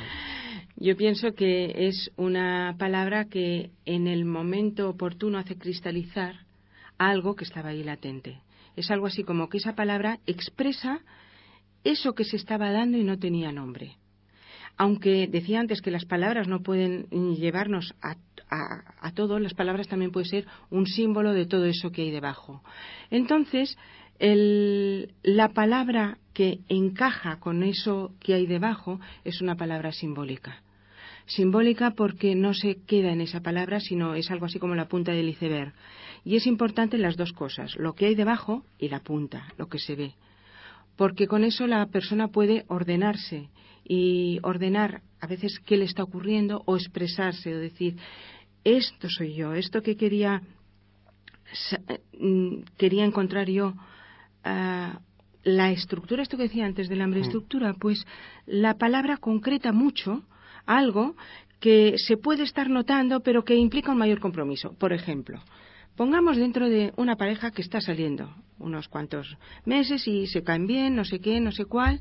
Yo 0.76 0.96
pienso 0.96 1.34
que 1.34 1.88
es 1.88 2.10
una 2.16 2.74
palabra 2.78 3.26
que 3.26 3.70
en 3.84 4.06
el 4.06 4.24
momento 4.24 4.88
oportuno 4.88 5.38
hace 5.38 5.56
cristalizar 5.58 6.46
algo 6.96 7.36
que 7.36 7.44
estaba 7.44 7.70
ahí 7.70 7.82
latente. 7.82 8.40
Es 8.76 8.90
algo 8.90 9.06
así 9.06 9.24
como 9.24 9.48
que 9.48 9.58
esa 9.58 9.74
palabra 9.74 10.20
expresa 10.26 11.00
eso 11.84 12.14
que 12.14 12.24
se 12.24 12.36
estaba 12.36 12.70
dando 12.70 12.98
y 12.98 13.04
no 13.04 13.18
tenía 13.18 13.52
nombre. 13.52 13.96
Aunque 14.76 15.26
decía 15.26 15.60
antes 15.60 15.82
que 15.82 15.90
las 15.90 16.04
palabras 16.04 16.48
no 16.48 16.62
pueden 16.62 17.06
llevarnos 17.36 17.94
a, 18.00 18.16
todo, 19.14 19.38
las 19.38 19.54
palabras 19.54 19.88
también 19.88 20.10
pueden 20.10 20.28
ser 20.28 20.46
un 20.70 20.86
símbolo 20.86 21.32
de 21.32 21.46
todo 21.46 21.66
eso 21.66 21.90
que 21.90 22.02
hay 22.02 22.10
debajo. 22.10 22.62
Entonces, 23.10 23.76
la 24.18 25.48
palabra 25.48 26.18
que 26.34 26.60
encaja 26.68 27.40
con 27.40 27.62
eso 27.62 28.12
que 28.20 28.34
hay 28.34 28.46
debajo 28.46 29.00
es 29.24 29.40
una 29.40 29.56
palabra 29.56 29.92
simbólica. 29.92 30.62
Simbólica 31.26 31.92
porque 31.92 32.34
no 32.34 32.54
se 32.54 32.78
queda 32.86 33.12
en 33.12 33.20
esa 33.20 33.40
palabra, 33.40 33.78
sino 33.80 34.14
es 34.14 34.30
algo 34.30 34.46
así 34.46 34.58
como 34.58 34.74
la 34.74 34.88
punta 34.88 35.12
del 35.12 35.28
iceberg. 35.28 35.72
Y 36.24 36.36
es 36.36 36.46
importante 36.46 36.98
las 36.98 37.16
dos 37.16 37.32
cosas, 37.32 37.76
lo 37.76 37.94
que 37.94 38.06
hay 38.06 38.14
debajo 38.14 38.64
y 38.78 38.88
la 38.88 39.00
punta, 39.00 39.46
lo 39.56 39.68
que 39.68 39.78
se 39.78 39.94
ve. 39.94 40.14
Porque 40.96 41.26
con 41.26 41.44
eso 41.44 41.66
la 41.66 41.86
persona 41.86 42.28
puede 42.28 42.64
ordenarse 42.68 43.48
y 43.84 44.38
ordenar 44.42 45.02
a 45.20 45.26
veces 45.26 45.60
qué 45.60 45.76
le 45.76 45.84
está 45.84 46.02
ocurriendo 46.02 46.62
o 46.66 46.76
expresarse 46.76 47.54
o 47.54 47.58
decir, 47.58 47.96
esto 48.64 49.08
soy 49.08 49.34
yo, 49.34 49.54
esto 49.54 49.82
que 49.82 49.96
quería, 49.96 50.42
mm, 52.18 52.62
quería 52.76 53.04
encontrar 53.04 53.48
yo. 53.48 53.74
Ah, 54.44 55.00
la 55.42 55.70
estructura, 55.70 56.22
esto 56.22 56.36
que 56.36 56.44
decía 56.44 56.66
antes 56.66 56.88
del 56.88 57.00
hambre, 57.00 57.20
mm. 57.20 57.24
estructura, 57.24 57.74
pues 57.74 58.06
la 58.46 58.74
palabra 58.76 59.16
concreta 59.16 59.72
mucho 59.72 60.24
algo 60.66 61.16
que 61.60 61.94
se 61.96 62.16
puede 62.16 62.42
estar 62.42 62.68
notando, 62.68 63.20
pero 63.20 63.44
que 63.44 63.54
implica 63.54 63.92
un 63.92 63.98
mayor 63.98 64.20
compromiso. 64.20 64.74
Por 64.78 64.92
ejemplo, 64.92 65.40
Pongamos 66.00 66.38
dentro 66.38 66.70
de 66.70 66.94
una 66.96 67.16
pareja 67.16 67.50
que 67.50 67.60
está 67.60 67.82
saliendo 67.82 68.34
unos 68.58 68.88
cuantos 68.88 69.36
meses 69.66 70.08
y 70.08 70.26
se 70.28 70.42
caen 70.42 70.66
bien, 70.66 70.96
no 70.96 71.04
sé 71.04 71.20
qué, 71.20 71.40
no 71.40 71.52
sé 71.52 71.66
cuál. 71.66 72.00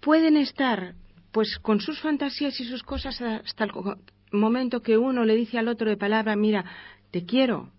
Pueden 0.00 0.36
estar 0.36 0.94
pues 1.32 1.58
con 1.60 1.80
sus 1.80 2.00
fantasías 2.00 2.58
y 2.60 2.64
sus 2.64 2.82
cosas 2.82 3.20
hasta 3.20 3.64
el 3.64 3.72
momento 4.32 4.80
que 4.80 4.96
uno 4.96 5.24
le 5.24 5.36
dice 5.36 5.58
al 5.58 5.68
otro 5.68 5.88
de 5.88 5.96
palabra, 5.96 6.36
mira, 6.36 6.64
te 7.10 7.24
quiero, 7.24 7.70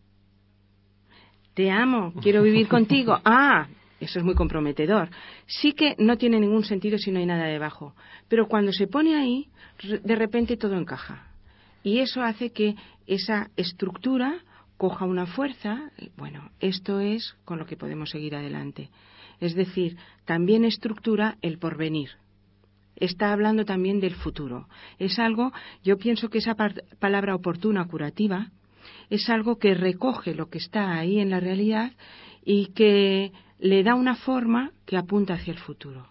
te 1.53 1.71
amo, 1.71 2.13
quiero 2.21 2.41
vivir 2.43 2.67
contigo. 2.69 3.19
Ah, 3.25 3.67
eso 3.99 4.19
es 4.19 4.25
muy 4.25 4.35
comprometedor. 4.35 5.09
Sí 5.45 5.73
que 5.73 5.95
no 5.97 6.17
tiene 6.17 6.39
ningún 6.39 6.63
sentido 6.63 6.97
si 6.97 7.11
no 7.11 7.19
hay 7.19 7.25
nada 7.25 7.45
debajo. 7.45 7.95
Pero 8.27 8.47
cuando 8.47 8.71
se 8.71 8.87
pone 8.87 9.15
ahí, 9.15 9.49
de 10.03 10.15
repente 10.15 10.57
todo 10.57 10.77
encaja. 10.77 11.27
Y 11.83 11.99
eso 11.99 12.21
hace 12.21 12.51
que 12.51 12.75
esa 13.07 13.49
estructura 13.57 14.43
coja 14.77 15.05
una 15.05 15.25
fuerza. 15.25 15.91
Bueno, 16.15 16.51
esto 16.59 16.99
es 16.99 17.35
con 17.43 17.59
lo 17.59 17.65
que 17.65 17.77
podemos 17.77 18.09
seguir 18.09 18.35
adelante. 18.35 18.89
Es 19.39 19.55
decir, 19.55 19.97
también 20.25 20.65
estructura 20.65 21.37
el 21.41 21.59
porvenir. 21.59 22.09
Está 22.99 23.31
hablando 23.31 23.65
también 23.65 23.99
del 23.99 24.15
futuro. 24.15 24.67
Es 24.97 25.19
algo, 25.19 25.51
yo 25.83 25.97
pienso 25.97 26.29
que 26.29 26.39
esa 26.39 26.55
palabra 26.99 27.35
oportuna, 27.35 27.87
curativa, 27.87 28.51
es 29.09 29.29
algo 29.29 29.57
que 29.57 29.73
recoge 29.73 30.35
lo 30.35 30.49
que 30.49 30.57
está 30.57 30.97
ahí 30.97 31.19
en 31.19 31.29
la 31.29 31.39
realidad 31.39 31.93
y 32.43 32.67
que 32.67 33.31
le 33.59 33.83
da 33.83 33.95
una 33.95 34.15
forma 34.15 34.71
que 34.85 34.97
apunta 34.97 35.33
hacia 35.33 35.53
el 35.53 35.59
futuro 35.59 36.07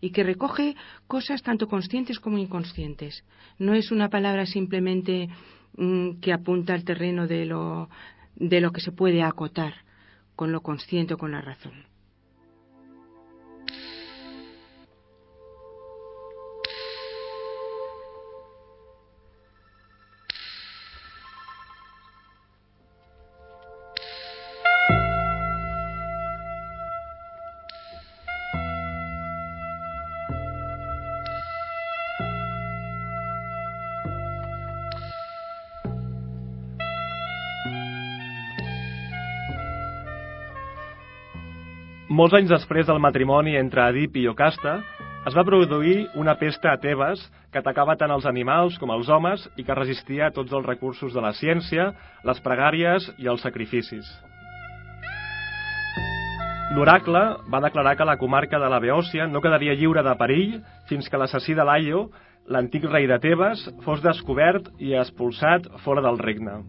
y 0.00 0.10
que 0.10 0.24
recoge 0.24 0.74
cosas 1.06 1.42
tanto 1.42 1.68
conscientes 1.68 2.18
como 2.18 2.36
inconscientes. 2.38 3.24
No 3.58 3.72
es 3.74 3.92
una 3.92 4.08
palabra 4.08 4.46
simplemente 4.46 5.28
mm, 5.76 6.20
que 6.20 6.32
apunta 6.32 6.74
al 6.74 6.84
terreno 6.84 7.26
de 7.26 7.46
lo, 7.46 7.88
de 8.34 8.60
lo 8.60 8.72
que 8.72 8.80
se 8.80 8.92
puede 8.92 9.22
acotar 9.22 9.74
con 10.34 10.50
lo 10.50 10.60
consciente 10.60 11.14
o 11.14 11.18
con 11.18 11.32
la 11.32 11.40
razón. 11.40 11.91
Molts 42.12 42.34
anys 42.36 42.50
després 42.52 42.84
del 42.84 42.98
matrimoni 43.00 43.54
entre 43.56 43.86
Edip 43.88 44.18
i 44.20 44.26
Iocasta, 44.26 44.74
es 45.24 45.32
va 45.32 45.44
produir 45.48 46.10
una 46.20 46.34
pesta 46.36 46.74
a 46.74 46.80
Tebes 46.82 47.22
que 47.48 47.60
atacava 47.62 47.94
tant 47.96 48.12
els 48.12 48.26
animals 48.28 48.76
com 48.82 48.90
els 48.92 49.08
homes 49.08 49.46
i 49.56 49.64
que 49.64 49.76
resistia 49.78 50.26
a 50.26 50.34
tots 50.36 50.52
els 50.52 50.66
recursos 50.66 51.14
de 51.16 51.22
la 51.24 51.30
ciència, 51.38 51.86
les 52.28 52.42
pregàries 52.44 53.06
i 53.16 53.30
els 53.32 53.40
sacrificis. 53.46 54.10
L'oracle 56.76 57.24
va 57.48 57.62
declarar 57.64 57.96
que 57.96 58.10
la 58.10 58.18
comarca 58.20 58.60
de 58.60 58.68
la 58.68 58.82
Beòcia 58.84 59.30
no 59.30 59.40
quedaria 59.40 59.78
lliure 59.78 60.04
de 60.04 60.16
perill 60.20 60.60
fins 60.92 61.08
que 61.08 61.16
l'assassí 61.16 61.56
de 61.56 61.64
Laio, 61.64 62.10
l'antic 62.44 62.84
rei 62.92 63.08
de 63.08 63.22
Tebes, 63.24 63.64
fos 63.88 64.04
descobert 64.04 64.68
i 64.76 64.92
expulsat 65.00 65.70
fora 65.86 66.04
del 66.04 66.20
regne. 66.20 66.60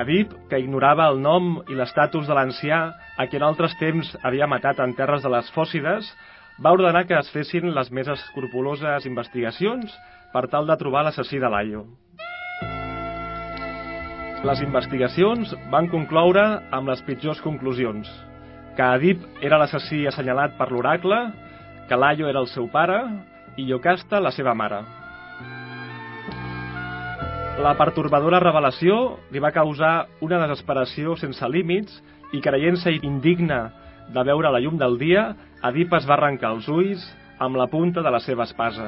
Edip, 0.00 0.32
que 0.48 0.58
ignorava 0.62 1.08
el 1.12 1.18
nom 1.20 1.56
i 1.68 1.76
l'estatus 1.76 2.28
de 2.28 2.36
l'ancià, 2.36 2.80
a 3.20 3.26
qui 3.28 3.36
en 3.38 3.44
altres 3.44 3.74
temps 3.80 4.10
havia 4.24 4.48
matat 4.48 4.80
en 4.80 4.94
terres 4.96 5.24
de 5.24 5.32
les 5.32 5.48
Fòssides, 5.54 6.08
va 6.64 6.72
ordenar 6.76 7.06
que 7.08 7.16
es 7.18 7.30
fessin 7.32 7.72
les 7.74 7.90
més 7.92 8.08
escrupuloses 8.08 9.06
investigacions 9.08 9.92
per 10.32 10.46
tal 10.52 10.68
de 10.68 10.76
trobar 10.80 11.04
l'assassí 11.06 11.40
de 11.42 11.50
Laio. 11.52 11.84
Les 14.46 14.62
investigacions 14.64 15.52
van 15.72 15.90
concloure 15.92 16.44
amb 16.72 16.88
les 16.88 17.02
pitjors 17.04 17.42
conclusions, 17.44 18.08
que 18.76 18.92
Edip 18.96 19.26
era 19.44 19.58
l'assassí 19.60 20.06
assenyalat 20.08 20.56
per 20.56 20.70
l'oracle, 20.70 21.20
que 21.88 21.98
Laio 21.98 22.28
era 22.30 22.40
el 22.40 22.48
seu 22.48 22.70
pare 22.72 23.02
i 23.56 23.68
Iocasta 23.68 24.20
la 24.22 24.32
seva 24.32 24.54
mare. 24.54 24.80
La 27.58 27.74
pertorbadora 27.74 28.38
revelació 28.38 29.18
li 29.34 29.40
va 29.42 29.50
causar 29.50 30.06
una 30.22 30.38
desesperació 30.44 31.16
sense 31.18 31.48
límits 31.50 31.96
i 32.32 32.40
creient-se 32.40 32.92
indigna 33.02 33.64
de 34.14 34.22
veure 34.26 34.52
la 34.54 34.60
llum 34.62 34.78
del 34.78 34.94
dia, 34.98 35.34
Edip 35.66 35.92
es 35.98 36.06
va 36.06 36.14
arrencar 36.14 36.52
els 36.54 36.68
ulls 36.70 37.02
amb 37.42 37.58
la 37.58 37.66
punta 37.66 38.04
de 38.06 38.12
la 38.14 38.20
seva 38.22 38.46
espasa. 38.46 38.86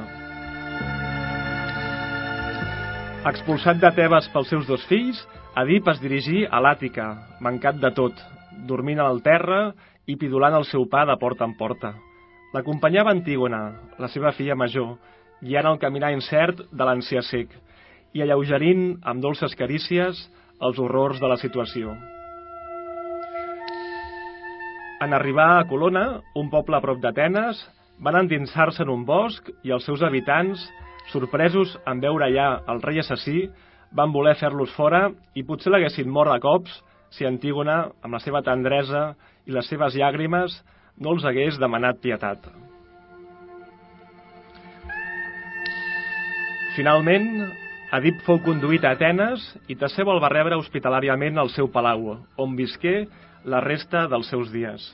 Expulsat 3.29 3.83
de 3.83 3.91
Tebes 3.99 4.29
pels 4.33 4.49
seus 4.51 4.67
dos 4.71 4.87
fills, 4.91 5.21
Edip 5.63 5.91
es 5.93 6.01
dirigí 6.01 6.47
a 6.47 6.63
l'Àtica, 6.63 7.09
mancat 7.45 7.83
de 7.83 7.91
tot, 7.95 8.15
dormint 8.67 9.03
al 9.03 9.21
terra 9.27 9.73
i 10.07 10.17
pidolant 10.17 10.57
el 10.59 10.67
seu 10.71 10.87
pa 10.91 11.05
de 11.07 11.19
porta 11.21 11.45
en 11.45 11.53
porta. 11.59 11.93
L'acompanyava 12.55 13.13
Antígona, 13.15 13.61
la 13.99 14.09
seva 14.13 14.33
filla 14.37 14.57
major, 14.59 14.97
guiant 15.43 15.69
el 15.71 15.79
caminar 15.83 16.13
incert 16.15 16.65
de 16.71 16.89
l'ancià 16.89 17.23
sec, 17.27 17.53
i 18.13 18.23
alleugerint 18.23 18.99
amb 19.09 19.23
dolces 19.25 19.55
carícies 19.59 20.21
els 20.63 20.79
horrors 20.79 21.21
de 21.21 21.29
la 21.31 21.39
situació. 21.41 21.95
En 25.03 25.15
arribar 25.17 25.49
a 25.57 25.65
Colona, 25.67 26.21
un 26.39 26.51
poble 26.51 26.79
a 26.79 26.83
prop 26.85 27.01
d'Atenes, 27.03 27.59
van 28.03 28.21
endinsar-se 28.21 28.85
en 28.85 28.93
un 28.93 29.03
bosc 29.07 29.49
i 29.67 29.73
els 29.75 29.85
seus 29.89 30.03
habitants, 30.07 30.63
sorpresos 31.11 31.75
en 31.91 32.01
veure 32.03 32.29
allà 32.29 32.63
el 32.71 32.83
rei 32.85 33.03
assassí, 33.03 33.49
van 33.93 34.13
voler 34.15 34.37
fer-los 34.39 34.71
fora 34.77 35.09
i 35.35 35.43
potser 35.45 35.73
l'haguessin 35.73 36.09
mort 36.09 36.31
a 36.33 36.39
cops 36.41 36.79
si 37.13 37.27
Antígona, 37.29 37.91
amb 38.01 38.17
la 38.17 38.21
seva 38.25 38.41
tendresa 38.47 39.13
i 39.45 39.53
les 39.53 39.67
seves 39.69 39.97
llàgrimes, 39.99 40.55
no 40.97 41.13
els 41.13 41.27
hagués 41.29 41.59
demanat 41.61 42.01
pietat. 42.01 42.47
Finalment, 46.77 47.51
Edip 47.93 48.23
fou 48.25 48.39
conduït 48.41 48.87
a 48.89 48.95
Atenes 48.97 49.43
i 49.69 49.75
Teseu 49.77 50.09
el 50.09 50.21
va 50.25 50.31
rebre 50.33 50.57
hospitalàriament 50.57 51.37
al 51.37 51.51
seu 51.53 51.67
palau, 51.69 52.15
on 52.41 52.55
visqué 52.57 53.03
la 53.45 53.61
resta 53.61 54.07
dels 54.09 54.31
seus 54.33 54.49
dies. 54.49 54.87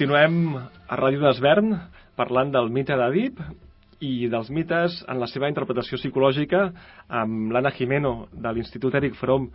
Continuem 0.00 0.54
a 0.56 0.96
Ràdio 0.96 1.20
d'Esvern 1.20 1.74
parlant 2.16 2.48
del 2.54 2.70
mite 2.72 2.96
d'Adip 2.96 3.42
i 4.00 4.30
dels 4.32 4.48
mites 4.48 4.94
en 5.04 5.18
la 5.20 5.26
seva 5.28 5.50
interpretació 5.52 5.98
psicològica 6.00 6.62
amb 7.18 7.52
l'Anna 7.52 7.68
Jimeno 7.76 8.12
de 8.32 8.48
l'Institut 8.56 8.96
Eric 8.96 9.18
Fromm. 9.20 9.50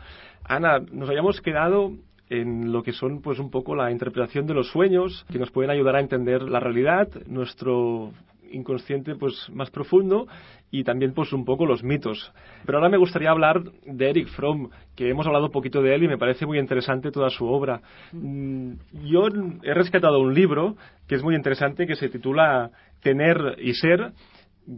Ana, 0.46 0.76
nos 0.92 1.10
habíamos 1.10 1.42
quedado 1.42 1.96
en 2.30 2.72
lo 2.72 2.84
que 2.84 2.94
son 2.94 3.24
pues 3.24 3.40
un 3.40 3.50
poco 3.50 3.74
la 3.74 3.90
interpretación 3.90 4.46
de 4.46 4.54
los 4.54 4.70
sueños 4.70 5.26
que 5.32 5.40
nos 5.40 5.50
pueden 5.50 5.72
ayudar 5.72 5.96
a 5.96 6.02
entender 6.02 6.44
la 6.44 6.60
realidad, 6.60 7.10
nuestro 7.26 8.12
inconsciente 8.56 9.16
pues 9.16 9.50
más 9.54 9.70
profundo 9.70 10.28
y 10.72 10.84
también 10.84 11.14
pues 11.14 11.32
un 11.34 11.46
poco 11.46 11.66
los 11.66 11.84
mitos. 11.84 12.32
Pero 12.66 12.78
ahora 12.78 12.90
me 12.90 12.98
gustaría 12.98 13.32
hablar 13.32 13.62
de 13.86 14.10
Eric 14.10 14.28
Fromm, 14.30 14.70
que 14.96 15.10
hemos 15.10 15.26
hablado 15.28 15.46
un 15.46 15.52
poquito 15.52 15.82
de 15.82 15.96
él 15.96 16.04
y 16.04 16.08
me 16.08 16.18
parece 16.18 16.46
muy 16.46 16.60
interesante 16.60 17.12
toda 17.12 17.30
su 17.30 17.46
obra. 17.46 17.82
Mm, 18.12 18.74
yo 19.06 19.28
he 19.64 19.74
rescatado 19.74 20.20
un 20.20 20.34
libro 20.34 20.76
que 21.08 21.16
es 21.16 21.24
muy 21.24 21.36
interesante 21.36 21.88
que 21.88 21.96
se 21.96 22.10
titula 22.10 22.72
Tener 23.02 23.58
y 23.60 23.74
ser 23.74 24.14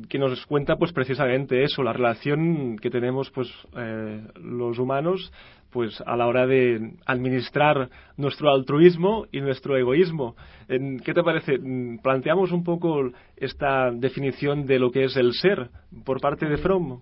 que 0.09 0.19
nos 0.19 0.45
cuenta 0.45 0.75
pues 0.75 0.91
precisamente 0.91 1.63
eso, 1.63 1.83
la 1.83 1.93
relación 1.93 2.77
que 2.77 2.89
tenemos 2.89 3.29
pues 3.31 3.51
eh, 3.77 4.21
los 4.35 4.79
humanos 4.79 5.31
pues 5.69 6.01
a 6.05 6.15
la 6.15 6.27
hora 6.27 6.47
de 6.47 6.93
administrar 7.05 7.89
nuestro 8.15 8.49
altruismo 8.49 9.25
y 9.31 9.41
nuestro 9.41 9.77
egoísmo. 9.77 10.35
¿Qué 10.67 11.13
te 11.13 11.23
parece? 11.23 11.59
Planteamos 12.01 12.51
un 12.51 12.63
poco 12.63 13.11
esta 13.35 13.91
definición 13.91 14.65
de 14.65 14.79
lo 14.79 14.91
que 14.91 15.03
es 15.03 15.17
el 15.17 15.33
ser 15.33 15.69
por 16.05 16.21
parte 16.21 16.47
de 16.47 16.57
Fromm. 16.57 17.01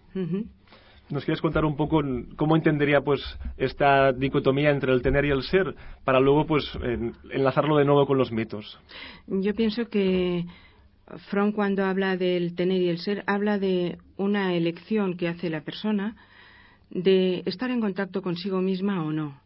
¿Nos 1.09 1.23
quieres 1.23 1.41
contar 1.41 1.63
un 1.63 1.75
poco 1.75 2.01
cómo 2.36 2.55
entendería 2.55 3.01
pues 3.01 3.21
esta 3.57 4.11
dicotomía 4.11 4.71
entre 4.71 4.91
el 4.91 5.03
tener 5.03 5.25
y 5.25 5.29
el 5.29 5.43
ser 5.43 5.75
para 6.03 6.19
luego 6.19 6.47
pues 6.47 6.65
enlazarlo 7.29 7.77
de 7.77 7.86
nuevo 7.86 8.07
con 8.07 8.17
los 8.17 8.31
mitos? 8.31 8.79
Yo 9.27 9.53
pienso 9.53 9.88
que 9.88 10.45
Fromm 11.30 11.51
cuando 11.51 11.86
habla 11.86 12.18
del 12.18 12.56
tener 12.56 12.82
y 12.82 12.89
el 12.89 12.97
ser 12.97 13.24
habla 13.28 13.60
de 13.60 13.97
una 14.18 14.53
elección 14.56 15.18
que 15.18 15.28
hace 15.28 15.49
la 15.49 15.62
persona 15.62 16.16
de 16.89 17.43
estar 17.45 17.70
en 17.70 17.82
contacto 17.82 18.22
consigo 18.22 18.62
misma 18.62 19.03
o 19.03 19.12
no, 19.12 19.39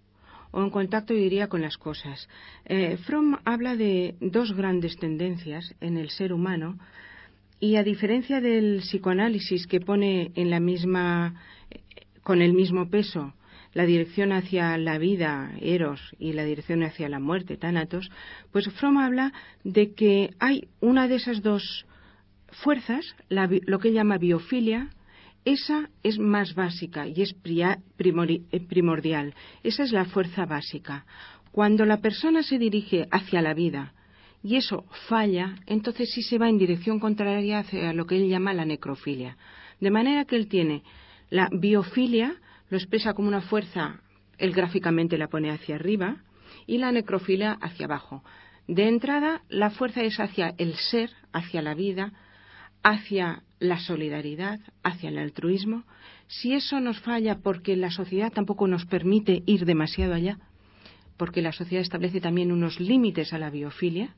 o 0.52 0.62
en 0.62 0.70
contacto, 0.70 1.14
diría, 1.14 1.48
con 1.48 1.62
las 1.62 1.78
cosas. 1.78 2.28
Eh, 2.66 2.98
Fromm 3.06 3.38
habla 3.44 3.76
de 3.76 4.16
dos 4.22 4.54
grandes 4.54 4.98
tendencias 4.98 5.76
en 5.82 5.98
el 5.98 6.10
ser 6.10 6.34
humano 6.34 6.78
y 7.60 7.76
a 7.76 7.84
diferencia 7.84 8.40
del 8.40 8.80
psicoanálisis 8.80 9.68
que 9.68 9.82
pone 9.82 10.32
en 10.36 10.50
la 10.50 10.60
misma, 10.60 11.36
con 12.24 12.42
el 12.42 12.54
mismo 12.54 12.90
peso 12.90 13.34
la 13.74 13.86
dirección 13.86 14.32
hacia 14.32 14.78
la 14.78 14.98
vida, 14.98 15.52
Eros, 15.62 16.02
y 16.18 16.34
la 16.34 16.44
dirección 16.44 16.84
hacia 16.84 17.10
la 17.10 17.20
muerte, 17.20 17.58
Tánatos, 17.58 18.10
pues 18.52 18.70
Fromm 18.74 18.98
habla 18.98 19.34
de 19.64 19.94
que 19.94 20.32
hay 20.40 20.68
una 20.80 21.08
de 21.08 21.16
esas 21.16 21.42
dos 21.42 21.86
fuerzas, 22.64 23.06
lo 23.30 23.80
que 23.80 23.90
él 23.90 23.94
llama 23.94 24.18
biofilia, 24.18 24.90
esa 25.46 25.90
es 26.04 26.20
más 26.20 26.54
básica 26.54 27.08
y 27.08 27.22
es 27.22 27.36
eh, 27.44 28.60
primordial. 28.68 29.34
Esa 29.64 29.84
es 29.84 29.92
la 29.92 30.06
fuerza 30.06 30.46
básica. 30.46 31.06
Cuando 31.52 31.86
la 31.86 32.02
persona 32.02 32.44
se 32.44 32.60
dirige 32.60 33.08
hacia 33.12 33.42
la 33.42 33.54
vida 33.54 33.94
y 34.44 34.58
eso 34.58 34.86
falla, 35.08 35.56
entonces 35.66 36.12
sí 36.14 36.22
se 36.22 36.38
va 36.38 36.50
en 36.50 36.58
dirección 36.58 37.00
contraria 37.00 37.60
hacia 37.60 37.94
lo 37.94 38.06
que 38.06 38.18
él 38.18 38.30
llama 38.30 38.54
la 38.54 38.66
necrofilia. 38.66 39.38
De 39.80 39.92
manera 39.92 40.26
que 40.26 40.36
él 40.36 40.48
tiene 40.48 40.84
la 41.30 41.50
biofilia, 41.52 42.36
lo 42.70 42.78
expresa 42.78 43.14
como 43.14 43.28
una 43.28 43.42
fuerza, 43.42 44.02
él 44.38 44.52
gráficamente 44.52 45.18
la 45.18 45.28
pone 45.28 45.52
hacia 45.52 45.76
arriba, 45.76 46.18
y 46.66 46.78
la 46.78 46.92
necrofilia 46.92 47.54
hacia 47.54 47.86
abajo. 47.86 48.24
De 48.68 48.88
entrada, 48.88 49.42
la 49.50 49.72
fuerza 49.72 50.04
es 50.04 50.20
hacia 50.20 50.54
el 50.58 50.76
ser, 50.76 51.10
hacia 51.34 51.62
la 51.62 51.74
vida, 51.74 52.14
hacia 52.84 53.44
la 53.60 53.80
solidaridad, 53.80 54.60
hacia 54.84 55.10
el 55.10 55.18
altruismo, 55.18 55.84
si 56.28 56.54
eso 56.54 56.80
nos 56.80 57.00
falla 57.00 57.40
porque 57.40 57.76
la 57.76 57.92
sociedad 57.92 58.32
tampoco 58.32 58.68
nos 58.68 58.86
permite 58.86 59.42
ir 59.46 59.66
demasiado 59.66 60.14
allá, 60.14 60.38
porque 61.18 61.42
la 61.42 61.52
sociedad 61.52 61.82
establece 61.82 62.22
también 62.22 62.52
unos 62.52 62.80
límites 62.80 63.34
a 63.34 63.40
la 63.40 63.50
biofilia, 63.50 64.16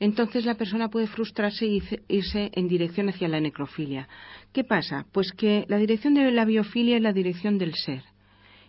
entonces 0.00 0.44
la 0.44 0.54
persona 0.54 0.88
puede 0.88 1.06
frustrarse 1.06 1.66
e 1.66 1.82
irse 2.08 2.50
en 2.54 2.68
dirección 2.68 3.08
hacia 3.08 3.28
la 3.28 3.40
necrofilia. 3.40 4.08
¿Qué 4.52 4.64
pasa? 4.64 5.06
Pues 5.12 5.32
que 5.32 5.64
la 5.68 5.78
dirección 5.78 6.14
de 6.14 6.30
la 6.30 6.44
biofilia 6.44 6.96
es 6.96 7.02
la 7.02 7.12
dirección 7.12 7.58
del 7.58 7.74
ser. 7.74 8.04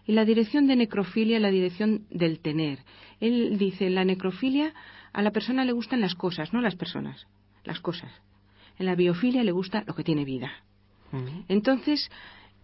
Y 0.08 0.14
la 0.14 0.26
dirección 0.26 0.66
de 0.66 0.76
necrofilia 0.76 1.38
es 1.38 1.42
la 1.42 1.52
dirección 1.52 2.08
del 2.10 2.40
tener. 2.40 2.80
Él 3.20 3.58
dice, 3.60 3.90
la 3.92 4.06
necrofilia 4.06 4.74
a 5.14 5.22
la 5.22 5.32
persona 5.32 5.66
le 5.66 5.72
gustan 5.72 6.02
las 6.02 6.16
cosas, 6.16 6.52
no 6.52 6.62
las 6.62 6.76
personas, 6.76 7.28
las 7.64 7.80
cosas. 7.80 8.12
En 8.80 8.88
la 8.88 8.96
biofilia 8.96 9.44
le 9.44 9.52
gusta 9.52 9.84
lo 9.86 9.94
que 9.94 10.04
tiene 10.04 10.26
vida. 10.26 10.52
Entonces, 11.48 12.10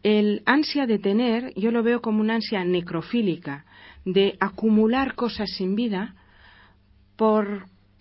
el 0.02 0.42
ansia 0.46 0.86
de 0.86 1.00
tener, 1.00 1.54
yo 1.56 1.72
lo 1.72 1.84
veo 1.84 2.02
como 2.02 2.22
una 2.22 2.36
ansia 2.36 2.64
necrofílica, 2.64 3.66
de 4.06 4.38
acumular 4.40 5.16
cosas 5.16 5.50
sin 5.58 5.76
vida, 5.76 6.16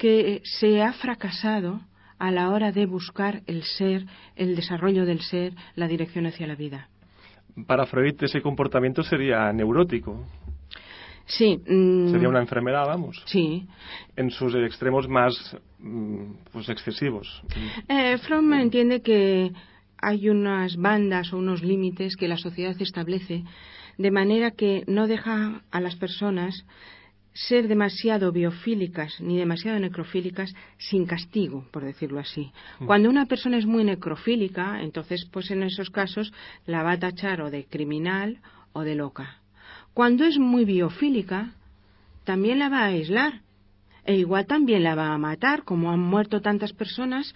porque 0.05 0.43
se 0.45 0.83
ha 0.83 0.93
fracasado 0.93 1.81
a 2.19 2.31
la 2.31 2.51
hora 2.51 2.73
de 2.73 2.85
buscar 2.85 3.41
el 3.47 3.63
ser, 3.63 4.05
el 4.37 4.55
desarrollo 4.55 5.07
del 5.07 5.23
ser, 5.23 5.55
la 5.77 5.89
dirección 5.89 6.27
hacia 6.27 6.47
la 6.47 6.57
vida. 6.57 6.91
Para 7.67 7.87
Freud 7.87 8.15
ese 8.21 8.43
comportamiento 8.43 9.03
sería 9.03 9.51
neurótico. 9.55 10.27
Sí. 11.25 11.59
Mm, 11.67 12.11
Sería 12.11 12.29
una 12.29 12.41
enfermedad, 12.41 12.85
vamos. 12.87 13.23
Sí. 13.25 13.67
En 14.15 14.31
sus 14.31 14.55
extremos 14.55 15.09
más 15.09 15.57
mm, 15.79 16.33
pues 16.53 16.69
excesivos. 16.69 17.43
Eh, 17.89 18.19
Fromm 18.19 18.53
entiende 18.53 19.01
que 19.01 19.53
hay 19.97 20.29
unas 20.29 20.77
bandas 20.77 21.33
o 21.33 21.39
unos 21.39 21.63
límites 21.63 22.17
que 22.17 22.29
la 22.29 22.37
sociedad 22.37 22.77
establece 22.79 23.43
de 23.97 24.11
manera 24.11 24.51
que 24.51 24.85
no 24.87 25.07
deja 25.07 25.63
a 25.71 25.81
las 25.81 25.97
personas 25.97 26.67
ser 27.35 27.67
demasiado 27.67 28.31
biofílicas 28.31 29.21
ni 29.21 29.37
demasiado 29.37 29.79
necrofílicas 29.81 30.55
sin 30.79 31.05
castigo, 31.05 31.67
por 31.73 31.85
decirlo 31.85 32.21
así. 32.21 32.53
Mm. 32.79 32.87
Cuando 32.87 33.11
una 33.11 33.27
persona 33.27 33.59
es 33.59 33.67
muy 33.67 33.85
necrofílica, 33.85 34.81
entonces 34.83 35.27
pues 35.31 35.51
en 35.51 35.65
esos 35.65 35.91
casos 35.91 36.33
la 36.65 36.83
va 36.83 36.93
a 36.93 36.99
tachar 36.99 37.43
o 37.43 37.51
de 37.51 37.65
criminal 37.65 38.39
o 38.73 38.83
de 38.83 38.95
loca. 38.95 39.41
Cuando 39.93 40.25
es 40.25 40.39
muy 40.39 40.65
biofílica, 40.65 41.53
también 42.25 42.59
la 42.61 42.69
va 42.69 42.81
a 42.81 42.87
aislar. 42.87 43.43
E 44.07 44.17
igual 44.17 44.47
también 44.47 44.83
la 44.83 44.95
va 44.95 45.15
a 45.15 45.19
matar, 45.19 45.65
como 45.65 45.91
han 45.91 46.01
muerto 46.01 46.43
tantas 46.43 46.73
personas 46.73 47.35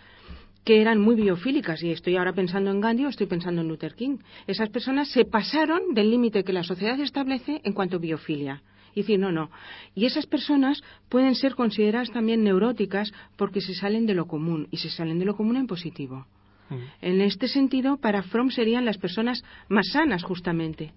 que 0.64 0.82
eran 0.82 1.00
muy 1.00 1.14
biofílicas. 1.14 1.82
Y 1.82 1.90
estoy 1.92 2.16
ahora 2.16 2.34
pensando 2.34 2.70
en 2.70 2.80
Gandhi 2.80 3.06
o 3.06 3.08
estoy 3.08 3.26
pensando 3.26 3.62
en 3.62 3.68
Luther 3.68 3.94
King. 3.94 4.18
Esas 4.46 4.68
personas 4.68 5.08
se 5.08 5.24
pasaron 5.24 5.94
del 5.94 6.10
límite 6.10 6.44
que 6.44 6.52
la 6.52 6.62
sociedad 6.62 7.00
establece 7.00 7.62
en 7.64 7.72
cuanto 7.72 7.96
a 7.96 8.00
biofilia. 8.00 8.62
Y 8.98 9.02
decir, 9.02 9.20
no, 9.20 9.30
no. 9.30 9.48
Y 9.94 10.06
esas 10.06 10.26
personas 10.26 10.82
pueden 11.08 11.36
ser 11.36 11.54
consideradas 11.54 12.10
también 12.10 12.42
neuróticas 12.42 13.12
porque 13.36 13.60
se 13.60 13.72
salen 13.72 14.06
de 14.06 14.14
lo 14.14 14.26
común. 14.26 14.66
Y 14.72 14.78
se 14.78 14.90
salen 14.90 15.20
de 15.20 15.24
lo 15.24 15.36
común 15.36 15.56
en 15.56 15.68
positivo. 15.68 16.26
Mm. 16.68 16.74
En 17.02 17.20
este 17.20 17.46
sentido, 17.46 17.98
para 17.98 18.24
Fromm 18.24 18.50
serían 18.50 18.84
las 18.84 18.98
personas 18.98 19.44
más 19.68 19.86
sanas, 19.92 20.24
justamente. 20.24 20.92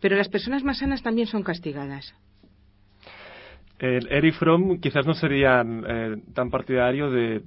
Pero 0.00 0.16
las 0.16 0.30
personas 0.30 0.64
más 0.64 0.78
sanas 0.78 1.02
también 1.02 1.26
son 1.26 1.42
castigadas. 1.42 2.14
Eric 3.78 4.34
Fromm 4.36 4.80
quizás 4.80 5.06
no 5.06 5.12
sería 5.12 5.62
eh, 5.62 6.16
tan 6.32 6.48
partidario 6.48 7.10
de, 7.10 7.42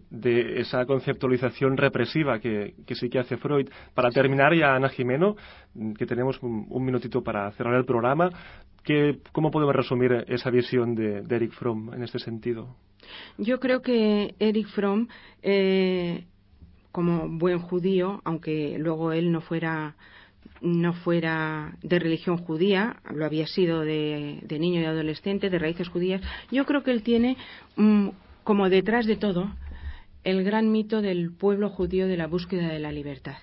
esa 0.58 0.86
conceptualización 0.86 1.76
represiva 1.76 2.40
que, 2.40 2.76
sí 2.94 3.10
que 3.10 3.20
hace 3.20 3.38
Freud. 3.38 3.68
Para 3.96 4.12
terminar 4.12 4.54
ya, 4.54 4.76
Ana 4.76 4.90
Jimeno, 4.90 5.36
que 5.98 6.06
tenemos 6.06 6.42
un, 6.44 6.86
minutito 6.86 7.24
para 7.24 7.52
cerrar 7.54 7.74
el 7.76 7.86
programa, 7.86 8.30
¿cómo 9.32 9.52
podemos 9.52 9.76
resumir 9.76 10.26
esa 10.28 10.50
visión 10.50 10.96
de, 10.96 11.24
Eric 11.30 11.52
Fromm 11.52 11.94
en 11.94 12.04
este 12.04 12.20
sentido? 12.20 12.76
Yo 13.38 13.60
creo 13.60 13.82
que 13.82 14.36
Eric 14.40 14.68
Fromm, 14.68 15.08
eh, 15.42 16.26
como 16.92 17.28
buen 17.30 17.60
judío, 17.60 18.22
aunque 18.26 18.78
luego 18.78 19.12
él 19.12 19.32
no 19.32 19.42
fuera 19.42 19.96
no 20.62 20.94
fuera 20.94 21.78
de 21.82 22.00
religión 22.00 22.38
judía, 22.38 22.98
lo 23.14 23.26
había 23.26 23.48
sido 23.48 23.82
de, 23.82 24.42
niño 24.60 24.82
y 24.82 24.86
adolescente, 24.86 25.50
de 25.50 25.60
raíces 25.60 25.88
judías, 25.88 26.22
yo 26.52 26.66
creo 26.66 26.84
que 26.84 26.92
él 26.92 27.04
tiene 27.04 27.38
mm, 27.78 28.10
como 28.44 28.70
detrás 28.70 29.06
de 29.06 29.16
todo 29.16 29.52
el 30.24 30.44
gran 30.44 30.72
mito 30.72 31.02
del 31.02 31.32
pueblo 31.32 31.70
judío 31.70 32.08
de 32.08 32.18
la 32.18 32.28
búsqueda 32.28 32.68
de 32.68 32.80
la 32.80 32.92
libertad, 32.92 33.38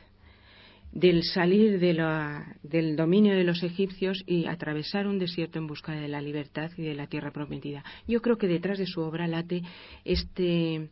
del 0.97 1.25
salir 1.25 1.79
del 1.79 2.97
dominio 2.97 3.35
de 3.35 3.45
los 3.45 3.63
egipcios 3.63 4.25
y 4.27 4.47
atravesar 4.47 5.07
un 5.07 5.19
desierto 5.19 5.59
en 5.59 5.67
busca 5.67 5.93
de 5.93 6.09
la 6.09 6.23
libertad 6.23 6.71
y 6.79 6.83
de 6.85 6.95
la 6.95 7.07
tierra 7.07 7.33
prometida. 7.33 7.85
Yo 8.09 8.23
creo 8.23 8.39
que 8.39 8.49
detrás 8.49 8.79
de 8.79 8.87
su 8.87 9.03
obra 9.03 9.27
late 9.27 9.61
este, 10.07 10.89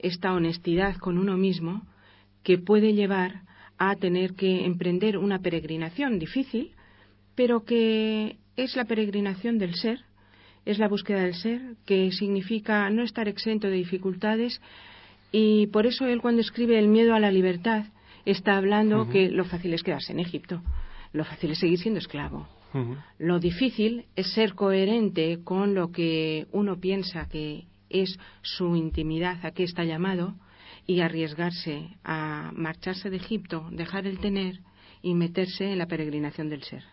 esta 0.00 0.32
honestidad 0.32 0.96
con 0.96 1.16
uno 1.16 1.36
mismo 1.36 1.86
que 2.42 2.58
puede 2.58 2.92
llevar 2.92 3.42
a 3.78 3.94
tener 3.94 4.34
que 4.34 4.64
emprender 4.64 5.16
una 5.16 5.38
peregrinación 5.38 6.18
difícil, 6.18 6.72
pero 7.36 7.64
que 7.64 8.38
es 8.56 8.74
la 8.74 8.86
peregrinación 8.86 9.58
del 9.58 9.76
ser 9.76 10.00
es 10.64 10.80
la 10.80 10.88
búsqueda 10.88 11.22
del 11.22 11.34
ser, 11.34 11.76
que 11.86 12.10
significa 12.10 12.90
no 12.90 13.04
estar 13.04 13.28
exento 13.28 13.68
de 13.68 13.76
dificultades 13.76 14.60
y 15.30 15.68
por 15.68 15.86
eso 15.86 16.04
él 16.04 16.20
cuando 16.20 16.40
escribe 16.40 16.80
el 16.80 16.88
miedo 16.88 17.14
a 17.14 17.20
la 17.20 17.30
libertad 17.30 17.84
está 18.26 18.56
hablando 18.56 19.08
que 19.08 19.30
lo 19.30 19.44
fácil 19.44 19.72
es 19.72 19.82
quedarse 19.82 20.12
en 20.12 20.20
Egipto, 20.20 20.60
lo 21.12 21.24
fácil 21.24 21.52
es 21.52 21.58
seguir 21.58 21.78
siendo 21.78 21.98
esclavo. 21.98 22.46
Lo 23.18 23.38
difícil 23.38 24.04
es 24.16 24.34
ser 24.34 24.54
coherente 24.54 25.38
con 25.42 25.74
lo 25.74 25.90
que 25.90 26.46
uno 26.52 26.78
piensa 26.78 27.26
que 27.26 27.64
es 27.88 28.18
su 28.42 28.76
intimidad, 28.76 29.46
a 29.46 29.52
qué 29.52 29.62
está 29.62 29.84
llamado, 29.84 30.34
y 30.86 31.00
arriesgarse 31.00 31.88
a 32.04 32.50
marcharse 32.54 33.08
de 33.08 33.16
Egipto, 33.16 33.66
dejar 33.70 34.06
el 34.06 34.18
tener 34.18 34.60
y 35.00 35.14
meterse 35.14 35.72
en 35.72 35.78
la 35.78 35.86
peregrinación 35.86 36.50
del 36.50 36.62
ser. 36.64 36.84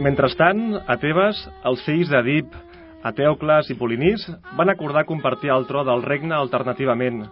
Mentrestant, 0.00 0.78
a 0.86 0.96
Tebes, 0.96 1.40
els 1.68 1.82
fills 1.84 2.08
d'Edip, 2.08 2.54
Atèocles 3.00 3.70
i 3.72 3.78
Polinís 3.80 4.26
van 4.58 4.68
acordar 4.68 5.06
compartir 5.08 5.48
el 5.54 5.64
tro 5.64 5.86
del 5.88 6.02
regne 6.04 6.34
alternativament. 6.36 7.22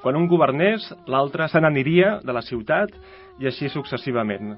Quan 0.00 0.16
un 0.16 0.24
governés, 0.30 0.86
l'altre 1.04 1.48
se 1.52 1.60
n'aniria 1.60 2.14
de 2.24 2.32
la 2.32 2.40
ciutat 2.40 2.94
i 3.38 3.48
així 3.50 3.68
successivament. 3.68 4.54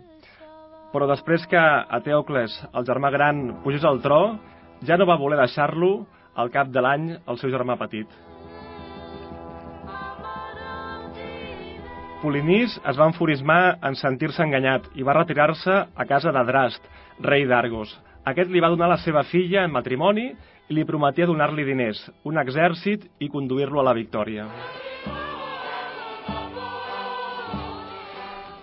Però 0.93 1.09
després 1.11 1.49
que 1.51 1.59
Atèocles, 1.99 2.55
el 2.79 2.87
germà 2.87 3.11
gran, 3.11 3.63
pugés 3.65 3.83
al 3.83 3.99
tro, 4.05 4.37
ja 4.87 4.99
no 4.99 5.09
va 5.09 5.19
voler 5.19 5.41
deixar-lo 5.41 6.05
al 6.39 6.53
cap 6.55 6.71
de 6.71 6.85
l'any 6.85 7.11
al 7.27 7.43
seu 7.43 7.51
germà 7.51 7.75
petit. 7.81 8.07
Polinís 12.23 12.79
es 12.87 12.95
va 12.95 13.11
enfurismar 13.11 13.81
en 13.83 13.99
sentir-se 13.99 14.45
enganyat 14.47 14.87
i 14.95 15.03
va 15.03 15.19
retirar-se 15.19 15.75
a 15.75 16.07
casa 16.07 16.31
de 16.31 16.47
Drast, 16.47 16.87
rei 17.19 17.49
d'Argos. 17.51 17.91
Aquest 18.31 18.53
li 18.55 18.61
va 18.63 18.71
donar 18.71 18.87
la 18.93 19.01
seva 19.03 19.25
filla 19.27 19.65
en 19.67 19.73
matrimoni 19.75 20.29
i 20.69 20.77
li 20.77 20.85
prometia 20.89 21.27
donar-li 21.27 21.65
diners, 21.67 22.01
un 22.29 22.39
exèrcit 22.43 23.09
i 23.21 23.29
conduir-lo 23.33 23.81
a 23.81 23.87
la 23.89 23.95
victòria. 23.97 24.47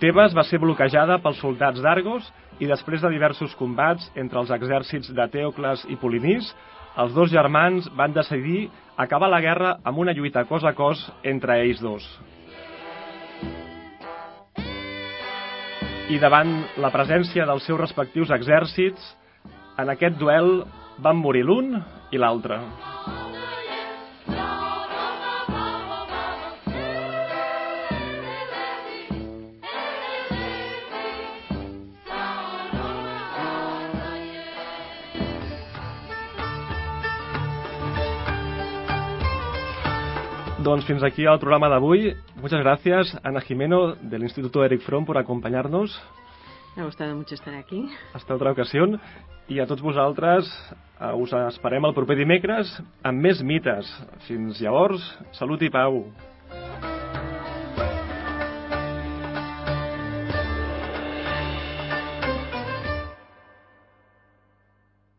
Tebes 0.00 0.32
va 0.32 0.46
ser 0.48 0.60
bloquejada 0.62 1.20
pels 1.20 1.42
soldats 1.44 1.82
d'Argos 1.84 2.30
i 2.60 2.68
després 2.68 3.04
de 3.04 3.12
diversos 3.12 3.54
combats 3.58 4.08
entre 4.16 4.40
els 4.40 4.52
exèrcits 4.56 5.12
de 5.12 5.28
Teocles 5.28 5.84
i 5.92 6.00
Polinís, 6.00 6.48
els 6.96 7.12
dos 7.14 7.30
germans 7.30 7.86
van 7.96 8.16
decidir 8.16 8.70
acabar 8.96 9.28
la 9.28 9.44
guerra 9.44 9.76
amb 9.84 10.00
una 10.00 10.16
lluita 10.16 10.44
cos 10.48 10.64
a 10.64 10.72
cos 10.74 11.04
entre 11.22 11.60
ells 11.62 11.84
dos. 11.84 12.08
i 16.10 16.18
davant 16.18 16.48
la 16.82 16.90
presència 16.90 17.44
dels 17.46 17.62
seus 17.68 17.78
respectius 17.78 18.32
exèrcits, 18.34 19.02
en 19.78 19.92
aquest 19.92 20.16
duel 20.18 20.64
van 21.02 21.16
morir 21.16 21.44
l'un 21.48 21.74
i 22.12 22.18
l'altre. 22.18 22.60
Doncs 40.60 40.84
fins 40.84 41.02
aquí 41.02 41.24
el 41.24 41.38
programa 41.40 41.70
d'avui. 41.72 42.12
Muchas 42.36 42.60
gracias, 42.60 43.18
Ana 43.24 43.40
Jimeno, 43.40 43.94
del 43.94 44.22
Instituto 44.22 44.62
Eric 44.62 44.82
Fromm, 44.82 45.06
por 45.06 45.16
acompañarnos. 45.16 45.98
Me 46.76 46.82
ha 46.82 46.84
gustado 46.84 47.16
mucho 47.16 47.34
estar 47.34 47.54
aquí. 47.54 47.88
Hasta 48.12 48.34
otra 48.34 48.52
ocasión. 48.52 49.00
I 49.50 49.58
a 49.58 49.66
tots 49.66 49.82
vosaltres 49.82 50.46
uh, 50.46 51.10
us 51.18 51.34
esperem 51.40 51.88
el 51.88 51.94
proper 51.96 52.14
dimecres 52.20 52.70
amb 53.02 53.26
més 53.26 53.42
mites. 53.42 53.90
Fins 54.28 54.62
llavors, 54.62 55.10
salut 55.40 55.66
i 55.66 55.72
pau. 55.74 56.04